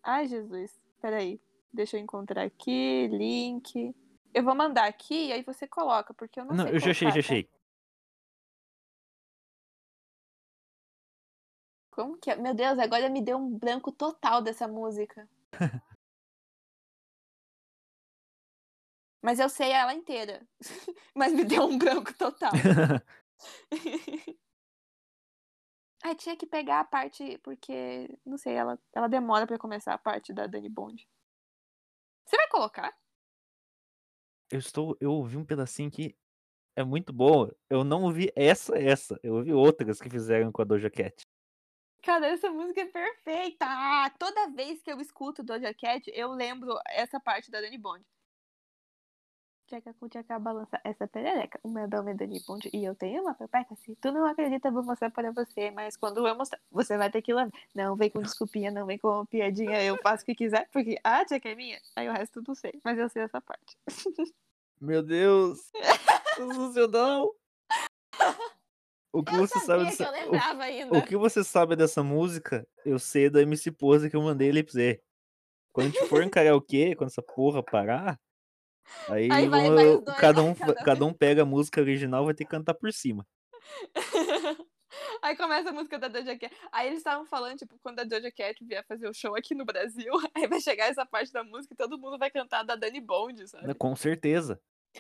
Ai, 0.04 0.28
Jesus. 0.28 0.80
Peraí. 1.02 1.42
Deixa 1.74 1.98
eu 1.98 2.02
encontrar 2.02 2.44
aqui, 2.44 3.08
link. 3.08 3.96
Eu 4.32 4.44
vou 4.44 4.54
mandar 4.54 4.86
aqui 4.86 5.28
e 5.28 5.34
aí 5.34 5.42
você 5.42 5.68
coloca, 5.68 6.14
porque 6.14 6.40
eu 6.40 6.46
não, 6.46 6.56
Não, 6.56 6.66
sei 6.66 6.76
eu 6.76 6.80
já 6.80 6.92
achei, 6.92 7.12
já 7.12 7.20
achei. 7.20 7.50
Como 11.90 12.18
que 12.18 12.30
é? 12.30 12.36
Meu 12.36 12.54
Deus, 12.54 12.78
agora 12.78 13.10
me 13.10 13.22
deu 13.22 13.38
um 13.38 13.58
branco 13.58 13.92
total 13.92 14.42
dessa 14.42 14.68
música. 14.68 15.28
Mas 19.22 19.40
eu 19.40 19.50
sei 19.50 19.72
ela 19.72 19.94
inteira. 19.94 20.46
Mas 21.16 21.34
me 21.34 21.44
deu 21.46 21.64
um 21.64 21.78
branco 21.78 22.14
total. 22.18 22.52
Ai, 26.04 26.16
tinha 26.16 26.36
que 26.36 26.46
pegar 26.46 26.82
a 26.82 26.84
parte, 26.84 27.38
porque, 27.44 28.20
não 28.26 28.38
sei, 28.38 28.54
ela, 28.54 28.78
ela 28.94 29.08
demora 29.08 29.48
pra 29.48 29.58
começar 29.58 29.94
a 29.94 29.98
parte 29.98 30.34
da 30.34 30.46
Dani 30.46 30.68
Bond. 30.68 31.08
Você 32.34 32.38
vai 32.38 32.48
colocar? 32.48 32.98
eu 34.54 34.60
estou. 34.60 34.96
Eu 35.02 35.12
ouvi 35.12 35.36
um 35.36 35.46
pedacinho 35.46 35.90
que 35.90 36.16
é 36.76 36.84
muito 36.84 37.12
boa. 37.12 37.56
Eu 37.70 37.84
não 37.84 38.04
ouvi 38.04 38.32
essa, 38.36 38.78
essa. 38.78 39.20
Eu 39.24 39.36
ouvi 39.36 39.52
outras 39.52 40.00
que 40.00 40.10
fizeram 40.10 40.52
com 40.52 40.62
a 40.62 40.66
Doja 40.66 40.90
Cat. 40.90 41.24
Cara, 42.04 42.28
essa 42.28 42.52
música 42.52 42.82
é 42.82 42.86
perfeita! 42.86 43.66
Ah, 43.66 44.14
toda 44.20 44.52
vez 44.52 44.82
que 44.82 44.92
eu 44.92 45.00
escuto 45.00 45.42
Doja 45.42 45.74
Cat, 45.74 46.12
eu 46.14 46.32
lembro 46.32 46.78
essa 46.88 47.20
parte 47.20 47.50
da 47.50 47.62
Dani 47.62 47.78
Bond. 47.78 48.04
Tcheca 49.74 49.92
com 49.96 50.08
tcheca 50.08 50.38
balança 50.38 50.80
essa 50.84 51.08
perereca. 51.08 51.60
O 51.64 51.68
meu 51.68 51.88
nome 51.88 52.12
é 52.12 52.14
Dani 52.14 52.40
Bond 52.46 52.70
e 52.72 52.86
eu 52.86 52.94
tenho 52.94 53.24
uma 53.24 53.34
pepeca. 53.34 53.76
Se 53.78 53.96
tu 53.96 54.12
não 54.12 54.24
acredita, 54.24 54.68
eu 54.68 54.72
vou 54.72 54.84
mostrar 54.84 55.10
para 55.10 55.32
você. 55.32 55.72
Mas 55.72 55.98
quando 55.98 56.28
eu 56.28 56.36
mostrar, 56.36 56.60
você 56.70 56.96
vai 56.96 57.10
ter 57.10 57.24
que 57.24 57.34
lembrar. 57.34 57.60
Não 57.74 57.96
vem 57.96 58.08
com 58.12 58.22
desculpinha, 58.22 58.70
não 58.70 58.86
vem 58.86 59.00
com 59.00 59.26
piadinha. 59.26 59.84
Eu 59.84 59.98
faço 59.98 60.22
o 60.22 60.26
que 60.28 60.36
quiser, 60.36 60.70
porque 60.72 61.00
a 61.04 61.26
tcheca 61.26 61.50
é 61.50 61.56
minha. 61.56 61.82
Aí 61.96 62.08
o 62.08 62.12
resto 62.12 62.34
tudo 62.34 62.54
sei. 62.54 62.80
Mas 62.84 63.00
eu 63.00 63.10
sei 63.10 63.24
essa 63.24 63.42
parte. 63.42 63.76
Meu 64.80 65.02
Deus! 65.02 65.72
Sensacional! 66.36 67.34
O 69.12 69.24
que 69.24 69.34
Eu 69.34 69.40
você 69.40 69.60
sabia 69.60 69.90
sabe 69.90 69.98
que 69.98 70.04
eu 70.04 70.12
dessa. 70.12 70.26
lembrava 70.26 70.64
ainda. 70.66 70.94
O, 70.94 71.00
o 71.00 71.04
que 71.04 71.18
você 71.18 71.44
sabe 71.44 71.76
dessa 71.76 72.04
música, 72.04 72.68
eu 72.86 73.00
sei 73.00 73.28
da 73.28 73.42
MC 73.42 73.72
Pose 73.72 74.08
que 74.08 74.16
eu 74.16 74.22
mandei 74.22 74.50
ele 74.50 74.62
pra 74.62 74.72
você. 74.72 75.02
Quando 75.72 75.88
a 75.88 75.90
gente 75.90 76.08
for 76.08 76.22
em 76.22 76.30
karaokê, 76.30 76.96
quando 76.96 77.10
essa 77.10 77.24
porra 77.24 77.64
parar, 77.64 78.20
aí, 79.10 79.30
Aí 79.32 79.48
vai- 79.48 79.70
vai 79.70 79.86
dois, 79.86 80.18
cada, 80.20 80.42
um, 80.42 80.54
Cada 80.56 80.74
cada 80.76 81.06
um 81.06 81.14
pega 81.14 81.42
a 81.44 81.46
música 81.46 81.82
original 81.82 82.26
vai 82.26 82.34
ter 82.34 82.46
que 82.46 82.52
cantar 82.52 82.74
por 82.74 82.92
cima. 82.94 83.26
Aí 85.22 85.36
começa 85.36 85.70
a 85.70 85.74
música 85.74 85.98
da 85.98 86.08
Doja 86.08 86.38
Cat. 86.38 86.54
Aí 86.72 86.88
eles 86.88 87.00
estavam 87.00 87.26
falando, 87.26 87.58
tipo, 87.58 87.80
quando 87.82 88.00
a 88.00 88.04
Doja 88.04 88.32
Cat 88.32 88.64
vier 88.64 88.86
fazer 88.86 89.08
o 89.08 89.14
show 89.14 89.36
aqui 89.36 89.56
no 89.56 89.66
Brasil, 89.66 90.12
aí 90.36 90.48
vai 90.48 90.60
chegar 90.60 90.88
essa 90.88 91.06
parte 91.06 91.32
da 91.32 91.44
música 91.44 91.74
e 91.74 91.78
todo 91.78 91.98
mundo 91.98 92.18
vai 92.20 92.30
cantar 92.30 92.64
da 92.64 92.76
Dani 92.76 93.02
Bond, 93.02 93.48
sabe? 93.48 93.74
Com 93.76 93.96
certeza. 93.96 94.60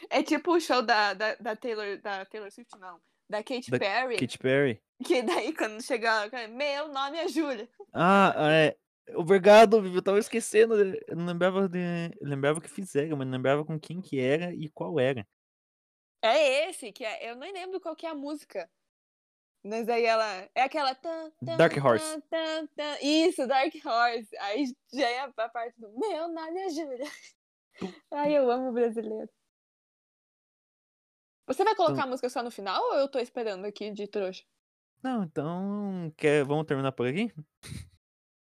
É 0.10 0.24
tipo 0.24 0.54
o 0.56 0.60
show 0.60 0.82
da, 0.82 1.13
da, 1.13 1.36
da 1.36 1.56
Taylor, 1.56 2.00
da 2.02 2.26
Taylor 2.26 2.52
Swift, 2.52 2.76
não. 2.80 3.00
Da 3.30 3.43
Katy 3.43 3.69
Da 3.69 3.80
Perry. 3.80 4.17
Katy 4.17 4.38
Perry. 4.38 4.82
Que 5.04 5.22
daí, 5.22 5.54
quando 5.54 5.82
chegar, 5.82 6.30
meu 6.50 6.88
nome 6.88 7.17
é 7.17 7.28
Júlia. 7.28 7.69
Ah, 7.93 8.34
é. 8.38 8.76
Obrigado, 9.16 9.82
Vivi. 9.82 9.96
Eu 9.98 10.02
tava 10.02 10.20
esquecendo. 10.20 10.76
Eu 10.76 11.16
não 11.16 11.26
lembrava 11.26 11.68
de. 11.68 11.80
Eu 12.20 12.28
lembrava 12.28 12.62
que 12.62 12.70
fizeram, 12.70 13.18
mas 13.18 13.28
não 13.28 13.34
lembrava 13.34 13.66
com 13.66 13.80
quem 13.80 14.02
que 14.02 14.20
era 14.20 14.54
e 14.54 14.70
qual 14.70 15.00
era. 15.00 15.28
É 16.22 16.70
esse, 16.70 16.92
que 16.94 17.04
é, 17.04 17.30
eu 17.30 17.36
nem 17.36 17.52
lembro 17.52 17.82
qual 17.82 17.96
que 17.96 18.06
é 18.06 18.10
a 18.10 18.16
música. 18.16 18.70
Mas 19.66 19.88
aí 19.89 20.06
ela. 20.06 20.50
É 20.56 20.62
aquela. 20.63 20.96
tan, 20.96 21.32
tan, 21.46 21.58
Dark 21.58 21.74
Horse. 21.84 22.22
tan. 22.30 22.68
Isso, 23.02 23.46
Dark 23.48 23.74
Horse. 23.86 24.38
Aí 24.38 24.66
já 24.94 25.10
é 25.10 25.20
a 25.20 25.50
parte 25.50 25.80
do 25.80 25.92
meu 25.98 26.28
nome 26.30 26.60
é 26.62 26.70
Júlia. 26.70 27.08
Ai, 28.12 28.38
eu 28.38 28.50
amo 28.50 28.72
brasileiro. 28.72 29.30
Você 31.46 31.63
vai 31.63 31.76
colocar 31.76 31.94
Então- 31.94 32.06
a 32.06 32.10
música 32.10 32.30
só 32.30 32.42
no 32.42 32.52
final 32.52 32.82
ou 32.82 32.96
eu 33.00 33.08
tô 33.10 33.20
esperando 33.20 33.66
aqui 33.66 33.92
de 33.92 34.08
trouxa? 34.08 34.44
Não, 35.02 35.24
então. 35.26 36.13
Quer... 36.16 36.46
Vamos 36.46 36.66
terminar 36.66 36.94
por 36.94 37.06
aqui? 37.06 37.34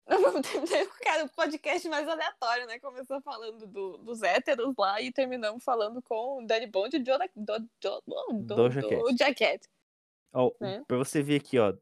Cara, 1.02 1.24
o 1.24 1.28
podcast 1.30 1.88
mais 1.88 2.06
aleatório, 2.08 2.66
né? 2.66 2.78
Começou 2.78 3.20
falando 3.20 3.66
do- 3.66 3.98
dos 3.98 4.22
héteros 4.22 4.74
lá 4.78 5.00
e 5.00 5.12
terminamos 5.12 5.64
falando 5.64 6.00
com 6.00 6.42
o 6.42 6.46
Danny 6.46 6.66
Bond 6.66 6.96
e 6.96 6.98
do, 7.00 7.18
do, 7.34 7.58
do, 7.80 8.02
do, 8.06 8.32
do. 8.42 9.16
Jacket. 9.18 9.64
Ó, 10.32 10.52
Né? 10.60 10.84
Pra 10.86 10.96
você 10.96 11.22
ver 11.22 11.36
aqui, 11.36 11.58
ó. 11.58 11.74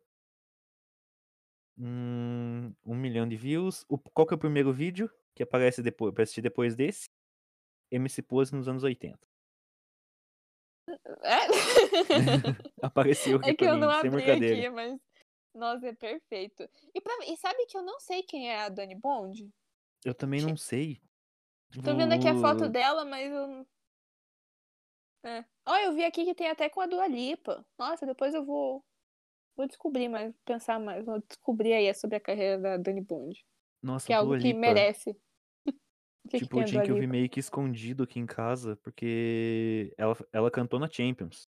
Hum, 1.78 2.72
um 2.84 2.94
milhão 2.94 3.28
de 3.28 3.36
views. 3.36 3.84
O, 3.88 3.98
qual 3.98 4.26
que 4.26 4.32
é 4.32 4.36
o 4.36 4.40
primeiro 4.40 4.72
vídeo 4.72 5.10
que 5.34 5.42
aparece 5.42 5.82
depois, 5.82 6.14
pra 6.14 6.22
assistir 6.22 6.40
depois 6.40 6.74
desse? 6.74 7.10
MC 7.90 8.22
Pose 8.22 8.54
nos 8.54 8.68
anos 8.68 8.82
80. 8.84 9.18
É? 11.22 11.38
Apareceu 12.82 13.38
aqui 13.38 13.50
É 13.50 13.54
que 13.54 13.64
eu 13.64 13.74
mim, 13.74 13.80
não 13.80 13.90
abri 13.90 14.30
aqui, 14.30 14.68
mas. 14.70 15.00
Nossa, 15.54 15.86
é 15.88 15.92
perfeito. 15.94 16.68
E, 16.94 17.00
pra... 17.00 17.12
e 17.26 17.36
sabe 17.36 17.64
que 17.66 17.76
eu 17.76 17.82
não 17.82 18.00
sei 18.00 18.22
quem 18.22 18.50
é 18.50 18.60
a 18.60 18.68
Dani 18.68 18.94
Bond? 18.94 19.48
Eu 20.04 20.14
também 20.14 20.42
não 20.42 20.56
sei. 20.56 21.00
Tô 21.84 21.94
vendo 21.96 22.12
aqui 22.12 22.28
a 22.28 22.34
foto 22.34 22.60
Vou- 22.60 22.68
dela, 22.68 23.04
mas 23.04 23.30
eu. 23.32 23.46
não- 23.46 23.66
É. 25.24 25.44
Ó, 25.66 25.76
eu 25.78 25.94
vi 25.94 26.04
aqui 26.04 26.24
que 26.24 26.34
tem 26.34 26.48
até 26.48 26.68
com 26.68 26.80
a 26.80 26.86
Dua 26.86 27.06
Lipa. 27.06 27.64
Nossa, 27.78 28.04
depois 28.04 28.34
eu 28.34 28.44
vou. 28.44 28.84
Vou 29.56 29.66
descobrir 29.68 30.08
mais, 30.08 30.34
pensar 30.44 30.78
mais. 30.80 31.04
Vou 31.04 31.20
descobrir 31.28 31.72
aí 31.72 31.94
sobre 31.94 32.16
a 32.16 32.20
carreira 32.20 32.58
da 32.60 32.76
Dani 32.76 33.00
Bond. 33.00 33.44
Nossa, 33.82 34.06
Que 34.06 34.12
é 34.12 34.16
algo 34.16 34.30
Dua 34.32 34.38
que 34.40 34.48
Lipa. 34.48 34.58
merece. 34.60 35.16
O 36.26 36.28
que, 36.30 36.38
que 36.38 36.44
Tipo, 36.44 36.54
tem 36.56 36.62
a 36.62 36.66
tinha 36.66 36.80
Dua 36.80 36.86
que 36.86 36.90
eu 36.90 36.98
vi 36.98 37.06
meio 37.06 37.28
que 37.28 37.38
escondido 37.38 38.02
aqui 38.04 38.18
em 38.18 38.24
casa, 38.24 38.76
porque 38.78 39.94
ela, 39.98 40.16
ela 40.32 40.50
cantou 40.50 40.80
na 40.80 40.88
Champions. 40.90 41.46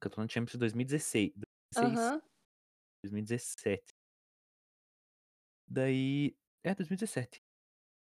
Cantou 0.00 0.22
na 0.22 0.28
Champions 0.28 0.54
em 0.54 0.58
2016. 0.58 1.32
2016, 1.72 1.98
Aham. 1.98 2.22
2017. 3.04 3.94
Daí. 5.68 6.36
É, 6.62 6.74
2017. 6.74 7.42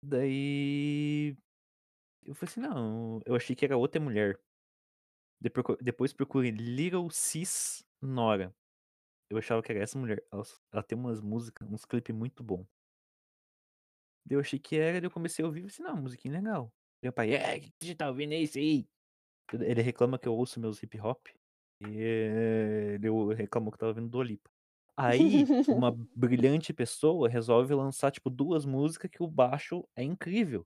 Daí. 0.03 1.35
Eu 2.23 2.33
falei 2.35 2.51
assim, 2.51 2.61
não, 2.61 3.21
eu 3.25 3.35
achei 3.35 3.55
que 3.55 3.65
era 3.65 3.77
outra 3.77 3.99
mulher. 4.01 4.39
Depois, 5.81 6.13
procurei 6.13 6.51
Little 6.51 7.09
Sis 7.09 7.83
Nora. 8.01 8.55
Eu 9.29 9.37
achava 9.37 9.61
que 9.61 9.71
era 9.71 9.81
essa 9.81 9.97
mulher. 9.97 10.23
Ela, 10.31 10.43
ela 10.71 10.83
tem 10.83 10.97
umas 10.97 11.19
músicas, 11.19 11.67
uns 11.67 11.83
clipes 11.83 12.15
muito 12.15 12.43
bons. 12.43 12.65
Daí 14.25 14.37
eu 14.37 14.39
achei 14.39 14.57
que 14.57 14.77
era, 14.77 15.01
daí 15.01 15.07
eu 15.07 15.11
comecei 15.11 15.43
a 15.43 15.47
ouvir 15.47 15.63
e 15.63 15.65
assim, 15.65 15.83
não, 15.83 15.97
musiquinha 15.97 16.33
legal. 16.33 16.73
Meu 17.01 17.11
pai, 17.11 17.33
é, 17.33 17.59
que 17.59 17.73
você 17.81 17.93
tá 17.93 18.07
ouvindo 18.07 18.33
isso 18.33 18.57
aí? 18.57 18.87
Ele 19.51 19.81
reclama 19.81 20.17
que 20.17 20.27
eu 20.27 20.33
ouço 20.33 20.59
meus 20.61 20.81
hip 20.81 20.97
hop. 21.01 21.27
E 21.81 21.97
ele 21.97 23.35
reclamou 23.35 23.71
que 23.71 23.75
eu 23.75 23.79
tava 23.79 23.89
ouvindo 23.89 24.09
Dua 24.09 24.23
Lipa. 24.23 24.49
Aí, 24.95 25.43
uma 25.69 25.91
brilhante 26.15 26.73
pessoa 26.73 27.27
resolve 27.29 27.73
lançar, 27.73 28.11
tipo, 28.11 28.29
duas 28.29 28.65
músicas 28.65 29.09
que 29.09 29.23
o 29.23 29.27
baixo 29.27 29.87
é 29.95 30.03
incrível. 30.03 30.65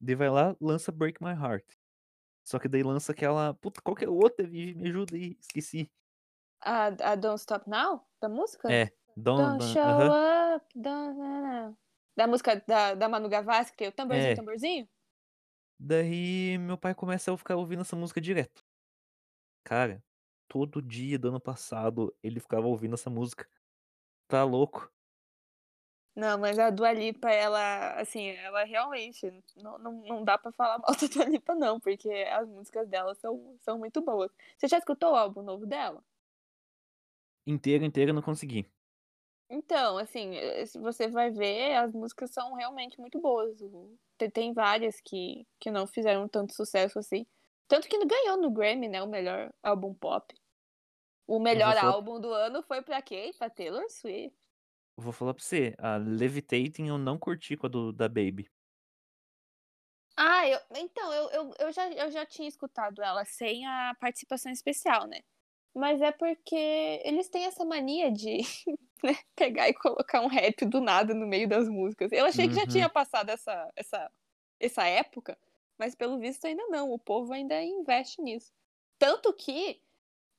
Daí 0.00 0.14
vai 0.14 0.30
lá, 0.30 0.56
lança 0.60 0.90
Break 0.92 1.22
My 1.22 1.30
Heart. 1.30 1.64
Só 2.44 2.58
que 2.58 2.68
daí 2.68 2.82
lança 2.82 3.12
aquela. 3.12 3.54
Puta, 3.54 3.80
qual 3.82 3.94
que 3.96 4.04
é 4.04 4.08
outra, 4.08 4.46
Vivi? 4.46 4.74
Me 4.74 4.88
ajuda 4.88 5.14
aí, 5.16 5.36
esqueci. 5.40 5.90
A, 6.60 6.86
a 6.86 7.14
Don't 7.16 7.38
Stop 7.40 7.68
Now? 7.68 8.06
Da 8.20 8.28
música? 8.28 8.72
É, 8.72 8.86
Don't. 9.16 9.42
Don't 9.42 9.58
don't- 9.58 9.72
show 9.72 9.82
aham. 9.82 10.56
up, 10.56 10.66
don't... 10.74 11.18
na, 11.18 11.40
na. 11.70 11.76
Da 12.16 12.26
música 12.26 12.62
da, 12.66 12.94
da 12.94 13.08
Manu 13.08 13.28
Gavassi, 13.28 13.72
que 13.72 13.78
tem 13.78 13.88
o 13.88 13.92
tamborzinho, 13.92 14.32
É. 14.32 14.34
tamborzinho? 14.34 14.88
Daí 15.78 16.58
meu 16.58 16.78
pai 16.78 16.94
começa 16.94 17.32
a 17.32 17.36
ficar 17.36 17.56
ouvindo 17.56 17.82
essa 17.82 17.96
música 17.96 18.20
direto. 18.20 18.64
Cara, 19.64 20.02
todo 20.52 20.82
dia 20.82 21.18
do 21.18 21.28
ano 21.28 21.40
passado 21.40 22.14
ele 22.22 22.38
ficava 22.38 22.66
ouvindo 22.66 22.92
essa 22.92 23.08
música. 23.08 23.48
Tá 24.28 24.44
louco? 24.44 24.92
Não, 26.14 26.38
mas 26.38 26.58
a 26.58 26.68
Dua 26.68 26.92
Lipa, 26.92 27.30
ela, 27.30 27.94
assim, 27.98 28.28
ela 28.28 28.64
realmente, 28.64 29.26
não, 29.56 29.78
não, 29.78 29.92
não 30.02 30.24
dá 30.24 30.36
pra 30.36 30.52
falar 30.52 30.76
mal 30.84 30.94
da 30.94 31.06
Dua 31.06 31.24
Lipa, 31.24 31.54
não, 31.54 31.80
porque 31.80 32.10
as 32.10 32.46
músicas 32.46 32.86
dela 32.86 33.14
são, 33.14 33.56
são 33.60 33.78
muito 33.78 34.02
boas. 34.02 34.30
Você 34.58 34.68
já 34.68 34.76
escutou 34.76 35.12
o 35.12 35.16
álbum 35.16 35.40
novo 35.42 35.66
dela? 35.66 36.04
Inteira, 37.46 37.86
inteira 37.86 38.10
eu 38.10 38.14
não 38.14 38.20
consegui. 38.20 38.70
Então, 39.48 39.96
assim, 39.96 40.36
eh, 40.36 40.66
se 40.66 40.78
você 40.78 41.08
vai 41.08 41.30
ver, 41.30 41.76
as 41.76 41.92
músicas 41.92 42.30
são 42.30 42.54
realmente 42.54 43.00
muito 43.00 43.18
boas. 43.18 43.58
Tem, 44.32 44.52
várias 44.52 45.00
que, 45.00 45.46
que 45.58 45.70
não 45.70 45.86
fizeram 45.86 46.28
tanto 46.28 46.54
sucesso 46.54 46.98
assim. 46.98 47.26
Tanto 47.68 47.88
que 47.88 47.98
ganhou 48.04 48.36
no 48.36 48.50
Grammy, 48.50 48.86
né, 48.88 49.02
o 49.02 49.08
melhor 49.08 49.50
álbum 49.62 49.94
pop. 49.94 50.34
O 51.26 51.38
melhor 51.40 51.74
falar- 51.76 51.94
álbum 51.94 52.20
do 52.20 52.32
ano 52.32 52.62
foi 52.62 52.82
pra 52.82 53.02
quem? 53.02 53.32
Pra 53.34 53.50
Taylor 53.50 53.88
Swift. 53.90 54.36
Vou 54.96 55.12
falar 55.12 55.34
pra 55.34 55.42
você, 55.42 55.74
a 55.78 55.96
Levitating 55.98 56.86
eu 56.88 56.96
não 56.98 57.18
curti 57.18 57.56
com 57.58 57.66
a 57.66 57.68
do, 57.68 57.92
da 57.92 58.08
Baby. 58.08 58.48
Ah, 60.16 60.46
eu, 60.46 60.58
então, 60.76 61.12
eu, 61.12 61.30
eu, 61.30 61.54
eu, 61.58 61.72
já, 61.72 61.90
eu 61.90 62.10
já 62.10 62.26
tinha 62.26 62.48
escutado 62.48 63.02
ela 63.02 63.24
sem 63.24 63.66
a 63.66 63.94
participação 63.98 64.52
especial, 64.52 65.06
né? 65.06 65.20
Mas 65.74 66.02
é 66.02 66.12
porque 66.12 66.54
eles 67.04 67.28
têm 67.30 67.46
essa 67.46 67.64
mania 67.64 68.10
de 68.12 68.38
né, 69.04 69.16
pegar 69.34 69.68
e 69.68 69.74
colocar 69.74 70.20
um 70.20 70.26
rap 70.28 70.64
do 70.66 70.80
nada 70.80 71.14
no 71.14 71.26
meio 71.26 71.48
das 71.48 71.68
músicas. 71.68 72.12
Eu 72.12 72.26
achei 72.26 72.46
que 72.48 72.54
já 72.54 72.66
Uhum. 72.66 72.66
tinha 72.66 72.88
passado 72.90 73.30
essa, 73.30 73.70
essa, 73.76 74.10
essa 74.60 74.86
época, 74.86 75.38
mas 75.78 75.94
pelo 75.94 76.18
visto 76.18 76.44
ainda 76.46 76.66
não. 76.68 76.90
O 76.92 76.98
povo 76.98 77.32
ainda 77.32 77.62
investe 77.62 78.20
nisso. 78.22 78.52
Tanto 78.98 79.32
que 79.34 79.82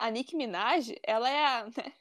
a 0.03 0.09
Nicki 0.11 0.35
Minaj, 0.35 0.93
ela 1.01 1.29
é 1.29 1.45
a, 1.45 1.63
né, 1.65 1.93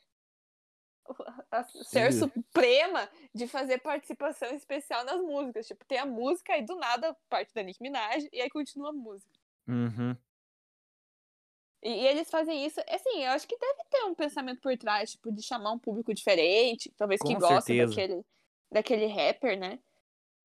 a 1.53 1.63
ser 1.63 2.13
Sim. 2.13 2.19
suprema 2.19 3.09
de 3.33 3.47
fazer 3.47 3.79
participação 3.79 4.53
especial 4.57 5.05
nas 5.05 5.21
músicas. 5.21 5.69
Tipo, 5.69 5.85
tem 5.85 5.99
a 5.99 6.07
música 6.07 6.59
e 6.59 6.63
do 6.63 6.75
nada 6.75 7.17
parte 7.29 7.55
da 7.55 7.63
Nicki 7.63 7.81
Minaj 7.81 8.29
e 8.33 8.41
aí 8.41 8.51
continua 8.51 8.91
a 8.91 8.93
música. 8.93 9.31
Uhum. 9.69 10.17
E, 11.81 12.07
eles 12.07 12.29
fazem 12.29 12.67
isso, 12.67 12.81
assim, 12.89 13.25
eu 13.25 13.31
acho 13.31 13.47
que 13.47 13.57
deve 13.57 13.85
ter 13.89 14.03
um 14.05 14.15
pensamento 14.17 14.61
por 14.61 14.77
trás, 14.77 15.13
tipo, 15.13 15.31
de 15.31 15.43
chamar 15.43 15.71
um 15.71 15.79
público 15.79 16.13
diferente, 16.13 16.93
talvez 16.97 17.21
que 17.21 17.35
Com 17.35 17.39
gosta 17.39 17.61
certeza. 17.61 17.87
daquele, 17.95 18.25
daquele 18.71 19.07
rapper, 19.07 19.59
né? 19.59 19.79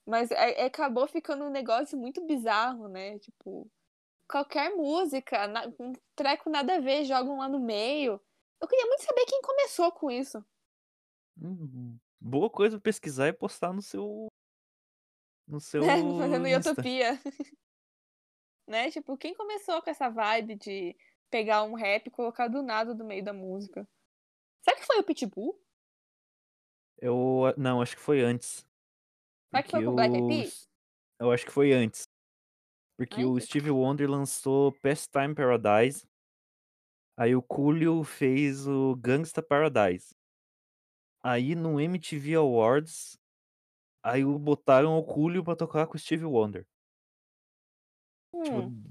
Mas 0.05 0.29
é- 0.29 0.61
é- 0.61 0.65
acabou 0.65 1.07
ficando 1.07 1.43
um 1.43 1.49
negócio 1.49 1.97
muito 1.97 2.23
bizarro, 2.25 2.87
né? 2.87 3.17
Tipo, 3.19 3.67
qualquer 4.27 4.75
música, 4.75 5.47
na- 5.47 5.67
um 5.79 5.93
treco 6.15 6.49
nada 6.49 6.75
a 6.75 6.79
ver, 6.79 7.05
jogam 7.05 7.37
lá 7.39 7.47
no 7.49 7.59
meio. 7.59 8.21
Eu 8.61 8.67
queria 8.67 8.85
muito 8.87 9.03
saber 9.03 9.25
quem 9.25 9.41
começou 9.41 9.91
com 9.91 10.09
isso. 10.11 10.43
Hum, 11.41 11.97
Boa 12.19 12.49
coisa 12.49 12.79
pesquisar 12.79 13.27
e 13.27 13.33
postar 13.33 13.71
no 13.71 13.81
seu. 13.81 14.27
No 15.47 15.59
seu. 15.61 15.81
né? 15.81 15.95
Fazendo 16.19 16.47
Insta. 16.47 16.71
Utopia. 16.71 17.11
né? 18.67 18.89
Tipo, 18.91 19.15
quem 19.17 19.35
começou 19.35 19.81
com 19.81 19.89
essa 19.89 20.09
vibe 20.09 20.55
de 20.55 20.95
pegar 21.29 21.63
um 21.63 21.75
rap 21.75 22.07
e 22.07 22.11
colocar 22.11 22.47
do 22.47 22.63
nada 22.63 22.93
no 22.95 23.05
meio 23.05 23.23
da 23.23 23.33
música? 23.33 23.87
Será 24.63 24.75
que 24.77 24.85
foi 24.85 24.99
o 24.99 25.03
Pitbull? 25.03 25.61
Eu. 26.99 27.53
Não, 27.55 27.81
acho 27.81 27.95
que 27.95 28.01
foi 28.01 28.21
antes. 28.21 28.65
Será 29.51 29.63
que 29.63 29.69
foi 29.69 29.83
com 29.85 29.91
o 29.91 29.95
Black 29.95 30.15
Eyed 30.15 30.27
Peas? 30.27 30.67
Eu 31.19 31.31
acho 31.31 31.45
que 31.45 31.51
foi 31.51 31.71
antes. 31.71 32.03
Porque 32.97 33.23
Ai, 33.23 33.25
o 33.25 33.39
Steve 33.39 33.69
Wonder 33.71 34.09
lançou 34.09 34.73
Pastime 34.81 35.33
Paradise. 35.35 36.05
Aí 37.15 37.35
o 37.35 37.43
Coolio 37.43 38.03
fez 38.03 38.67
o 38.67 38.95
Gangsta 38.95 39.41
Paradise. 39.43 40.15
Aí 41.23 41.53
no 41.53 41.79
MTV 41.79 42.33
Awards, 42.35 43.19
aí 44.03 44.23
botaram 44.25 44.97
o 44.97 45.05
Coolio 45.05 45.43
pra 45.43 45.55
tocar 45.55 45.87
com 45.87 45.95
o 45.95 45.99
Steve 45.99 46.25
Wonder. 46.25 46.65
Tipo, 48.43 48.61
Hum, 48.61 48.83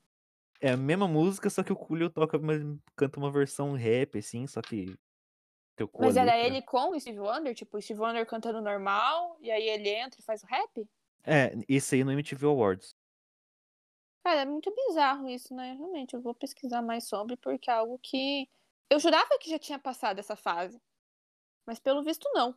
é 0.60 0.70
a 0.72 0.76
mesma 0.76 1.08
música, 1.08 1.50
só 1.50 1.62
que 1.64 1.72
o 1.72 1.76
Coolio 1.76 2.10
toca, 2.10 2.38
mas 2.38 2.62
canta 2.96 3.18
uma 3.20 3.32
versão 3.32 3.74
rap, 3.74 4.18
assim, 4.18 4.46
só 4.46 4.62
que 4.62 4.96
mas 5.98 6.16
era 6.16 6.36
ele 6.38 6.62
com 6.62 6.90
o 6.90 7.00
Steve 7.00 7.18
Wonder? 7.20 7.54
Tipo, 7.54 7.76
o 7.78 7.82
Steve 7.82 8.00
Wonder 8.00 8.26
cantando 8.26 8.60
normal, 8.60 9.36
e 9.40 9.50
aí 9.50 9.68
ele 9.68 9.88
entra 9.90 10.20
e 10.20 10.22
faz 10.24 10.42
o 10.42 10.46
rap? 10.46 10.88
É, 11.24 11.52
esse 11.68 11.96
aí 11.96 12.04
no 12.04 12.12
MTV 12.12 12.46
Awards. 12.46 12.94
Cara, 14.26 14.40
é 14.40 14.44
muito 14.44 14.74
bizarro 14.74 15.28
isso, 15.28 15.54
né? 15.54 15.74
Realmente, 15.74 16.14
eu 16.14 16.20
vou 16.20 16.34
pesquisar 16.34 16.82
mais 16.82 17.06
sobre, 17.08 17.36
porque 17.36 17.70
é 17.70 17.74
algo 17.74 17.96
que. 18.02 18.48
Eu 18.90 18.98
jurava 18.98 19.38
que 19.38 19.48
já 19.48 19.56
tinha 19.56 19.78
passado 19.78 20.18
essa 20.18 20.34
fase. 20.34 20.82
Mas 21.64 21.78
pelo 21.78 22.02
visto, 22.02 22.28
não. 22.34 22.52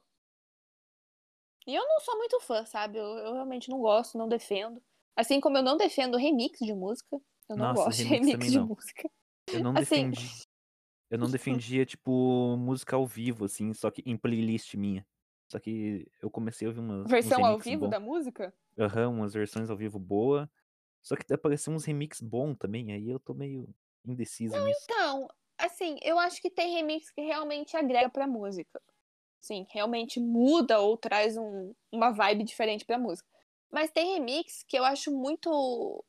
E 1.67 1.75
eu 1.75 1.87
não 1.87 1.99
sou 1.99 2.17
muito 2.17 2.39
fã, 2.39 2.65
sabe? 2.65 2.97
Eu, 2.97 3.05
eu 3.05 3.33
realmente 3.33 3.69
não 3.69 3.77
gosto, 3.77 4.17
não 4.17 4.27
defendo. 4.27 4.81
Assim 5.15 5.39
como 5.39 5.59
eu 5.59 5.61
não 5.61 5.77
defendo 5.77 6.17
remix 6.17 6.57
de 6.59 6.73
música. 6.73 7.21
Eu 7.47 7.55
não 7.55 7.67
Nossa, 7.67 7.83
gosto 7.83 7.97
de 7.97 8.03
remix 8.05 8.21
remix 8.21 8.31
também 8.31 8.49
de 8.49 8.57
não. 8.57 8.65
música. 8.67 9.11
Eu 9.53 9.59
não 9.59 9.75
Assim- 9.75 10.09
defendi. 10.09 10.49
Eu 11.11 11.19
não 11.19 11.29
defendia, 11.29 11.85
tipo, 11.85 12.57
música 12.57 12.95
ao 12.95 13.05
vivo, 13.05 13.45
assim, 13.45 13.75
só 13.75 13.91
que 13.91 14.01
em 14.07 14.17
playlist 14.17 14.73
minha. 14.73 15.05
Só 15.51 15.59
que 15.59 16.07
eu 16.19 16.31
comecei 16.31 16.65
a 16.67 16.69
ouvir 16.71 16.79
umas. 16.79 17.05
uns 17.05 17.11
Versão 17.11 17.45
ao 17.45 17.59
vivo 17.59 17.81
bom. 17.85 17.89
da 17.91 17.99
música? 17.99 18.51
Aham, 18.79 19.09
umas 19.09 19.33
versões 19.35 19.69
ao 19.69 19.77
vivo 19.77 19.99
boa. 19.99 20.49
Só 21.01 21.15
que 21.15 21.33
apareceu 21.33 21.73
uns 21.73 21.85
remix 21.85 22.21
bom 22.21 22.53
também, 22.53 22.91
aí 22.91 23.09
eu 23.09 23.19
tô 23.19 23.33
meio 23.33 23.67
indeciso 24.05 24.55
nisso. 24.65 24.81
Então, 24.83 25.27
assim, 25.57 25.97
eu 26.01 26.19
acho 26.19 26.41
que 26.41 26.49
tem 26.49 26.73
remix 26.75 27.09
que 27.11 27.21
realmente 27.21 27.75
agrega 27.77 28.09
pra 28.09 28.27
música. 28.27 28.81
Sim, 29.41 29.65
realmente 29.71 30.19
muda 30.19 30.79
ou 30.79 30.97
traz 30.97 31.37
um- 31.37 31.73
uma 31.91 32.11
vibe 32.11 32.43
diferente 32.43 32.85
pra 32.85 32.97
música. 32.99 33.27
Mas 33.71 33.91
tem 33.91 34.13
remix 34.15 34.63
que 34.63 34.77
eu 34.77 34.83
acho 34.83 35.11
muito 35.11 36.03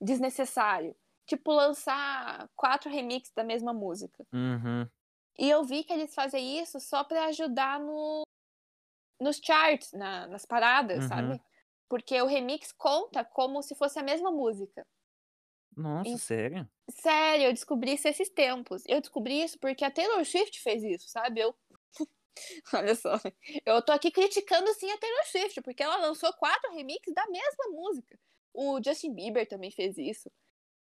desnecessário. 0.00 0.94
Tipo, 1.26 1.52
lançar 1.52 2.50
quatro 2.54 2.90
remixes 2.90 3.32
da 3.34 3.42
mesma 3.42 3.72
música. 3.72 4.26
Uhum. 4.32 4.86
E 5.38 5.48
eu 5.48 5.64
vi 5.64 5.82
que 5.82 5.92
eles 5.92 6.14
fazem 6.14 6.60
isso 6.60 6.78
só 6.78 7.02
pra 7.02 7.26
ajudar 7.26 7.80
no, 7.80 8.22
nos 9.20 9.40
charts, 9.42 9.92
na- 9.92 10.26
nas 10.26 10.44
paradas, 10.44 11.04
Uhum. 11.04 11.08
sabe? 11.08 11.42
Porque 11.94 12.20
o 12.20 12.26
remix 12.26 12.72
conta 12.72 13.24
como 13.24 13.62
se 13.62 13.72
fosse 13.76 14.00
a 14.00 14.02
mesma 14.02 14.28
música. 14.28 14.84
Nossa, 15.76 16.08
Em- 16.08 16.18
sério? 16.18 16.68
Sério, 16.90 17.44
eu 17.44 17.52
descobri 17.52 17.94
isso 17.94 18.08
esses 18.08 18.28
tempos. 18.28 18.82
Eu 18.88 19.00
descobri 19.00 19.40
isso 19.40 19.56
porque 19.60 19.84
a 19.84 19.92
Taylor 19.92 20.24
Swift 20.24 20.60
fez 20.60 20.82
isso, 20.82 21.08
sabe? 21.08 21.38
Eu. 21.42 21.54
Olha 22.74 22.96
só. 22.96 23.12
Eu 23.64 23.80
tô 23.80 23.92
aqui 23.92 24.10
criticando 24.10 24.74
sim 24.74 24.90
a 24.90 24.98
Taylor 24.98 25.24
Swift, 25.26 25.62
porque 25.62 25.84
ela 25.84 25.98
lançou 25.98 26.32
quatro 26.32 26.72
remixes 26.72 27.14
da 27.14 27.28
mesma 27.28 27.68
música. 27.70 28.18
O 28.52 28.82
Justin 28.84 29.14
Bieber 29.14 29.48
também 29.48 29.70
fez 29.70 29.96
isso. 29.96 30.28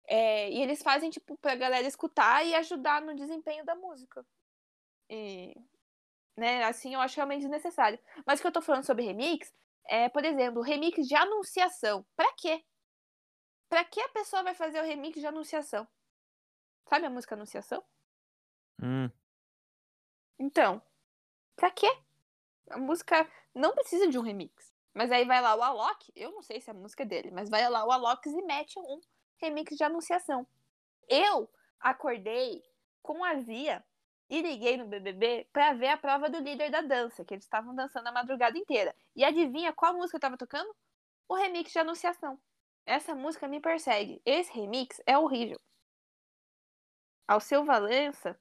É, 0.06 0.50
e 0.50 0.60
eles 0.60 0.82
fazem, 0.82 1.08
tipo, 1.08 1.34
pra 1.38 1.54
galera 1.54 1.88
escutar 1.88 2.44
e 2.44 2.54
ajudar 2.56 3.00
no 3.00 3.16
desempenho 3.16 3.64
da 3.64 3.74
música. 3.74 4.22
E. 5.08 5.54
Né, 6.36 6.62
assim, 6.64 6.92
eu 6.92 7.00
acho 7.00 7.16
realmente 7.16 7.40
desnecessário. 7.40 7.98
Mas 8.26 8.38
o 8.38 8.42
que 8.42 8.48
eu 8.48 8.52
tô 8.52 8.60
falando 8.60 8.84
sobre 8.84 9.04
remix 9.04 9.50
é, 9.88 10.08
por 10.08 10.24
exemplo, 10.24 10.62
remix 10.62 11.06
de 11.06 11.14
anunciação. 11.14 12.06
Pra 12.16 12.32
quê? 12.34 12.64
Pra 13.68 13.84
que 13.84 14.00
a 14.00 14.08
pessoa 14.08 14.42
vai 14.42 14.54
fazer 14.54 14.80
o 14.80 14.84
remix 14.84 15.20
de 15.20 15.26
anunciação? 15.26 15.86
Sabe 16.88 17.06
a 17.06 17.10
música 17.10 17.34
Anunciação? 17.36 17.84
Hum, 18.82 19.08
Então, 20.38 20.82
pra 21.54 21.70
quê? 21.70 21.86
A 22.70 22.78
música 22.78 23.30
não 23.54 23.74
precisa 23.74 24.08
de 24.08 24.18
um 24.18 24.22
remix. 24.22 24.74
Mas 24.92 25.12
aí 25.12 25.24
vai 25.24 25.40
lá 25.40 25.54
o 25.54 25.62
Alok, 25.62 26.12
eu 26.16 26.32
não 26.32 26.42
sei 26.42 26.60
se 26.60 26.68
é 26.68 26.72
a 26.72 26.76
música 26.76 27.04
dele, 27.06 27.30
mas 27.30 27.48
vai 27.48 27.68
lá 27.68 27.84
o 27.84 27.92
Alok 27.92 28.28
e 28.28 28.42
mete 28.42 28.78
um 28.78 29.00
remix 29.36 29.76
de 29.76 29.84
anunciação. 29.84 30.46
Eu 31.08 31.48
acordei 31.78 32.62
com 33.02 33.24
azia 33.24 33.84
e 34.30 34.40
liguei 34.40 34.76
no 34.76 34.86
BBB 34.86 35.48
pra 35.52 35.72
ver 35.72 35.88
a 35.88 35.96
prova 35.96 36.30
do 36.30 36.38
líder 36.38 36.70
da 36.70 36.80
dança, 36.80 37.24
que 37.24 37.34
eles 37.34 37.44
estavam 37.44 37.74
dançando 37.74 38.06
a 38.06 38.12
madrugada 38.12 38.56
inteira. 38.56 38.94
E 39.16 39.24
adivinha 39.24 39.72
qual 39.72 39.92
música 39.92 40.20
tava 40.20 40.38
tocando? 40.38 40.72
O 41.28 41.34
remix 41.34 41.72
de 41.72 41.78
anunciação. 41.80 42.40
Essa 42.86 43.12
música 43.12 43.48
me 43.48 43.60
persegue. 43.60 44.22
Esse 44.24 44.52
remix 44.52 45.02
é 45.04 45.18
horrível. 45.18 45.60
Alceu 47.26 47.64
Valença, 47.64 48.38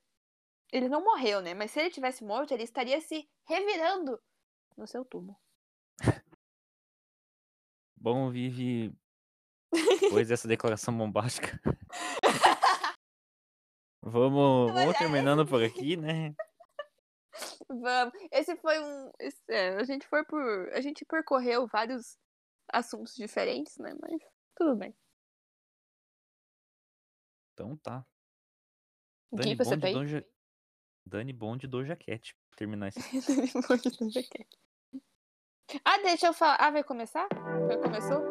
ele 0.72 0.88
não 0.88 1.04
morreu, 1.04 1.42
né? 1.42 1.56
Mas 1.56 1.72
se 1.72 1.80
ele 1.80 1.90
tivesse 1.90 2.24
morto, 2.24 2.54
ele 2.54 2.64
estaria 2.64 3.02
se 3.02 3.28
revirando 3.46 4.22
no 4.78 4.86
seu 4.86 5.04
túmulo. 5.04 5.38
bom, 7.96 8.30
Vivi. 8.30 8.96
Depois 10.02 10.28
dessa 10.28 10.48
declaração 10.48 10.96
bombástica. 10.96 11.60
Vamos, 14.02 14.72
vamos 14.72 14.96
é- 14.96 14.98
terminando 14.98 15.46
por 15.46 15.62
aqui, 15.64 15.98
né? 15.98 16.34
Vamos. 17.70 18.14
Esse 18.32 18.56
foi 18.58 18.80
um. 18.80 19.12
esse- 19.20 19.44
é, 19.50 19.76
a 19.76 19.84
gente 19.84 20.08
foi 20.08 20.24
por. 20.26 20.42
A 20.74 20.82
gente 20.82 21.06
percorreu 21.06 21.68
vários 21.68 22.18
assuntos 22.72 23.16
diferentes, 23.16 23.78
né? 23.78 23.96
Mas 24.02 24.20
tudo 24.56 24.76
bem. 24.76 24.96
Então 27.54 27.78
tá. 27.78 28.06
Dani 29.32 29.56
você 29.56 29.76
Bond? 29.76 29.94
Doja... 29.94 30.26
Dani 31.06 31.34
Bond 31.34 31.68
Doja 31.68 31.96
Cat. 31.96 32.36
Terminar 32.56 32.88
esse. 32.90 33.00
ah, 35.86 35.98
deixa 36.00 36.28
eu 36.28 36.34
falar. 36.34 36.58
Ah, 36.60 36.72
vai 36.72 36.84
começar? 36.84 37.28
Já 37.70 37.78
começou? 37.78 38.22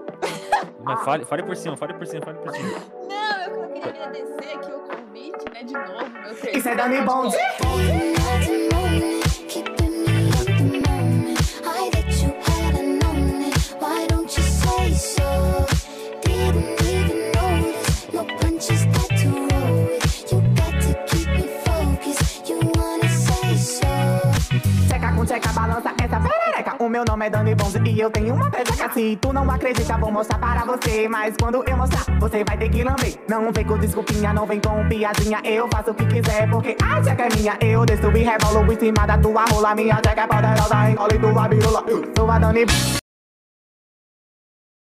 Fale, 1.05 1.25
fale 1.29 1.43
por 1.45 1.57
cima, 1.57 1.77
fale 1.77 1.95
por 1.95 2.07
cima, 2.07 2.25
fale 2.25 2.39
por 2.39 2.53
cima. 2.53 2.69
Não, 3.09 3.18
agradecer 3.89 4.57
aqui 4.57 4.73
o 4.73 4.81
convite, 4.81 5.45
né? 5.53 5.65
De 5.65 5.73
novo, 5.73 6.11
meu 6.11 6.59
Isso 6.59 6.69
é 6.69 6.75
Dani 6.75 7.01
Bond. 7.03 7.37
O 26.81 26.89
meu 26.89 27.05
nome 27.05 27.27
é 27.27 27.31
Dani 27.31 27.57
Bonzi 27.57 27.81
e 27.85 27.99
eu 27.99 28.09
tenho 28.09 28.35
uma 28.35 28.49
perereca. 28.49 28.89
Se 28.93 29.17
tu 29.21 29.33
não 29.33 29.51
acredita, 29.51 29.99
vou 29.99 30.13
mostrar 30.13 30.39
para 30.39 30.65
você. 30.65 31.09
Mas 31.09 31.35
quando 31.37 31.69
eu 31.69 31.77
mostrar, 31.77 32.05
você 32.21 32.45
vai 32.45 32.57
ter 32.57 32.69
que 32.69 32.85
lamber. 32.85 33.19
Não 33.29 33.53
vem 33.53 33.65
com 33.65 33.77
desculpinha, 33.79 34.33
não 34.33 34.47
vem 34.47 34.61
com 34.61 34.89
piadinha. 34.89 35.41
Eu 35.43 35.69
faço 35.73 35.91
o 35.91 35.95
que 35.95 36.07
quiser, 36.07 36.49
porque 36.49 36.77
a 36.81 37.03
checa 37.03 37.25
é 37.25 37.37
minha. 37.37 37.59
Eu 37.61 37.85
desço 37.85 38.09
e 38.17 38.23
revolo 38.23 38.73
em 38.73 38.79
cima 38.79 39.07
da 39.07 39.19
tua 39.19 39.45
rola. 39.47 39.75
Minha 39.75 39.97
checa 39.97 40.23
é 40.23 40.27
poderosa, 40.29 40.91
engole 40.91 41.19
tua 41.19 41.49
birula. 41.49 41.85
Sou 42.17 42.31
a 42.31 42.39
Dani 42.39 42.65